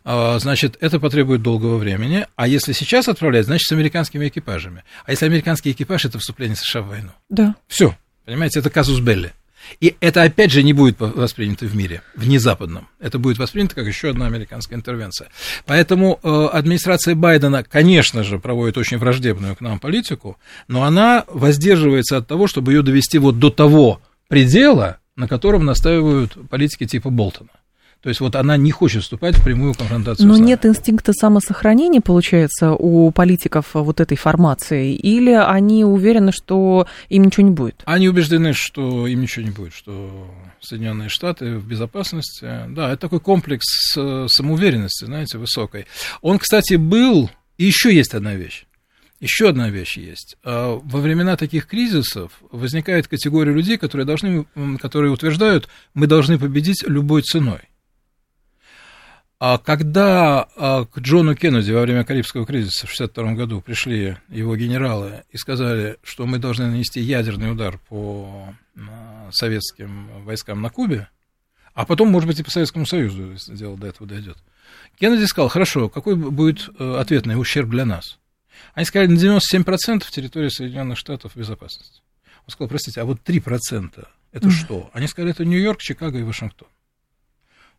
А, 0.04 0.38
значит, 0.38 0.76
это 0.80 0.98
потребует 0.98 1.42
долгого 1.42 1.76
времени. 1.76 2.26
А 2.36 2.46
если 2.46 2.72
сейчас 2.72 3.08
отправлять, 3.08 3.46
значит, 3.46 3.68
с 3.68 3.72
американскими 3.72 4.28
экипажами. 4.28 4.84
А 5.04 5.10
если 5.10 5.26
американский 5.26 5.72
экипаж, 5.72 6.04
это 6.04 6.18
вступление 6.18 6.56
США 6.56 6.82
в 6.82 6.88
войну. 6.88 7.10
Да. 7.28 7.54
Все. 7.66 7.96
Понимаете, 8.24 8.60
это 8.60 8.70
казус 8.70 9.00
Белли. 9.00 9.32
И 9.80 9.96
это, 10.00 10.22
опять 10.22 10.52
же, 10.52 10.62
не 10.62 10.72
будет 10.72 10.96
воспринято 10.98 11.66
в 11.66 11.74
мире, 11.74 12.02
в 12.14 12.26
незападном. 12.26 12.88
Это 13.00 13.18
будет 13.18 13.38
воспринято 13.38 13.74
как 13.74 13.86
еще 13.86 14.10
одна 14.10 14.26
американская 14.26 14.78
интервенция. 14.78 15.28
Поэтому 15.66 16.20
э, 16.22 16.48
администрация 16.52 17.14
Байдена, 17.14 17.64
конечно 17.64 18.24
же, 18.24 18.38
проводит 18.38 18.76
очень 18.76 18.98
враждебную 18.98 19.56
к 19.56 19.60
нам 19.60 19.78
политику, 19.78 20.38
но 20.68 20.84
она 20.84 21.24
воздерживается 21.28 22.18
от 22.18 22.26
того, 22.26 22.46
чтобы 22.46 22.72
ее 22.72 22.82
довести 22.82 23.18
вот 23.18 23.38
до 23.38 23.50
того 23.50 24.00
предела, 24.28 24.98
на 25.16 25.28
котором 25.28 25.64
настаивают 25.64 26.36
политики 26.48 26.86
типа 26.86 27.10
Болтона. 27.10 27.50
То 28.02 28.10
есть 28.10 28.20
вот 28.20 28.36
она 28.36 28.58
не 28.58 28.70
хочет 28.70 29.02
вступать 29.02 29.34
в 29.34 29.42
прямую 29.42 29.72
конфронтацию. 29.72 30.28
Но 30.28 30.36
нет 30.36 30.66
инстинкта 30.66 31.14
самосохранения, 31.14 32.02
получается, 32.02 32.72
у 32.72 33.10
политиков 33.12 33.70
вот 33.72 33.98
этой 33.98 34.18
формации, 34.18 34.94
или 34.94 35.30
они 35.30 35.86
уверены, 35.86 36.30
что 36.30 36.86
им 37.08 37.24
ничего 37.24 37.46
не 37.46 37.52
будет? 37.54 37.82
Они 37.86 38.06
убеждены, 38.06 38.52
что 38.52 39.06
им 39.06 39.22
ничего 39.22 39.46
не 39.46 39.52
будет, 39.52 39.72
что 39.72 40.28
Соединенные 40.60 41.08
Штаты 41.08 41.56
в 41.56 41.66
безопасности. 41.66 42.46
Да, 42.68 42.90
это 42.90 42.98
такой 42.98 43.20
комплекс 43.20 43.94
самоуверенности, 43.94 45.06
знаете, 45.06 45.38
высокой. 45.38 45.86
Он, 46.20 46.38
кстати, 46.38 46.74
был, 46.74 47.30
и 47.56 47.64
еще 47.64 47.94
есть 47.94 48.12
одна 48.12 48.34
вещь. 48.34 48.66
Еще 49.20 49.48
одна 49.48 49.70
вещь 49.70 49.96
есть. 49.96 50.36
А, 50.44 50.80
во 50.82 51.00
времена 51.00 51.36
таких 51.36 51.66
кризисов 51.66 52.32
возникает 52.50 53.08
категория 53.08 53.52
людей, 53.52 53.78
которые, 53.78 54.06
должны, 54.06 54.46
которые 54.80 55.12
утверждают, 55.12 55.68
мы 55.94 56.06
должны 56.06 56.38
победить 56.38 56.84
любой 56.86 57.22
ценой. 57.22 57.60
А 59.38 59.58
когда 59.58 60.48
а, 60.56 60.84
к 60.84 60.98
Джону 60.98 61.34
Кеннеди 61.34 61.72
во 61.72 61.82
время 61.82 62.04
Карибского 62.04 62.46
кризиса 62.46 62.86
в 62.86 62.94
1962 62.94 63.32
году 63.34 63.60
пришли 63.60 64.16
его 64.28 64.56
генералы 64.56 65.24
и 65.30 65.36
сказали, 65.36 65.98
что 66.02 66.26
мы 66.26 66.38
должны 66.38 66.66
нанести 66.66 67.00
ядерный 67.00 67.52
удар 67.52 67.78
по 67.88 68.54
советским 69.30 70.08
войскам 70.24 70.60
на 70.62 70.70
Кубе, 70.70 71.08
а 71.74 71.84
потом, 71.84 72.08
может 72.08 72.28
быть, 72.28 72.40
и 72.40 72.42
по 72.42 72.50
Советскому 72.50 72.86
Союзу, 72.86 73.32
если 73.32 73.54
дело 73.54 73.76
до 73.76 73.88
этого 73.88 74.08
дойдет. 74.08 74.36
Кеннеди 74.98 75.24
сказал, 75.24 75.48
хорошо, 75.48 75.88
какой 75.88 76.14
будет 76.14 76.70
э, 76.78 76.96
ответный 76.98 77.38
ущерб 77.38 77.68
для 77.68 77.84
нас? 77.84 78.18
Они 78.74 78.84
сказали, 78.84 79.08
на 79.08 79.16
97% 79.16 80.10
территории 80.10 80.48
Соединенных 80.48 80.98
Штатов 80.98 81.36
безопасности. 81.36 82.02
Он 82.46 82.50
сказал, 82.50 82.68
простите, 82.68 83.00
а 83.00 83.04
вот 83.04 83.20
3% 83.24 84.06
это 84.32 84.48
mm. 84.48 84.50
что? 84.50 84.90
Они 84.92 85.06
сказали, 85.06 85.32
это 85.32 85.44
Нью-Йорк, 85.44 85.80
Чикаго 85.80 86.18
и 86.18 86.22
Вашингтон. 86.22 86.68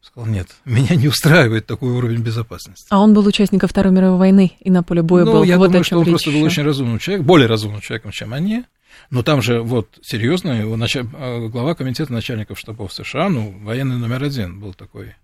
Сказал, 0.02 0.30
нет, 0.30 0.48
меня 0.66 0.96
не 0.96 1.08
устраивает 1.08 1.66
такой 1.66 1.92
уровень 1.92 2.22
безопасности. 2.22 2.88
А 2.90 3.00
он 3.00 3.14
был 3.14 3.26
участником 3.28 3.68
Второй 3.68 3.92
мировой 3.92 4.18
войны 4.18 4.54
и 4.60 4.72
на 4.72 4.82
поле 4.84 5.02
боя 5.02 5.26
ну, 5.26 5.34
был. 5.34 5.44
я 5.44 5.58
вот 5.58 5.68
думаю, 5.68 5.84
что 5.84 6.00
он 6.00 6.06
просто 6.06 6.30
еще. 6.30 6.40
был 6.40 6.46
очень 6.46 6.64
разумным 6.64 7.00
человеком, 7.00 7.28
более 7.28 7.48
разумным 7.48 7.82
человеком, 7.82 8.12
чем 8.12 8.34
они. 8.34 8.64
Но 9.10 9.24
там 9.24 9.42
же, 9.42 9.62
вот, 9.62 10.00
серьезно, 10.02 10.52
его 10.52 10.78
нач... 10.78 10.96
А, 10.96 11.48
глава 11.50 11.76
комитета 11.76 12.14
начальников 12.14 12.58
штабов 12.58 12.94
США, 12.94 13.28
ну, 13.28 13.54
военный 13.64 13.98
номер 13.98 14.24
один 14.24 14.62
был 14.62 14.74
такой, 14.74 15.16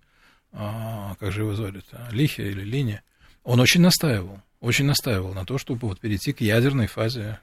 а, 0.52 1.14
как 1.18 1.32
же 1.32 1.40
его 1.40 1.54
звали-то, 1.54 2.08
Лихи 2.10 2.42
или 2.42 2.62
Лини. 2.62 3.00
Он 3.44 3.60
очень 3.60 3.80
настаивал, 3.80 4.40
очень 4.62 4.86
настаивал 4.86 5.34
на 5.34 5.44
то, 5.44 5.58
чтобы 5.58 5.88
вот 5.88 6.00
перейти 6.00 6.32
к 6.32 6.40
ядерной 6.40 6.86
фазе 6.86 7.38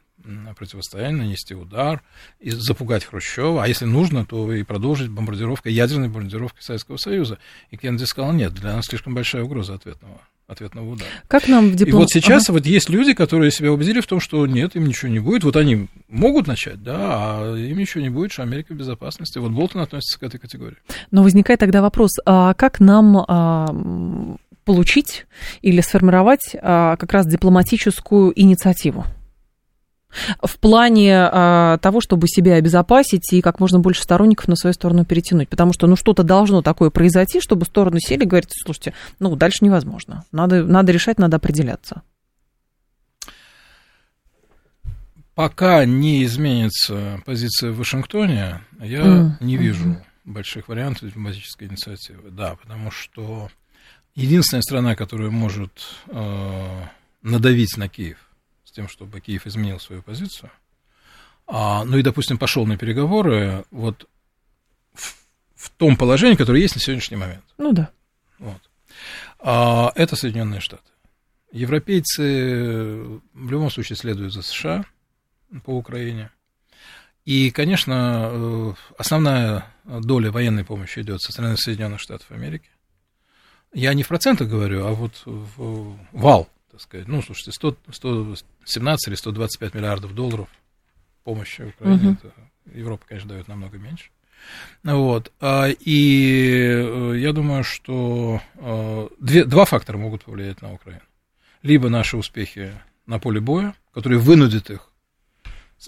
противостояние, 0.56 1.24
нанести 1.24 1.54
удар, 1.54 2.02
и 2.40 2.50
запугать 2.50 3.06
Хрущева, 3.06 3.64
а 3.64 3.68
если 3.68 3.86
нужно, 3.86 4.26
то 4.26 4.52
и 4.54 4.64
продолжить 4.64 5.10
бомбардировкой, 5.10 5.72
ядерной 5.74 6.10
бомбардировкой 6.10 6.62
Советского 6.62 6.98
Союза. 6.98 7.38
И 7.72 7.78
Кеннеди 7.78 8.04
сказал, 8.04 8.34
нет, 8.34 8.54
для 8.54 8.76
нас 8.76 8.86
слишком 8.86 9.14
большая 9.14 9.44
угроза 9.44 9.76
ответного 9.76 10.20
ответного 10.48 10.94
удара. 10.94 11.08
Как 11.28 11.48
нам 11.48 11.70
в 11.70 11.76
диплом... 11.76 12.00
И 12.00 12.02
вот 12.02 12.10
сейчас 12.10 12.46
ага. 12.46 12.54
вот 12.54 12.66
есть 12.66 12.90
люди, 12.90 13.14
которые 13.14 13.52
себя 13.52 13.72
убедили 13.72 14.02
в 14.02 14.08
том, 14.08 14.20
что 14.20 14.48
нет, 14.48 14.76
им 14.76 14.88
ничего 14.88 15.12
не 15.12 15.20
будет. 15.20 15.44
Вот 15.44 15.56
они 15.56 15.88
могут 16.08 16.48
начать, 16.48 16.82
да, 16.82 16.96
а 16.98 17.56
им 17.56 17.78
ничего 17.78 18.02
не 18.02 18.10
будет, 18.10 18.32
что 18.32 18.42
Америка 18.42 18.74
в 18.74 18.76
безопасности. 18.76 19.38
Вот 19.38 19.52
Болтон 19.52 19.82
относится 19.82 20.20
к 20.20 20.24
этой 20.24 20.40
категории. 20.40 20.78
Но 21.12 21.22
возникает 21.22 21.60
тогда 21.60 21.84
вопрос, 21.84 22.14
а 22.26 22.56
как 22.56 22.80
нам 22.80 23.26
а, 23.28 23.68
получить 24.70 25.26
или 25.64 25.82
сформировать 25.82 26.56
а, 26.62 26.96
как 26.98 27.12
раз 27.12 27.26
дипломатическую 27.26 28.40
инициативу? 28.40 29.04
в 30.44 30.58
плане 30.58 31.16
а, 31.16 31.78
того, 31.80 32.02
чтобы 32.02 32.28
себя 32.28 32.56
обезопасить 32.56 33.32
и 33.32 33.42
как 33.42 33.60
можно 33.60 33.80
больше 33.80 34.02
сторонников 34.02 34.48
на 34.48 34.56
свою 34.56 34.74
сторону 34.74 35.06
перетянуть. 35.06 35.50
Потому 35.50 35.72
что 35.72 35.86
ну, 35.86 35.96
что-то 35.96 36.24
должно 36.24 36.64
такое 36.64 36.90
произойти, 36.90 37.40
чтобы 37.40 37.66
стороны 37.66 38.00
сели 38.00 38.24
и 38.24 38.28
говорить, 38.28 38.50
слушайте, 38.52 38.94
ну, 39.20 39.36
дальше 39.36 39.60
невозможно. 39.62 40.24
Надо, 40.32 40.64
надо 40.64 40.92
решать, 40.92 41.20
надо 41.20 41.38
определяться. 41.38 42.02
Пока 45.36 45.86
не 45.86 46.24
изменится 46.24 47.22
позиция 47.26 47.72
в 47.72 47.78
Вашингтоне, 47.78 48.62
я 48.82 49.02
mm. 49.02 49.32
не 49.42 49.58
вижу 49.58 49.90
mm-hmm. 49.90 50.02
больших 50.26 50.68
вариантов 50.68 51.08
дипломатической 51.08 51.68
инициативы. 51.68 52.32
Да, 52.32 52.56
потому 52.56 52.90
что 52.90 53.50
единственная 54.16 54.62
страна, 54.62 54.96
которая 54.96 55.30
может 55.30 55.72
э, 56.08 56.84
надавить 57.22 57.78
на 57.78 57.90
Киев, 57.90 58.18
с 58.64 58.72
тем, 58.72 58.88
чтобы 58.88 59.20
Киев 59.20 59.48
изменил 59.48 59.80
свою 59.80 60.02
позицию, 60.02 60.52
а, 61.48 61.84
ну 61.84 61.98
и, 61.98 62.04
допустим, 62.04 62.38
пошел 62.38 62.66
на 62.68 62.78
переговоры 62.78 63.66
вот 63.72 64.08
в, 64.94 65.16
в 65.56 65.70
том 65.72 65.98
положении, 65.98 66.36
которое 66.36 66.62
есть 66.62 66.76
на 66.76 66.82
сегодняшний 66.82 67.18
момент. 67.18 67.44
Ну 67.58 67.74
да. 67.74 67.90
Вот. 68.38 68.70
А, 69.40 69.92
это 69.96 70.16
Соединенные 70.16 70.60
Штаты. 70.60 70.84
Европейцы 71.52 73.20
в 73.34 73.50
любом 73.52 73.72
случае 73.72 73.96
следуют 73.96 74.34
за 74.34 74.44
США 74.44 74.86
по 75.64 75.72
Украине. 75.72 76.30
И, 77.26 77.50
конечно, 77.50 78.30
э, 78.32 78.74
основная 78.98 79.66
доля 79.84 80.32
военной 80.32 80.64
помощи 80.64 81.00
идет 81.00 81.22
со 81.22 81.32
стороны 81.32 81.58
Соединенных 81.58 82.00
Штатов 82.00 82.30
Америки. 82.30 82.70
Я 83.74 83.94
не 83.94 84.04
в 84.04 84.08
процентах 84.08 84.50
говорю, 84.50 84.86
а 84.86 84.94
вот 84.94 85.22
в 85.26 85.98
вал 86.12 86.50
так 86.80 86.82
сказать. 86.82 87.08
Ну, 87.08 87.22
слушайте, 87.22 87.52
100, 87.52 87.76
117 87.92 89.08
или 89.08 89.16
125 89.16 89.74
миллиардов 89.74 90.16
долларов 90.16 90.48
помощи 91.24 91.62
Украине, 91.62 92.10
угу. 92.10 92.18
это 92.24 92.34
Европа, 92.78 93.06
конечно, 93.08 93.30
дает 93.30 93.48
намного 93.48 93.78
меньше. 93.78 94.10
Вот. 94.84 95.32
А, 95.42 95.68
и 95.68 96.62
э, 96.64 97.18
я 97.18 97.34
думаю, 97.34 97.64
что 97.66 98.42
э, 98.56 99.08
две, 99.20 99.44
два 99.44 99.66
фактора 99.66 99.98
могут 99.98 100.24
повлиять 100.24 100.62
на 100.62 100.74
Украину. 100.74 101.04
Либо 101.62 101.90
наши 101.90 102.16
успехи 102.16 102.74
на 103.06 103.20
поле 103.20 103.42
боя, 103.42 103.76
которые 103.94 104.20
вынудят 104.20 104.70
их 104.70 104.90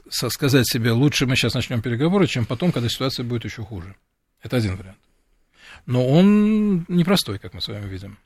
сказать 0.09 0.67
себе, 0.67 0.91
лучше 0.91 1.25
мы 1.25 1.35
сейчас 1.35 1.53
начнем 1.53 1.81
переговоры, 1.81 2.27
чем 2.27 2.45
потом, 2.45 2.73
когда 2.73 2.89
ситуация 2.89 3.23
будет 3.23 3.45
еще 3.45 3.63
хуже. 3.63 3.95
Это 4.41 4.57
один 4.57 4.75
вариант. 4.75 4.97
Но 5.85 6.07
он 6.07 6.85
непростой, 6.87 7.39
как 7.39 7.53
мы 7.53 7.61
с 7.61 7.67
вами 7.67 7.87
видим. 7.87 8.17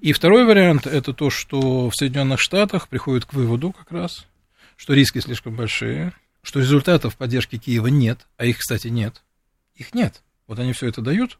И 0.00 0.12
второй 0.12 0.44
вариант– 0.44 0.86
это 0.88 1.12
то, 1.12 1.30
что 1.30 1.88
в 1.88 1.94
Соединенных 1.94 2.40
Штатах 2.40 2.88
приходят 2.88 3.24
к 3.24 3.32
выводу 3.32 3.72
как 3.72 3.90
раз, 3.92 4.26
что 4.76 4.94
риски 4.94 5.20
слишком 5.20 5.56
большие, 5.56 6.12
что 6.42 6.60
результатов 6.60 7.16
поддержки 7.16 7.58
Киева 7.58 7.86
нет, 7.86 8.26
а 8.36 8.44
их, 8.44 8.58
кстати, 8.58 8.88
нет. 8.88 9.22
Их 9.74 9.94
нет. 9.94 10.22
Вот 10.46 10.58
они 10.58 10.72
все 10.72 10.88
это 10.88 11.00
дают, 11.00 11.38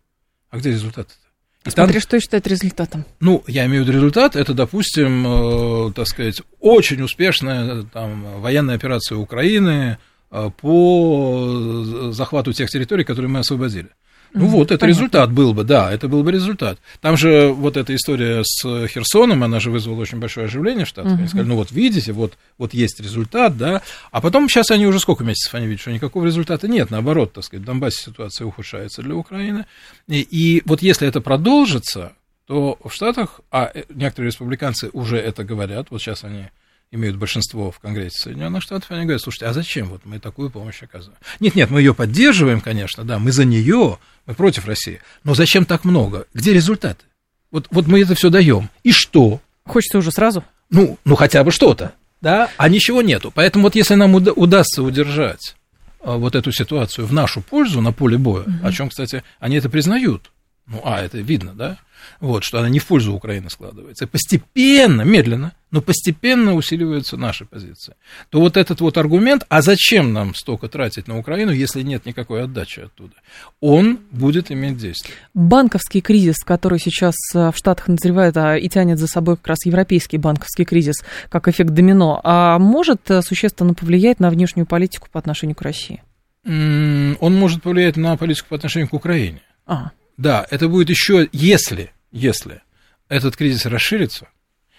а 0.50 0.58
где 0.58 0.70
результаты-то? 0.70 1.24
И 1.66 1.70
Смотри, 1.70 1.94
там, 1.94 2.02
что 2.02 2.20
считать 2.20 2.46
результатом. 2.46 3.06
Ну, 3.20 3.42
я 3.46 3.64
имею 3.66 3.84
в 3.84 3.86
виду 3.86 3.96
результат, 3.96 4.36
это, 4.36 4.52
допустим, 4.52 5.88
э, 5.88 5.92
так 5.94 6.06
сказать, 6.06 6.42
очень 6.60 7.00
успешная 7.00 7.84
там, 7.84 8.40
военная 8.40 8.74
операция 8.74 9.16
Украины 9.16 9.96
э, 10.30 10.50
по 10.60 12.10
захвату 12.12 12.52
тех 12.52 12.68
территорий, 12.68 13.04
которые 13.04 13.30
мы 13.30 13.38
освободили. 13.38 13.88
Ну 14.34 14.46
вот, 14.46 14.72
это 14.72 14.80
Понятно. 14.80 14.98
результат 14.98 15.32
был 15.32 15.54
бы, 15.54 15.62
да, 15.62 15.92
это 15.92 16.08
был 16.08 16.24
бы 16.24 16.32
результат. 16.32 16.78
Там 17.00 17.16
же 17.16 17.52
вот 17.52 17.76
эта 17.76 17.94
история 17.94 18.42
с 18.44 18.88
Херсоном, 18.88 19.44
она 19.44 19.60
же 19.60 19.70
вызвала 19.70 20.00
очень 20.00 20.18
большое 20.18 20.46
оживление 20.46 20.84
в 20.84 20.88
Штатах. 20.88 21.12
Угу. 21.12 21.18
Они 21.20 21.28
сказали, 21.28 21.46
ну 21.46 21.54
вот 21.54 21.70
видите, 21.70 22.12
вот, 22.12 22.34
вот 22.58 22.74
есть 22.74 23.00
результат, 23.00 23.56
да. 23.56 23.82
А 24.10 24.20
потом 24.20 24.48
сейчас 24.48 24.72
они 24.72 24.86
уже 24.86 24.98
сколько 24.98 25.22
месяцев 25.22 25.54
они 25.54 25.66
видят, 25.66 25.82
что 25.82 25.92
никакого 25.92 26.26
результата 26.26 26.66
нет. 26.66 26.90
Наоборот, 26.90 27.32
так 27.32 27.44
сказать, 27.44 27.62
в 27.62 27.66
Донбассе 27.66 28.02
ситуация 28.06 28.44
ухудшается 28.44 29.02
для 29.02 29.14
Украины. 29.14 29.66
И, 30.08 30.20
и 30.20 30.62
вот 30.64 30.82
если 30.82 31.06
это 31.06 31.20
продолжится, 31.20 32.12
то 32.46 32.76
в 32.84 32.92
Штатах, 32.92 33.40
а 33.52 33.70
э, 33.72 33.84
некоторые 33.88 34.30
республиканцы 34.30 34.90
уже 34.92 35.16
это 35.16 35.44
говорят, 35.44 35.86
вот 35.90 36.02
сейчас 36.02 36.24
они 36.24 36.46
имеют 36.90 37.16
большинство 37.16 37.70
в 37.70 37.78
Конгрессе 37.80 38.18
Соединенных 38.18 38.62
Штатов, 38.62 38.90
они 38.90 39.02
говорят, 39.02 39.22
слушайте, 39.22 39.46
а 39.46 39.52
зачем 39.52 39.88
вот 39.88 40.02
мы 40.04 40.18
такую 40.18 40.50
помощь 40.50 40.82
оказываем? 40.82 41.18
Нет, 41.40 41.54
нет, 41.54 41.70
мы 41.70 41.80
ее 41.80 41.94
поддерживаем, 41.94 42.60
конечно, 42.60 43.04
да, 43.04 43.18
мы 43.18 43.32
за 43.32 43.44
нее, 43.44 43.98
мы 44.26 44.34
против 44.34 44.66
России, 44.66 45.00
но 45.24 45.34
зачем 45.34 45.64
так 45.64 45.84
много? 45.84 46.26
Где 46.34 46.52
результаты? 46.52 47.04
Вот, 47.50 47.66
вот 47.70 47.86
мы 47.86 48.00
это 48.02 48.14
все 48.14 48.30
даем. 48.30 48.68
И 48.82 48.92
что? 48.92 49.40
Хочется 49.64 49.98
уже 49.98 50.10
сразу? 50.10 50.44
Ну, 50.70 50.98
ну 51.04 51.14
хотя 51.14 51.44
бы 51.44 51.50
что-то. 51.50 51.92
да, 52.20 52.50
а 52.56 52.68
ничего 52.68 53.02
нету. 53.02 53.30
Поэтому 53.34 53.64
вот 53.64 53.74
если 53.74 53.94
нам 53.94 54.14
уда- 54.14 54.32
удастся 54.32 54.82
удержать 54.82 55.54
а, 56.00 56.16
вот 56.16 56.34
эту 56.34 56.52
ситуацию 56.52 57.06
в 57.06 57.12
нашу 57.12 57.42
пользу 57.42 57.80
на 57.80 57.92
поле 57.92 58.18
боя, 58.18 58.42
угу. 58.42 58.52
о 58.62 58.72
чем, 58.72 58.88
кстати, 58.88 59.22
они 59.40 59.56
это 59.56 59.68
признают, 59.68 60.30
ну, 60.66 60.80
а, 60.82 61.02
это 61.02 61.18
видно, 61.18 61.52
да, 61.52 61.78
вот, 62.20 62.42
что 62.42 62.58
она 62.58 62.70
не 62.70 62.78
в 62.78 62.86
пользу 62.86 63.12
Украины 63.12 63.50
складывается. 63.50 64.04
И 64.04 64.08
постепенно, 64.08 65.02
медленно, 65.02 65.52
но 65.70 65.82
постепенно 65.82 66.54
усиливаются 66.54 67.18
наши 67.18 67.44
позиции. 67.44 67.94
То 68.30 68.40
вот 68.40 68.56
этот 68.56 68.80
вот 68.80 68.96
аргумент, 68.96 69.44
а 69.50 69.60
зачем 69.60 70.14
нам 70.14 70.34
столько 70.34 70.68
тратить 70.68 71.06
на 71.06 71.18
Украину, 71.18 71.52
если 71.52 71.82
нет 71.82 72.06
никакой 72.06 72.44
отдачи 72.44 72.80
оттуда, 72.80 73.14
он 73.60 73.98
будет 74.10 74.50
иметь 74.50 74.78
действие. 74.78 75.16
Банковский 75.34 76.00
кризис, 76.00 76.42
который 76.44 76.78
сейчас 76.78 77.14
э, 77.34 77.50
в 77.50 77.56
Штатах 77.56 77.88
назревает 77.88 78.36
а, 78.36 78.56
и 78.56 78.68
тянет 78.68 78.98
за 78.98 79.06
собой 79.06 79.36
как 79.36 79.48
раз 79.48 79.66
европейский 79.66 80.16
банковский 80.16 80.64
кризис, 80.64 80.96
как 81.28 81.46
эффект 81.48 81.70
домино, 81.70 82.20
а 82.24 82.58
может 82.58 83.10
э, 83.10 83.20
существенно 83.20 83.74
повлиять 83.74 84.18
на 84.18 84.30
внешнюю 84.30 84.66
политику 84.66 85.08
по 85.12 85.18
отношению 85.18 85.56
к 85.56 85.62
России? 85.62 86.02
Он 86.46 87.34
может 87.34 87.62
повлиять 87.62 87.96
на 87.96 88.16
политику 88.16 88.48
по 88.50 88.56
отношению 88.56 88.88
к 88.88 88.94
Украине. 88.94 89.40
А. 89.66 89.90
Да, 90.16 90.46
это 90.50 90.68
будет 90.68 90.90
еще, 90.90 91.28
если, 91.32 91.92
если 92.12 92.62
этот 93.08 93.36
кризис 93.36 93.66
расширится, 93.66 94.28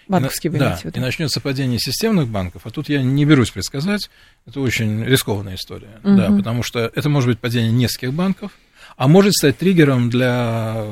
Банковский 0.08 0.48
и, 0.48 0.50
да, 0.52 0.78
и 0.94 1.00
начнется 1.00 1.40
падение 1.40 1.80
системных 1.80 2.28
банков, 2.28 2.62
а 2.64 2.70
тут 2.70 2.88
я 2.88 3.02
не 3.02 3.24
берусь 3.24 3.50
предсказать, 3.50 4.08
это 4.46 4.60
очень 4.60 5.04
рискованная 5.04 5.56
история, 5.56 6.00
угу. 6.04 6.16
да, 6.16 6.30
потому 6.30 6.62
что 6.62 6.90
это 6.94 7.08
может 7.08 7.28
быть 7.28 7.40
падение 7.40 7.72
нескольких 7.72 8.12
банков, 8.12 8.52
а 8.96 9.08
может 9.08 9.34
стать 9.34 9.58
триггером 9.58 10.08
для 10.08 10.84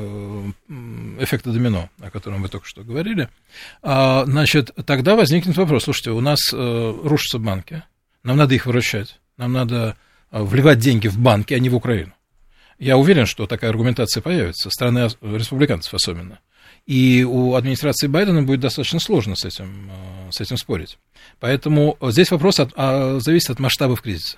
эффекта 1.19 1.51
домино, 1.51 1.89
о 2.01 2.11
котором 2.11 2.41
вы 2.41 2.49
только 2.49 2.67
что 2.67 2.83
говорили. 2.83 3.29
А, 3.81 4.25
значит, 4.25 4.71
тогда 4.85 5.15
возникнет 5.15 5.55
вопрос, 5.55 5.85
слушайте, 5.85 6.11
у 6.11 6.19
нас 6.19 6.39
э, 6.51 6.99
рушатся 7.03 7.39
банки, 7.39 7.83
нам 8.23 8.37
надо 8.37 8.53
их 8.53 8.65
выручать, 8.65 9.19
нам 9.37 9.53
надо 9.53 9.95
э, 10.31 10.43
вливать 10.43 10.79
деньги 10.79 11.07
в 11.07 11.17
банки, 11.17 11.53
а 11.53 11.59
не 11.59 11.69
в 11.69 11.75
Украину. 11.75 12.11
Я 12.77 12.97
уверен, 12.97 13.25
что 13.25 13.47
такая 13.47 13.69
аргументация 13.69 14.21
появится, 14.21 14.69
страны 14.69 15.07
республиканцев 15.21 15.93
особенно. 15.93 16.39
И 16.85 17.23
у 17.23 17.55
администрации 17.55 18.07
Байдена 18.07 18.43
будет 18.43 18.59
достаточно 18.59 18.99
сложно 18.99 19.35
с 19.35 19.43
этим, 19.43 19.89
э, 19.89 20.31
с 20.31 20.39
этим 20.39 20.57
спорить. 20.57 20.99
Поэтому 21.39 21.97
здесь 22.01 22.29
вопрос 22.29 22.59
от, 22.59 22.73
а, 22.75 23.19
зависит 23.19 23.49
от 23.49 23.59
масштабов 23.59 24.01
кризиса. 24.01 24.37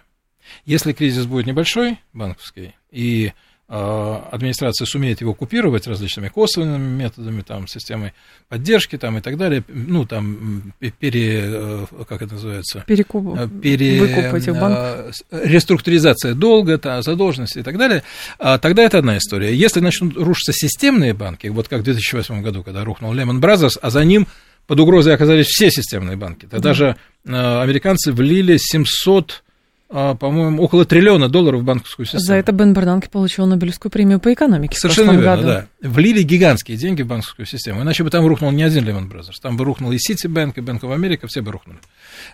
Если 0.65 0.93
кризис 0.93 1.25
будет 1.25 1.45
небольшой, 1.45 1.99
банковский, 2.13 2.73
и 2.89 3.33
администрация 3.69 4.85
сумеет 4.85 5.19
его 5.19 5.33
купировать 5.33 5.87
различными 5.87 6.29
косвенными 6.29 6.87
методами, 6.87 7.41
там, 7.41 7.67
системой 7.67 8.13
поддержки 8.47 8.97
там, 8.97 9.17
и 9.17 9.21
так 9.21 9.35
далее, 9.35 9.61
ну, 9.67 10.05
там, 10.05 10.73
пере, 10.99 11.41
э, 11.45 11.85
как 12.07 12.21
это 12.21 12.35
называется? 12.35 12.85
Перекуп, 12.87 13.37
э, 13.37 13.49
пере, 13.61 13.99
выкуп 13.99 14.33
этих 14.35 14.53
банков. 14.53 15.15
Реструктуризация 15.31 16.33
долга, 16.33 16.77
там, 16.77 17.03
задолженности 17.03 17.59
и 17.59 17.63
так 17.63 17.77
далее, 17.77 18.03
а 18.39 18.57
тогда 18.57 18.83
это 18.83 18.99
одна 18.99 19.17
история. 19.17 19.53
Если 19.53 19.81
начнут 19.81 20.15
рушиться 20.15 20.53
системные 20.53 21.13
банки, 21.13 21.47
вот 21.47 21.67
как 21.67 21.81
в 21.81 21.83
2008 21.83 22.41
году, 22.41 22.63
когда 22.63 22.85
рухнул 22.85 23.13
Lehman 23.13 23.41
Brothers, 23.41 23.77
а 23.81 23.89
за 23.89 24.05
ним 24.05 24.27
под 24.65 24.79
угрозой 24.79 25.13
оказались 25.13 25.47
все 25.47 25.69
системные 25.71 26.15
банки, 26.15 26.45
тогда 26.45 26.69
да. 26.69 26.73
же 26.73 26.95
э, 27.25 27.61
американцы 27.61 28.13
влили 28.13 28.55
700 28.57 29.31
а, 29.31 29.46
по-моему, 29.89 30.61
около 30.61 30.83
триллиона 30.83 31.29
долларов 31.29 31.61
в 31.61 31.63
банковскую 31.63 32.05
систему. 32.05 32.23
За 32.23 32.35
это 32.35 32.51
Бен 32.51 32.73
Бернанке 32.73 33.09
получил 33.09 33.45
Нобелевскую 33.45 33.89
премию 33.89 34.19
по 34.19 34.33
экономике 34.33 34.77
Совершенно 34.77 35.11
верно, 35.11 35.23
году. 35.23 35.43
да. 35.43 35.67
Влили 35.81 36.23
гигантские 36.23 36.77
деньги 36.77 37.03
в 37.03 37.07
банковскую 37.07 37.45
систему, 37.45 37.83
иначе 37.83 38.03
бы 38.03 38.09
там 38.09 38.25
рухнул 38.27 38.51
не 38.51 38.63
один 38.63 38.83
Lehman 38.83 39.09
Brothers, 39.09 39.35
там 39.41 39.55
бы 39.55 39.63
рухнул 39.63 39.91
и 39.93 39.95
Citibank, 39.97 40.53
и 40.57 40.59
Bank 40.59 40.81
of 40.81 40.93
America, 40.93 41.27
все 41.27 41.41
бы 41.41 41.53
рухнули. 41.53 41.79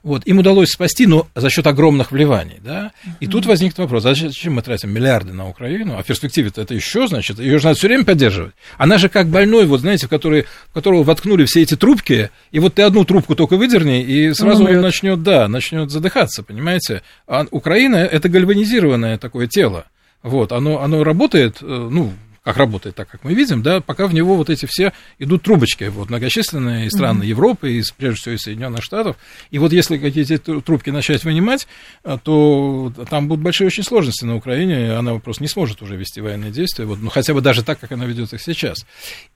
Вот, 0.01 0.25
им 0.25 0.39
удалось 0.39 0.69
спасти, 0.69 1.05
но 1.05 1.27
за 1.35 1.49
счет 1.51 1.67
огромных 1.67 2.11
вливаний, 2.11 2.59
да. 2.63 2.91
И 3.19 3.25
uh-huh. 3.25 3.29
тут 3.29 3.45
возник 3.45 3.77
вопрос, 3.77 4.05
а 4.05 4.15
зачем 4.15 4.53
мы 4.53 4.61
тратим 4.63 4.91
миллиарды 4.91 5.33
на 5.33 5.47
Украину, 5.47 5.95
а 5.97 6.01
в 6.01 6.05
перспективе-то 6.05 6.61
это 6.61 6.73
еще, 6.73 7.07
значит, 7.07 7.37
ее 7.39 7.59
же 7.59 7.65
надо 7.65 7.77
все 7.77 7.87
время 7.87 8.03
поддерживать. 8.03 8.53
Она 8.77 8.97
же 8.97 9.09
как 9.09 9.27
больной, 9.27 9.65
вот 9.65 9.81
знаете, 9.81 10.07
в, 10.07 10.09
который, 10.09 10.45
в 10.69 10.73
которого 10.73 11.03
воткнули 11.03 11.45
все 11.45 11.61
эти 11.61 11.75
трубки, 11.75 12.31
и 12.51 12.59
вот 12.59 12.75
ты 12.75 12.81
одну 12.81 13.05
трубку 13.05 13.35
только 13.35 13.57
выдерни, 13.57 14.01
и 14.01 14.33
сразу 14.33 14.63
он, 14.63 14.75
он 14.75 14.81
начнет, 14.81 15.21
да, 15.21 15.47
начнет 15.47 15.91
задыхаться, 15.91 16.41
понимаете. 16.43 17.03
А 17.27 17.42
Украина 17.51 17.97
это 17.97 18.29
гальванизированное 18.29 19.17
такое 19.17 19.47
тело. 19.47 19.85
Вот, 20.21 20.51
оно, 20.51 20.81
оно 20.81 21.03
работает, 21.03 21.57
э, 21.61 21.65
ну, 21.65 22.13
как 22.43 22.57
работает, 22.57 22.95
так 22.95 23.09
как 23.09 23.23
мы 23.23 23.33
видим, 23.33 23.63
да, 23.63 23.79
пока 23.79 24.05
в 24.05 24.13
него 24.13 24.35
вот 24.35 24.49
эти 24.49 24.65
все 24.65 24.91
идут 25.17 25.43
трубочки, 25.43 25.85
вот 25.85 26.09
многочисленные 26.09 26.89
страны 26.89 27.23
mm-hmm. 27.23 27.27
Европы, 27.27 27.71
и 27.71 27.83
прежде 27.97 28.19
всего 28.19 28.35
из 28.35 28.41
Соединенных 28.41 28.83
Штатов. 28.83 29.15
И 29.49 29.59
вот 29.59 29.71
если 29.71 29.97
какие-то 29.97 30.59
трубки 30.61 30.89
начать 30.89 31.23
вынимать, 31.23 31.67
э, 32.03 32.17
то 32.21 32.91
там 33.09 33.27
будут 33.27 33.43
большие 33.43 33.67
очень 33.67 33.83
сложности 33.83 34.25
на 34.25 34.35
Украине, 34.35 34.93
она 34.93 35.17
просто 35.19 35.41
не 35.41 35.47
сможет 35.47 35.81
уже 35.81 35.95
вести 35.95 36.19
военные 36.19 36.51
действия, 36.51 36.85
вот, 36.85 36.99
ну, 37.01 37.09
хотя 37.09 37.33
бы 37.33 37.41
даже 37.41 37.63
так, 37.63 37.79
как 37.79 37.93
она 37.93 38.05
ведет 38.05 38.33
их 38.33 38.41
сейчас. 38.41 38.85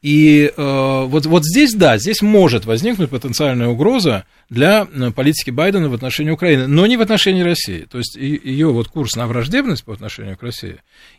И 0.01 0.51
э, 0.55 1.05
вот, 1.05 1.25
вот 1.25 1.45
здесь, 1.45 1.73
да, 1.73 1.97
здесь 1.97 2.21
может 2.21 2.65
возникнуть 2.65 3.09
потенциальная 3.09 3.69
угроза 3.69 4.25
для 4.49 4.87
э, 4.91 5.11
политики 5.11 5.49
Байдена 5.49 5.89
в 5.89 5.93
отношении 5.93 6.31
Украины, 6.31 6.67
но 6.67 6.85
не 6.87 6.97
в 6.97 7.01
отношении 7.01 7.41
России. 7.41 7.87
То 7.89 7.97
есть 7.97 8.15
ее 8.15 8.71
вот 8.71 8.87
курс 8.87 9.15
на 9.15 9.27
враждебность 9.27 9.83
по 9.83 9.93
отношению 9.93 10.37
к 10.37 10.43
России 10.43 10.77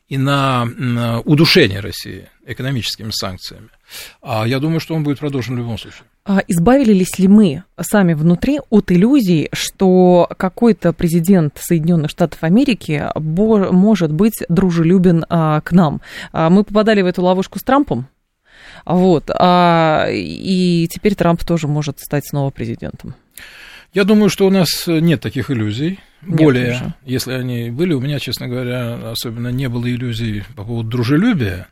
и 0.08 0.16
на, 0.16 0.64
на 0.64 1.20
удушение 1.20 1.80
России 1.80 2.28
экономическими 2.46 3.10
санкциями, 3.10 3.68
а 4.22 4.46
я 4.46 4.58
думаю, 4.58 4.80
что 4.80 4.94
он 4.94 5.02
будет 5.02 5.18
продолжен 5.18 5.54
в 5.54 5.58
любом 5.58 5.78
случае. 5.78 6.04
А 6.24 6.42
избавились 6.46 7.18
ли 7.18 7.28
мы 7.28 7.64
сами 7.80 8.14
внутри 8.14 8.60
от 8.70 8.90
иллюзий, 8.92 9.48
что 9.52 10.28
какой-то 10.36 10.92
президент 10.92 11.58
Соединенных 11.58 12.10
Штатов 12.10 12.42
Америки 12.42 13.06
может 13.16 14.12
быть 14.12 14.42
дружелюбен 14.48 15.24
а, 15.28 15.60
к 15.62 15.72
нам? 15.72 16.00
А 16.32 16.50
мы 16.50 16.64
попадали 16.64 17.02
в 17.02 17.06
эту 17.06 17.22
ловушку 17.22 17.58
с 17.58 17.62
Трампом, 17.62 18.08
вот, 18.84 19.30
а, 19.32 20.06
и 20.10 20.88
теперь 20.90 21.14
Трамп 21.14 21.44
тоже 21.44 21.68
может 21.68 22.00
стать 22.00 22.26
снова 22.26 22.50
президентом. 22.50 23.14
Я 23.94 24.04
думаю, 24.04 24.28
что 24.28 24.46
у 24.46 24.50
нас 24.50 24.86
нет 24.86 25.20
таких 25.20 25.50
иллюзий. 25.50 25.98
Более, 26.20 26.72
Нет, 26.72 26.82
если 27.04 27.32
они 27.32 27.70
были, 27.70 27.94
у 27.94 28.00
меня, 28.00 28.18
честно 28.18 28.48
говоря, 28.48 29.10
особенно 29.10 29.48
не 29.48 29.68
было 29.68 29.88
иллюзий 29.88 30.44
по 30.56 30.64
поводу 30.64 30.90
дружелюбия. 30.90 31.68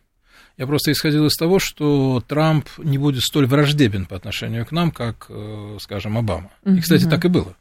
Я 0.56 0.66
просто 0.66 0.92
исходил 0.92 1.26
из 1.26 1.34
того, 1.34 1.58
что 1.58 2.22
Трамп 2.26 2.66
не 2.78 2.96
будет 2.96 3.22
столь 3.22 3.46
враждебен 3.46 4.06
по 4.06 4.16
отношению 4.16 4.64
к 4.64 4.72
нам, 4.72 4.90
как, 4.90 5.26
э, 5.28 5.76
скажем, 5.80 6.16
Обама. 6.16 6.50
И, 6.64 6.80
кстати, 6.80 7.04
так 7.04 7.24
и 7.26 7.28
было. 7.28 7.54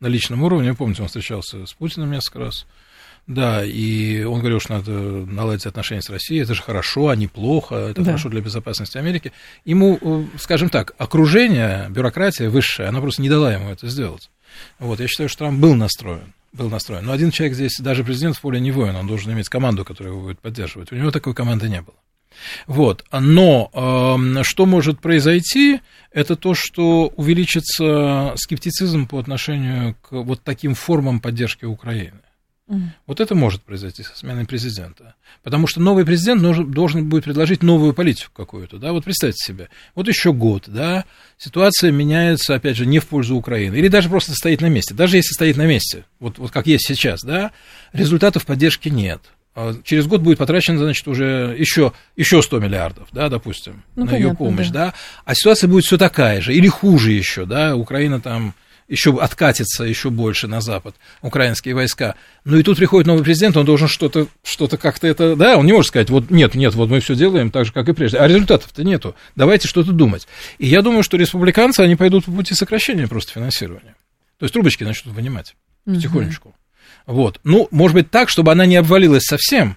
На 0.00 0.06
личном 0.06 0.42
уровне, 0.42 0.72
помните, 0.74 1.02
он 1.02 1.08
встречался 1.08 1.66
с 1.66 1.74
Путиным 1.74 2.10
несколько 2.10 2.38
раз. 2.38 2.66
Да, 3.28 3.62
и 3.62 4.22
он 4.24 4.40
говорил, 4.40 4.58
что 4.58 4.72
надо 4.72 4.90
наладить 4.90 5.66
отношения 5.66 6.00
с 6.00 6.08
Россией, 6.08 6.40
это 6.40 6.54
же 6.54 6.62
хорошо, 6.62 7.08
а 7.08 7.16
не 7.16 7.26
плохо, 7.26 7.74
это 7.74 8.00
да. 8.00 8.06
хорошо 8.06 8.30
для 8.30 8.40
безопасности 8.40 8.96
Америки. 8.96 9.32
Ему, 9.66 9.98
э, 10.00 10.24
скажем 10.38 10.70
так, 10.70 10.94
окружение, 10.96 11.88
бюрократия 11.90 12.48
высшая, 12.48 12.88
она 12.88 13.02
просто 13.02 13.20
не 13.20 13.28
дала 13.28 13.52
ему 13.52 13.68
это 13.68 13.86
сделать. 13.86 14.30
Вот, 14.78 14.98
я 14.98 15.06
считаю, 15.08 15.28
что 15.28 15.40
Трамп 15.40 15.60
был 15.60 15.74
настроен. 15.74 16.32
Был 16.54 16.70
настроен. 16.70 17.04
Но 17.04 17.12
один 17.12 17.30
человек 17.30 17.54
здесь, 17.54 17.78
даже 17.78 18.02
президент 18.02 18.34
в 18.34 18.40
поле 18.40 18.60
не 18.60 18.72
воин, 18.72 18.96
он 18.96 19.06
должен 19.06 19.30
иметь 19.34 19.50
команду, 19.50 19.84
которая 19.84 20.14
его 20.14 20.22
будет 20.22 20.40
поддерживать. 20.40 20.90
У 20.90 20.96
него 20.96 21.10
такой 21.10 21.34
команды 21.34 21.68
не 21.68 21.82
было. 21.82 21.96
Вот. 22.66 23.04
Но 23.12 23.70
э, 23.74 24.42
что 24.42 24.64
может 24.64 25.00
произойти, 25.00 25.80
это 26.12 26.34
то, 26.34 26.54
что 26.54 27.12
увеличится 27.16 28.32
скептицизм 28.36 29.06
по 29.06 29.18
отношению 29.18 29.96
к 30.00 30.12
вот 30.12 30.42
таким 30.42 30.74
формам 30.74 31.20
поддержки 31.20 31.66
Украины. 31.66 32.20
Вот 33.06 33.20
это 33.20 33.34
может 33.34 33.62
произойти 33.62 34.02
со 34.02 34.16
сменой 34.16 34.46
президента. 34.46 35.14
Потому 35.42 35.66
что 35.66 35.80
новый 35.80 36.04
президент 36.04 36.42
должен, 36.42 36.70
должен 36.70 37.08
будет 37.08 37.24
предложить 37.24 37.62
новую 37.62 37.94
политику 37.94 38.30
какую-то. 38.34 38.78
Да? 38.78 38.92
Вот 38.92 39.04
представьте 39.04 39.42
себе, 39.42 39.68
вот 39.94 40.06
еще 40.08 40.32
год, 40.32 40.64
да, 40.66 41.04
ситуация 41.38 41.90
меняется, 41.90 42.54
опять 42.54 42.76
же, 42.76 42.84
не 42.84 42.98
в 42.98 43.06
пользу 43.06 43.36
Украины. 43.36 43.76
Или 43.76 43.88
даже 43.88 44.08
просто 44.08 44.32
стоит 44.32 44.60
на 44.60 44.68
месте. 44.68 44.94
Даже 44.94 45.16
если 45.16 45.32
стоит 45.32 45.56
на 45.56 45.66
месте, 45.66 46.04
вот, 46.20 46.38
вот 46.38 46.50
как 46.50 46.66
есть 46.66 46.86
сейчас, 46.86 47.20
да, 47.22 47.52
результатов 47.92 48.44
поддержки 48.44 48.88
нет. 48.88 49.22
А 49.54 49.74
через 49.82 50.06
год 50.06 50.20
будет 50.20 50.38
потрачено, 50.38 50.78
значит, 50.78 51.08
уже 51.08 51.56
еще, 51.58 51.92
еще 52.16 52.42
100 52.42 52.60
миллиардов, 52.60 53.08
да, 53.10 53.28
допустим, 53.28 53.82
ну, 53.96 54.04
на 54.04 54.10
понятно, 54.10 54.30
ее 54.30 54.36
помощь, 54.36 54.68
да. 54.68 54.86
да. 54.86 54.94
А 55.24 55.34
ситуация 55.34 55.68
будет 55.68 55.84
все 55.84 55.98
такая 55.98 56.40
же, 56.40 56.54
или 56.54 56.68
хуже 56.68 57.12
еще, 57.12 57.44
да, 57.44 57.74
Украина 57.74 58.20
там 58.20 58.54
еще 58.88 59.18
откатится 59.20 59.84
еще 59.84 60.10
больше 60.10 60.48
на 60.48 60.60
запад, 60.60 60.96
украинские 61.22 61.74
войска. 61.74 62.14
Ну 62.44 62.56
и 62.56 62.62
тут 62.62 62.78
приходит 62.78 63.06
новый 63.06 63.22
президент, 63.22 63.56
он 63.56 63.66
должен 63.66 63.86
что-то, 63.86 64.26
что-то 64.42 64.78
как-то 64.78 65.06
это, 65.06 65.36
да, 65.36 65.56
он 65.56 65.66
не 65.66 65.72
может 65.72 65.88
сказать, 65.88 66.10
вот 66.10 66.30
нет, 66.30 66.54
нет, 66.54 66.74
вот 66.74 66.88
мы 66.88 67.00
все 67.00 67.14
делаем 67.14 67.50
так 67.50 67.66
же, 67.66 67.72
как 67.72 67.88
и 67.88 67.92
прежде, 67.92 68.18
а 68.18 68.26
результатов-то 68.26 68.82
нету, 68.82 69.14
давайте 69.36 69.68
что-то 69.68 69.92
думать. 69.92 70.26
И 70.58 70.66
я 70.66 70.82
думаю, 70.82 71.02
что 71.02 71.16
республиканцы, 71.16 71.80
они 71.80 71.96
пойдут 71.96 72.24
по 72.24 72.32
пути 72.32 72.54
сокращения 72.54 73.06
просто 73.06 73.32
финансирования. 73.32 73.94
То 74.38 74.44
есть 74.44 74.54
трубочки 74.54 74.84
начнут 74.84 75.14
вынимать 75.14 75.54
потихонечку. 75.84 76.48
Угу. 76.48 76.56
Вот. 77.14 77.40
Ну, 77.44 77.68
может 77.70 77.94
быть 77.94 78.10
так, 78.10 78.28
чтобы 78.28 78.52
она 78.52 78.66
не 78.66 78.76
обвалилась 78.76 79.24
совсем, 79.24 79.76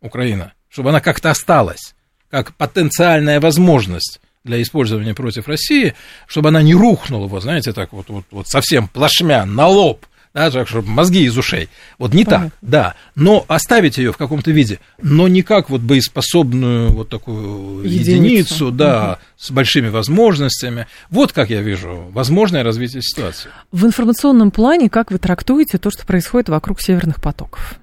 Украина, 0.00 0.52
чтобы 0.68 0.90
она 0.90 1.00
как-то 1.00 1.30
осталась, 1.30 1.94
как 2.30 2.54
потенциальная 2.54 3.40
возможность 3.40 4.20
для 4.44 4.60
использования 4.60 5.14
против 5.14 5.48
России, 5.48 5.94
чтобы 6.26 6.48
она 6.50 6.62
не 6.62 6.74
рухнула, 6.74 7.26
вот 7.26 7.42
знаете, 7.42 7.72
так 7.72 7.92
вот, 7.92 8.08
вот, 8.08 8.24
вот 8.30 8.48
совсем 8.48 8.88
плашмя 8.88 9.46
на 9.46 9.68
лоб, 9.68 10.04
да, 10.34 10.50
так, 10.50 10.68
чтобы 10.68 10.88
мозги 10.88 11.24
из 11.24 11.38
ушей. 11.38 11.68
Вот 11.96 12.12
не 12.12 12.24
Понятно. 12.24 12.50
так, 12.50 12.58
да. 12.60 12.94
Но 13.14 13.44
оставить 13.46 13.98
ее 13.98 14.12
в 14.12 14.16
каком-то 14.16 14.50
виде, 14.50 14.80
но 15.00 15.28
не 15.28 15.42
как 15.42 15.70
вот 15.70 15.80
боеспособную 15.80 16.90
вот 16.90 17.08
такую 17.08 17.84
единицу, 17.84 18.10
единицу 18.10 18.70
да, 18.72 19.12
угу. 19.12 19.18
с 19.36 19.50
большими 19.52 19.88
возможностями. 19.88 20.88
Вот 21.08 21.32
как 21.32 21.50
я 21.50 21.62
вижу 21.62 22.10
возможное 22.12 22.64
развитие 22.64 23.02
ситуации. 23.02 23.50
В 23.70 23.86
информационном 23.86 24.50
плане 24.50 24.90
как 24.90 25.12
вы 25.12 25.18
трактуете 25.18 25.78
то, 25.78 25.90
что 25.90 26.04
происходит 26.04 26.48
вокруг 26.48 26.80
северных 26.80 27.22
потоков? 27.22 27.78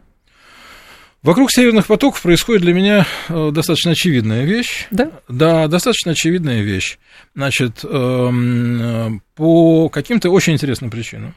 Вокруг 1.23 1.51
северных 1.51 1.85
потоков 1.85 2.21
происходит 2.21 2.63
для 2.63 2.73
меня 2.73 3.05
э, 3.29 3.51
достаточно 3.51 3.91
очевидная 3.91 4.43
вещь. 4.43 4.87
Да? 4.89 5.11
Да, 5.27 5.67
достаточно 5.67 6.13
очевидная 6.13 6.61
вещь. 6.61 6.97
Значит, 7.35 7.83
эм, 7.83 8.81
э, 9.17 9.19
по 9.35 9.89
каким-то 9.89 10.31
очень 10.31 10.53
интересным 10.53 10.89
причинам 10.89 11.35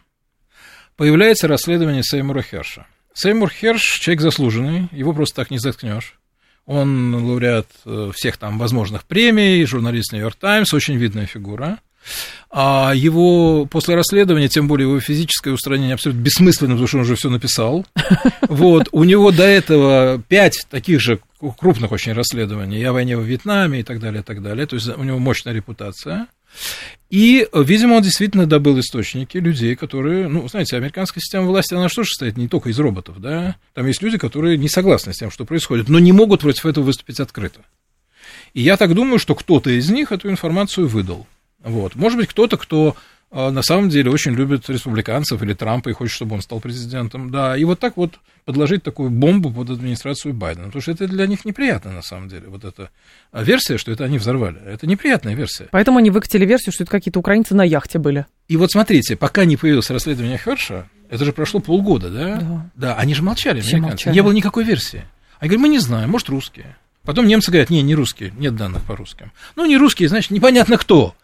появляется 0.96 1.48
расследование 1.48 2.02
Сеймура 2.02 2.40
Херша. 2.40 2.86
Сеймур 3.12 3.50
Херш 3.50 3.98
человек 4.00 4.22
заслуженный, 4.22 4.88
его 4.90 5.12
просто 5.12 5.36
так 5.36 5.50
не 5.50 5.58
заткнешь. 5.58 6.18
Он 6.66 7.14
лауреат 7.14 7.68
э, 7.84 8.10
всех 8.14 8.38
там 8.38 8.58
возможных 8.58 9.04
премий, 9.04 9.64
журналист 9.66 10.12
Нью-Йорк 10.12 10.36
Таймс, 10.36 10.72
очень 10.72 10.96
видная 10.96 11.26
фигура. 11.26 11.78
А 12.50 12.92
его 12.94 13.66
после 13.66 13.96
расследования, 13.96 14.48
тем 14.48 14.68
более 14.68 14.88
его 14.88 15.00
физическое 15.00 15.50
устранение 15.50 15.94
абсолютно 15.94 16.22
бессмысленно, 16.22 16.74
потому 16.74 16.86
что 16.86 16.98
он 16.98 17.02
уже 17.02 17.16
все 17.16 17.30
написал. 17.30 17.86
Вот, 18.48 18.88
у 18.92 19.02
него 19.04 19.32
до 19.32 19.42
этого 19.42 20.22
пять 20.28 20.66
таких 20.70 21.00
же 21.00 21.18
крупных 21.58 21.90
очень 21.90 22.12
расследований 22.12 22.82
о 22.84 22.92
войне 22.92 23.16
во 23.16 23.22
Вьетнаме 23.22 23.80
и 23.80 23.82
так 23.82 23.98
далее, 23.98 24.20
и 24.20 24.24
так 24.24 24.42
далее. 24.42 24.66
То 24.66 24.76
есть 24.76 24.88
у 24.88 25.02
него 25.02 25.18
мощная 25.18 25.52
репутация. 25.52 26.28
И, 27.10 27.48
видимо, 27.52 27.94
он 27.94 28.02
действительно 28.02 28.46
добыл 28.46 28.78
источники 28.78 29.38
людей, 29.38 29.74
которые, 29.74 30.28
ну, 30.28 30.48
знаете, 30.48 30.76
американская 30.76 31.20
система 31.20 31.46
власти, 31.46 31.74
она 31.74 31.88
что 31.88 32.04
же 32.04 32.10
состоит 32.10 32.36
не 32.36 32.48
только 32.48 32.70
из 32.70 32.78
роботов, 32.78 33.20
да? 33.20 33.56
Там 33.72 33.86
есть 33.86 34.02
люди, 34.02 34.18
которые 34.18 34.56
не 34.56 34.68
согласны 34.68 35.12
с 35.12 35.18
тем, 35.18 35.30
что 35.30 35.44
происходит, 35.44 35.88
но 35.88 35.98
не 35.98 36.12
могут 36.12 36.40
против 36.40 36.66
этого 36.66 36.84
выступить 36.84 37.20
открыто. 37.20 37.60
И 38.52 38.62
я 38.62 38.76
так 38.76 38.94
думаю, 38.94 39.18
что 39.18 39.34
кто-то 39.34 39.70
из 39.70 39.90
них 39.90 40.12
эту 40.12 40.30
информацию 40.30 40.86
выдал. 40.86 41.26
Вот. 41.64 41.96
Может 41.96 42.18
быть, 42.18 42.28
кто-то, 42.28 42.56
кто 42.56 42.96
а, 43.36 43.50
на 43.50 43.62
самом 43.62 43.88
деле 43.88 44.10
очень 44.10 44.32
любит 44.32 44.70
республиканцев 44.70 45.42
или 45.42 45.54
Трампа 45.54 45.88
и 45.88 45.92
хочет, 45.92 46.14
чтобы 46.14 46.36
он 46.36 46.42
стал 46.42 46.60
президентом. 46.60 47.30
Да, 47.30 47.56
и 47.56 47.64
вот 47.64 47.80
так 47.80 47.96
вот 47.96 48.14
подложить 48.44 48.84
такую 48.84 49.10
бомбу 49.10 49.50
под 49.50 49.70
администрацию 49.70 50.34
Байдена. 50.34 50.66
Потому 50.66 50.82
что 50.82 50.92
это 50.92 51.08
для 51.08 51.26
них 51.26 51.44
неприятно, 51.44 51.90
на 51.90 52.02
самом 52.02 52.28
деле. 52.28 52.46
Вот 52.46 52.64
эта 52.64 52.90
версия, 53.32 53.76
что 53.76 53.90
это 53.90 54.04
они 54.04 54.18
взорвали. 54.18 54.60
Это 54.64 54.86
неприятная 54.86 55.34
версия. 55.34 55.66
Поэтому 55.72 55.98
они 55.98 56.10
выкатили 56.10 56.46
версию, 56.46 56.72
что 56.72 56.84
это 56.84 56.92
какие-то 56.92 57.18
украинцы 57.18 57.56
на 57.56 57.64
яхте 57.64 57.98
были. 57.98 58.26
И 58.46 58.56
вот 58.56 58.70
смотрите, 58.70 59.16
пока 59.16 59.44
не 59.44 59.56
появилось 59.56 59.90
расследование 59.90 60.38
Херша, 60.38 60.88
это 61.08 61.24
же 61.24 61.32
прошло 61.32 61.58
полгода, 61.58 62.10
да? 62.10 62.36
Да. 62.36 62.70
Да, 62.76 62.94
они 62.96 63.14
же 63.14 63.22
молчали, 63.24 63.60
Все 63.60 63.76
американцы. 63.76 63.90
Молчали. 63.90 64.14
Не 64.14 64.22
было 64.22 64.32
никакой 64.32 64.62
версии. 64.62 65.04
Они 65.40 65.48
говорят, 65.48 65.62
мы 65.62 65.68
не 65.70 65.78
знаем, 65.80 66.10
может, 66.10 66.28
русские. 66.28 66.76
Потом 67.04 67.26
немцы 67.26 67.50
говорят, 67.50 67.70
не, 67.70 67.82
не 67.82 67.94
русские, 67.94 68.32
нет 68.38 68.56
данных 68.56 68.82
по 68.82 68.96
русским. 68.96 69.32
Ну, 69.56 69.66
не 69.66 69.76
русские, 69.76 70.08
значит, 70.08 70.30
непонятно 70.30 70.78
кто. 70.78 71.14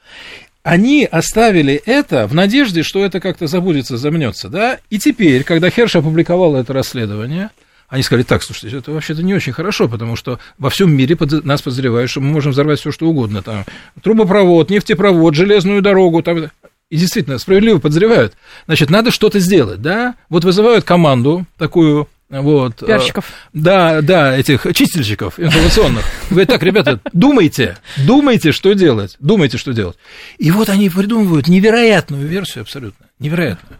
Они 0.62 1.08
оставили 1.10 1.74
это 1.86 2.26
в 2.26 2.34
надежде, 2.34 2.82
что 2.82 3.02
это 3.02 3.18
как-то 3.18 3.46
забудется, 3.46 3.96
замнется, 3.96 4.50
да? 4.50 4.78
И 4.90 4.98
теперь, 4.98 5.42
когда 5.42 5.70
Херш 5.70 5.96
опубликовал 5.96 6.54
это 6.56 6.74
расследование, 6.74 7.50
они 7.88 8.02
сказали, 8.02 8.24
так, 8.24 8.42
слушайте, 8.42 8.76
это 8.76 8.92
вообще-то 8.92 9.22
не 9.22 9.34
очень 9.34 9.52
хорошо, 9.52 9.88
потому 9.88 10.16
что 10.16 10.38
во 10.58 10.70
всем 10.70 10.94
мире 10.94 11.16
под, 11.16 11.44
нас 11.44 11.62
подозревают, 11.62 12.10
что 12.10 12.20
мы 12.20 12.30
можем 12.30 12.52
взорвать 12.52 12.78
все, 12.78 12.92
что 12.92 13.08
угодно. 13.08 13.42
Там, 13.42 13.64
трубопровод, 14.02 14.70
нефтепровод, 14.70 15.34
железную 15.34 15.82
дорогу. 15.82 16.22
Там, 16.22 16.50
и 16.90 16.96
действительно, 16.96 17.38
справедливо 17.38 17.78
подозревают. 17.78 18.34
Значит, 18.66 18.90
надо 18.90 19.10
что-то 19.10 19.40
сделать, 19.40 19.82
да? 19.82 20.14
Вот 20.28 20.44
вызывают 20.44 20.84
команду 20.84 21.46
такую 21.58 22.06
вот. 22.30 22.82
Э, 22.82 22.86
Пиарщиков. 22.86 23.26
Да, 23.52 24.00
да, 24.02 24.36
этих 24.36 24.66
чистильщиков 24.72 25.38
информационных. 25.38 26.04
Говорят, 26.30 26.48
так, 26.48 26.62
ребята, 26.62 27.00
думайте, 27.12 27.76
думайте, 27.96 28.52
что 28.52 28.72
делать, 28.72 29.16
думайте, 29.18 29.58
что 29.58 29.72
делать. 29.72 29.96
И 30.38 30.50
вот 30.52 30.68
они 30.68 30.88
придумывают 30.88 31.48
невероятную 31.48 32.26
версию 32.26 32.62
абсолютно, 32.62 33.06
невероятную. 33.18 33.78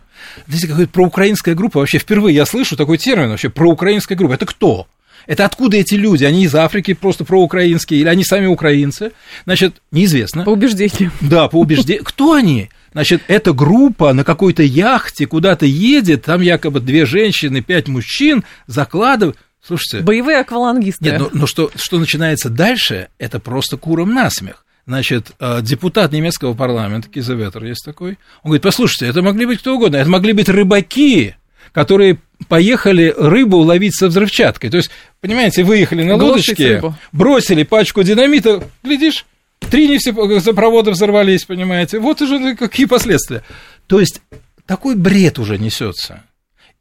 Здесь 0.49 0.69
какая-то 0.69 0.91
проукраинская 0.91 1.55
группа, 1.55 1.79
вообще 1.79 1.99
впервые 1.99 2.35
я 2.35 2.45
слышу 2.45 2.77
такой 2.77 2.99
термин, 2.99 3.31
вообще 3.31 3.49
проукраинская 3.51 4.19
группа. 4.19 4.35
Это 4.35 4.47
кто? 4.47 4.87
Это 5.27 5.45
откуда 5.45 5.77
эти 5.77 5.95
люди? 5.95 6.25
Они 6.25 6.45
из 6.45 6.55
Африки 6.55 6.95
просто 6.95 7.25
проукраинские, 7.25 8.01
или 8.01 8.09
они 8.09 8.25
сами 8.25 8.47
украинцы? 8.47 9.13
Значит, 9.45 9.83
неизвестно. 9.91 10.45
По 10.45 10.51
убеждениям. 10.51 11.13
Да, 11.21 11.49
по 11.49 11.61
убеждениям. 11.61 12.05
Кто 12.05 12.35
они? 12.35 12.71
Значит, 12.93 13.23
эта 13.29 13.53
группа 13.53 14.13
на 14.13 14.25
какой-то 14.25 14.63
яхте 14.63 15.27
куда-то 15.27 15.67
едет, 15.67 16.25
там 16.25 16.41
якобы 16.41 16.81
две 16.81 17.07
женщины, 17.07 17.61
пять 17.63 17.89
мужчин 17.89 18.45
закладывают. 18.67 19.37
Слушайте. 19.63 20.05
Боевые 20.05 20.39
аквалангисты. 20.39 21.05
Нет, 21.05 21.21
но, 21.21 21.31
но 21.33 21.47
что, 21.47 21.71
что 21.77 21.99
начинается 21.99 22.49
дальше, 22.49 23.09
это 23.19 23.39
просто 23.39 23.77
куром 23.77 24.15
насмех. 24.15 24.65
Значит, 24.87 25.33
э, 25.39 25.61
депутат 25.63 26.11
немецкого 26.11 26.55
парламента, 26.55 27.09
Кизаветер 27.09 27.65
есть 27.65 27.85
такой, 27.85 28.19
он 28.43 28.49
говорит, 28.49 28.63
послушайте, 28.63 29.07
это 29.07 29.23
могли 29.23 29.47
быть 29.47 29.61
кто 29.61 29.77
угодно, 29.77 29.97
это 29.97 30.11
могли 30.11 30.33
быть 30.33 30.49
рыбаки, 30.49 31.37
которые 31.73 32.19
поехали 32.49 33.15
рыбу 33.17 33.59
ловить 33.59 33.97
со 33.97 34.09
взрывчаткой. 34.09 34.71
То 34.71 34.79
есть, 34.79 34.91
понимаете, 35.21 35.65
выехали 35.65 36.03
на 36.03 36.17
лодочке, 36.17 36.83
бросили 37.13 37.63
пачку 37.63 38.03
динамита, 38.03 38.63
глядишь, 38.83 39.25
Три 39.69 39.89
нефтепровода 39.89 40.91
взорвались, 40.91 41.45
понимаете. 41.45 41.99
Вот 42.01 42.21
уже 42.23 42.57
какие 42.57 42.87
последствия. 42.87 43.45
То 43.87 44.01
есть 44.01 44.23
такой 44.67 44.97
бред 44.97 45.39
уже 45.39 45.59
несется. 45.59 46.25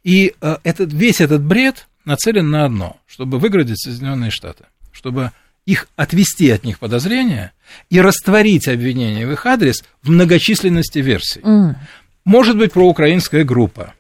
И 0.04 0.34
э, 0.42 0.58
этот, 0.64 0.94
весь 0.94 1.22
этот 1.22 1.44
бред 1.44 1.88
нацелен 2.06 2.50
на 2.50 2.66
одно, 2.66 2.98
чтобы 3.06 3.38
выградить 3.38 3.80
Соединенные 3.80 4.32
Штаты, 4.32 4.66
чтобы 4.92 5.32
их 5.66 5.88
отвести 5.98 6.50
от 6.50 6.64
них 6.64 6.80
подозрения 6.80 7.52
и 7.90 8.00
растворить 8.02 8.68
обвинения 8.68 9.28
в 9.28 9.32
их 9.32 9.46
адрес 9.46 9.84
в 10.02 10.10
многочисленности 10.10 11.00
версий. 11.00 11.42
Mm. 11.42 11.76
Может 12.26 12.58
быть, 12.58 12.72
проукраинская 12.72 13.44
группа. 13.44 13.94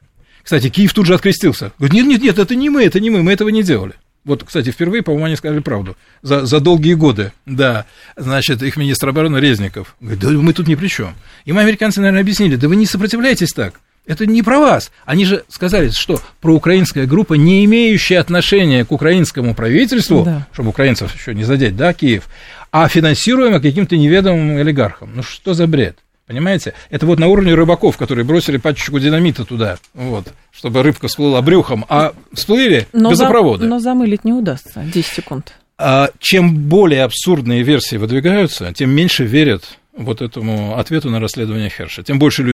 Кстати, 0.50 0.70
Киев 0.70 0.95
тут 0.95 1.06
же 1.06 1.14
открестился. 1.14 1.74
Говорит, 1.78 1.93
нет, 1.93 2.08
нет, 2.08 2.22
нет, 2.24 2.39
это 2.39 2.56
не 2.56 2.72
мы, 2.72 2.84
это 2.84 3.00
не 3.00 3.12
мы, 3.12 3.22
мы 3.22 3.34
этого 3.34 3.50
не 3.50 3.62
делали. 3.62 3.93
Вот, 4.26 4.43
кстати, 4.43 4.72
впервые, 4.72 5.04
по-моему, 5.04 5.28
они 5.28 5.36
сказали 5.36 5.60
правду. 5.60 5.95
За, 6.24 6.43
за 6.47 6.60
долгие 6.60 6.95
годы, 6.95 7.34
да. 7.45 7.86
Значит, 8.18 8.64
их 8.64 8.76
министр 8.76 9.10
обороны 9.10 9.38
Резников 9.38 9.95
говорит, 10.02 10.20
да 10.20 10.30
мы 10.30 10.54
тут 10.54 10.68
ни 10.68 10.74
при 10.74 10.88
чем. 10.88 11.14
Им 11.45 11.60
американцы, 11.60 12.00
наверное, 12.00 12.22
объяснили, 12.22 12.56
да 12.56 12.68
вы 12.68 12.78
не 12.78 12.88
сопротивляйтесь 12.88 13.52
так. 13.52 13.80
Это 14.08 14.26
не 14.26 14.41
про 14.41 14.58
вас. 14.58 14.91
Они 15.06 15.24
же 15.24 15.43
сказали, 15.50 15.91
что 15.91 16.20
проукраинская 16.41 17.06
группа, 17.06 17.36
не 17.36 17.64
имеющая 17.66 18.18
отношения 18.18 18.86
к 18.86 18.91
украинскому 18.91 19.54
правительству, 19.54 20.24
да. 20.24 20.47
чтобы 20.52 20.70
украинцев 20.70 21.14
еще 21.14 21.36
не 21.36 21.43
задеть, 21.43 21.78
да, 21.78 21.93
Киев, 21.93 22.28
а 22.72 22.88
финансируемая 22.88 23.60
каким-то 23.60 23.95
неведомым 23.97 24.58
олигархом. 24.58 25.12
Ну 25.14 25.22
что 25.22 25.54
за 25.54 25.68
бред? 25.68 26.00
Понимаете? 26.30 26.76
Это 26.92 27.08
вот 27.08 27.18
на 27.18 27.28
уровне 27.28 27.56
рыбаков, 27.56 27.98
которые 27.98 28.24
бросили 28.24 28.58
пачечку 28.58 29.00
динамита 29.00 29.46
туда, 29.46 29.80
вот, 29.96 30.28
чтобы 30.52 30.84
рыбка 30.84 31.08
всплыла 31.08 31.42
брюхом, 31.42 31.88
а 31.90 32.14
всплыли 32.34 32.88
но 32.94 33.10
газопроводы. 33.10 33.64
За, 33.64 33.70
но 33.70 33.80
замылить 33.80 34.26
не 34.26 34.34
удастся, 34.34 34.84
10 34.94 35.08
секунд. 35.08 35.54
А 35.80 36.12
чем 36.20 36.56
более 36.56 37.02
абсурдные 37.02 37.64
версии 37.64 37.96
выдвигаются, 37.96 38.72
тем 38.76 38.92
меньше 38.92 39.24
верят 39.24 39.64
вот 39.98 40.22
этому 40.22 40.78
ответу 40.78 41.10
на 41.10 41.20
расследование 41.20 41.72
Херша. 41.72 42.04
Тем 42.04 42.20
больше 42.20 42.52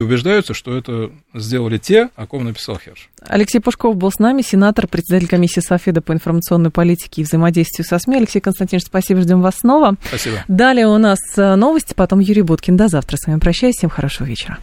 людей 0.00 0.12
убеждаются, 0.12 0.54
что 0.54 0.76
это 0.76 1.10
сделали 1.34 1.78
те, 1.78 2.10
о 2.14 2.26
ком 2.26 2.44
написал 2.44 2.78
Херш. 2.78 3.08
Алексей 3.20 3.58
Пушков 3.58 3.96
был 3.96 4.10
с 4.12 4.18
нами, 4.18 4.42
сенатор, 4.42 4.86
председатель 4.86 5.26
комиссии 5.28 5.60
Софеда 5.60 6.00
по 6.00 6.12
информационной 6.12 6.70
политике 6.70 7.22
и 7.22 7.24
взаимодействию 7.24 7.84
со 7.84 7.98
СМИ. 7.98 8.18
Алексей 8.18 8.40
Константинович, 8.40 8.86
спасибо, 8.86 9.20
ждем 9.22 9.42
вас 9.42 9.56
снова. 9.58 9.96
Спасибо. 10.06 10.44
Далее 10.46 10.86
у 10.86 10.98
нас 10.98 11.18
э, 11.36 11.56
новости, 11.56 11.94
потом 11.94 12.20
Юрий 12.20 12.42
Буткин. 12.42 12.76
До 12.76 12.88
завтра 12.88 13.16
с 13.16 13.26
вами 13.26 13.40
прощаюсь, 13.40 13.76
всем 13.76 13.90
хорошего 13.90 14.26
вечера. 14.26 14.58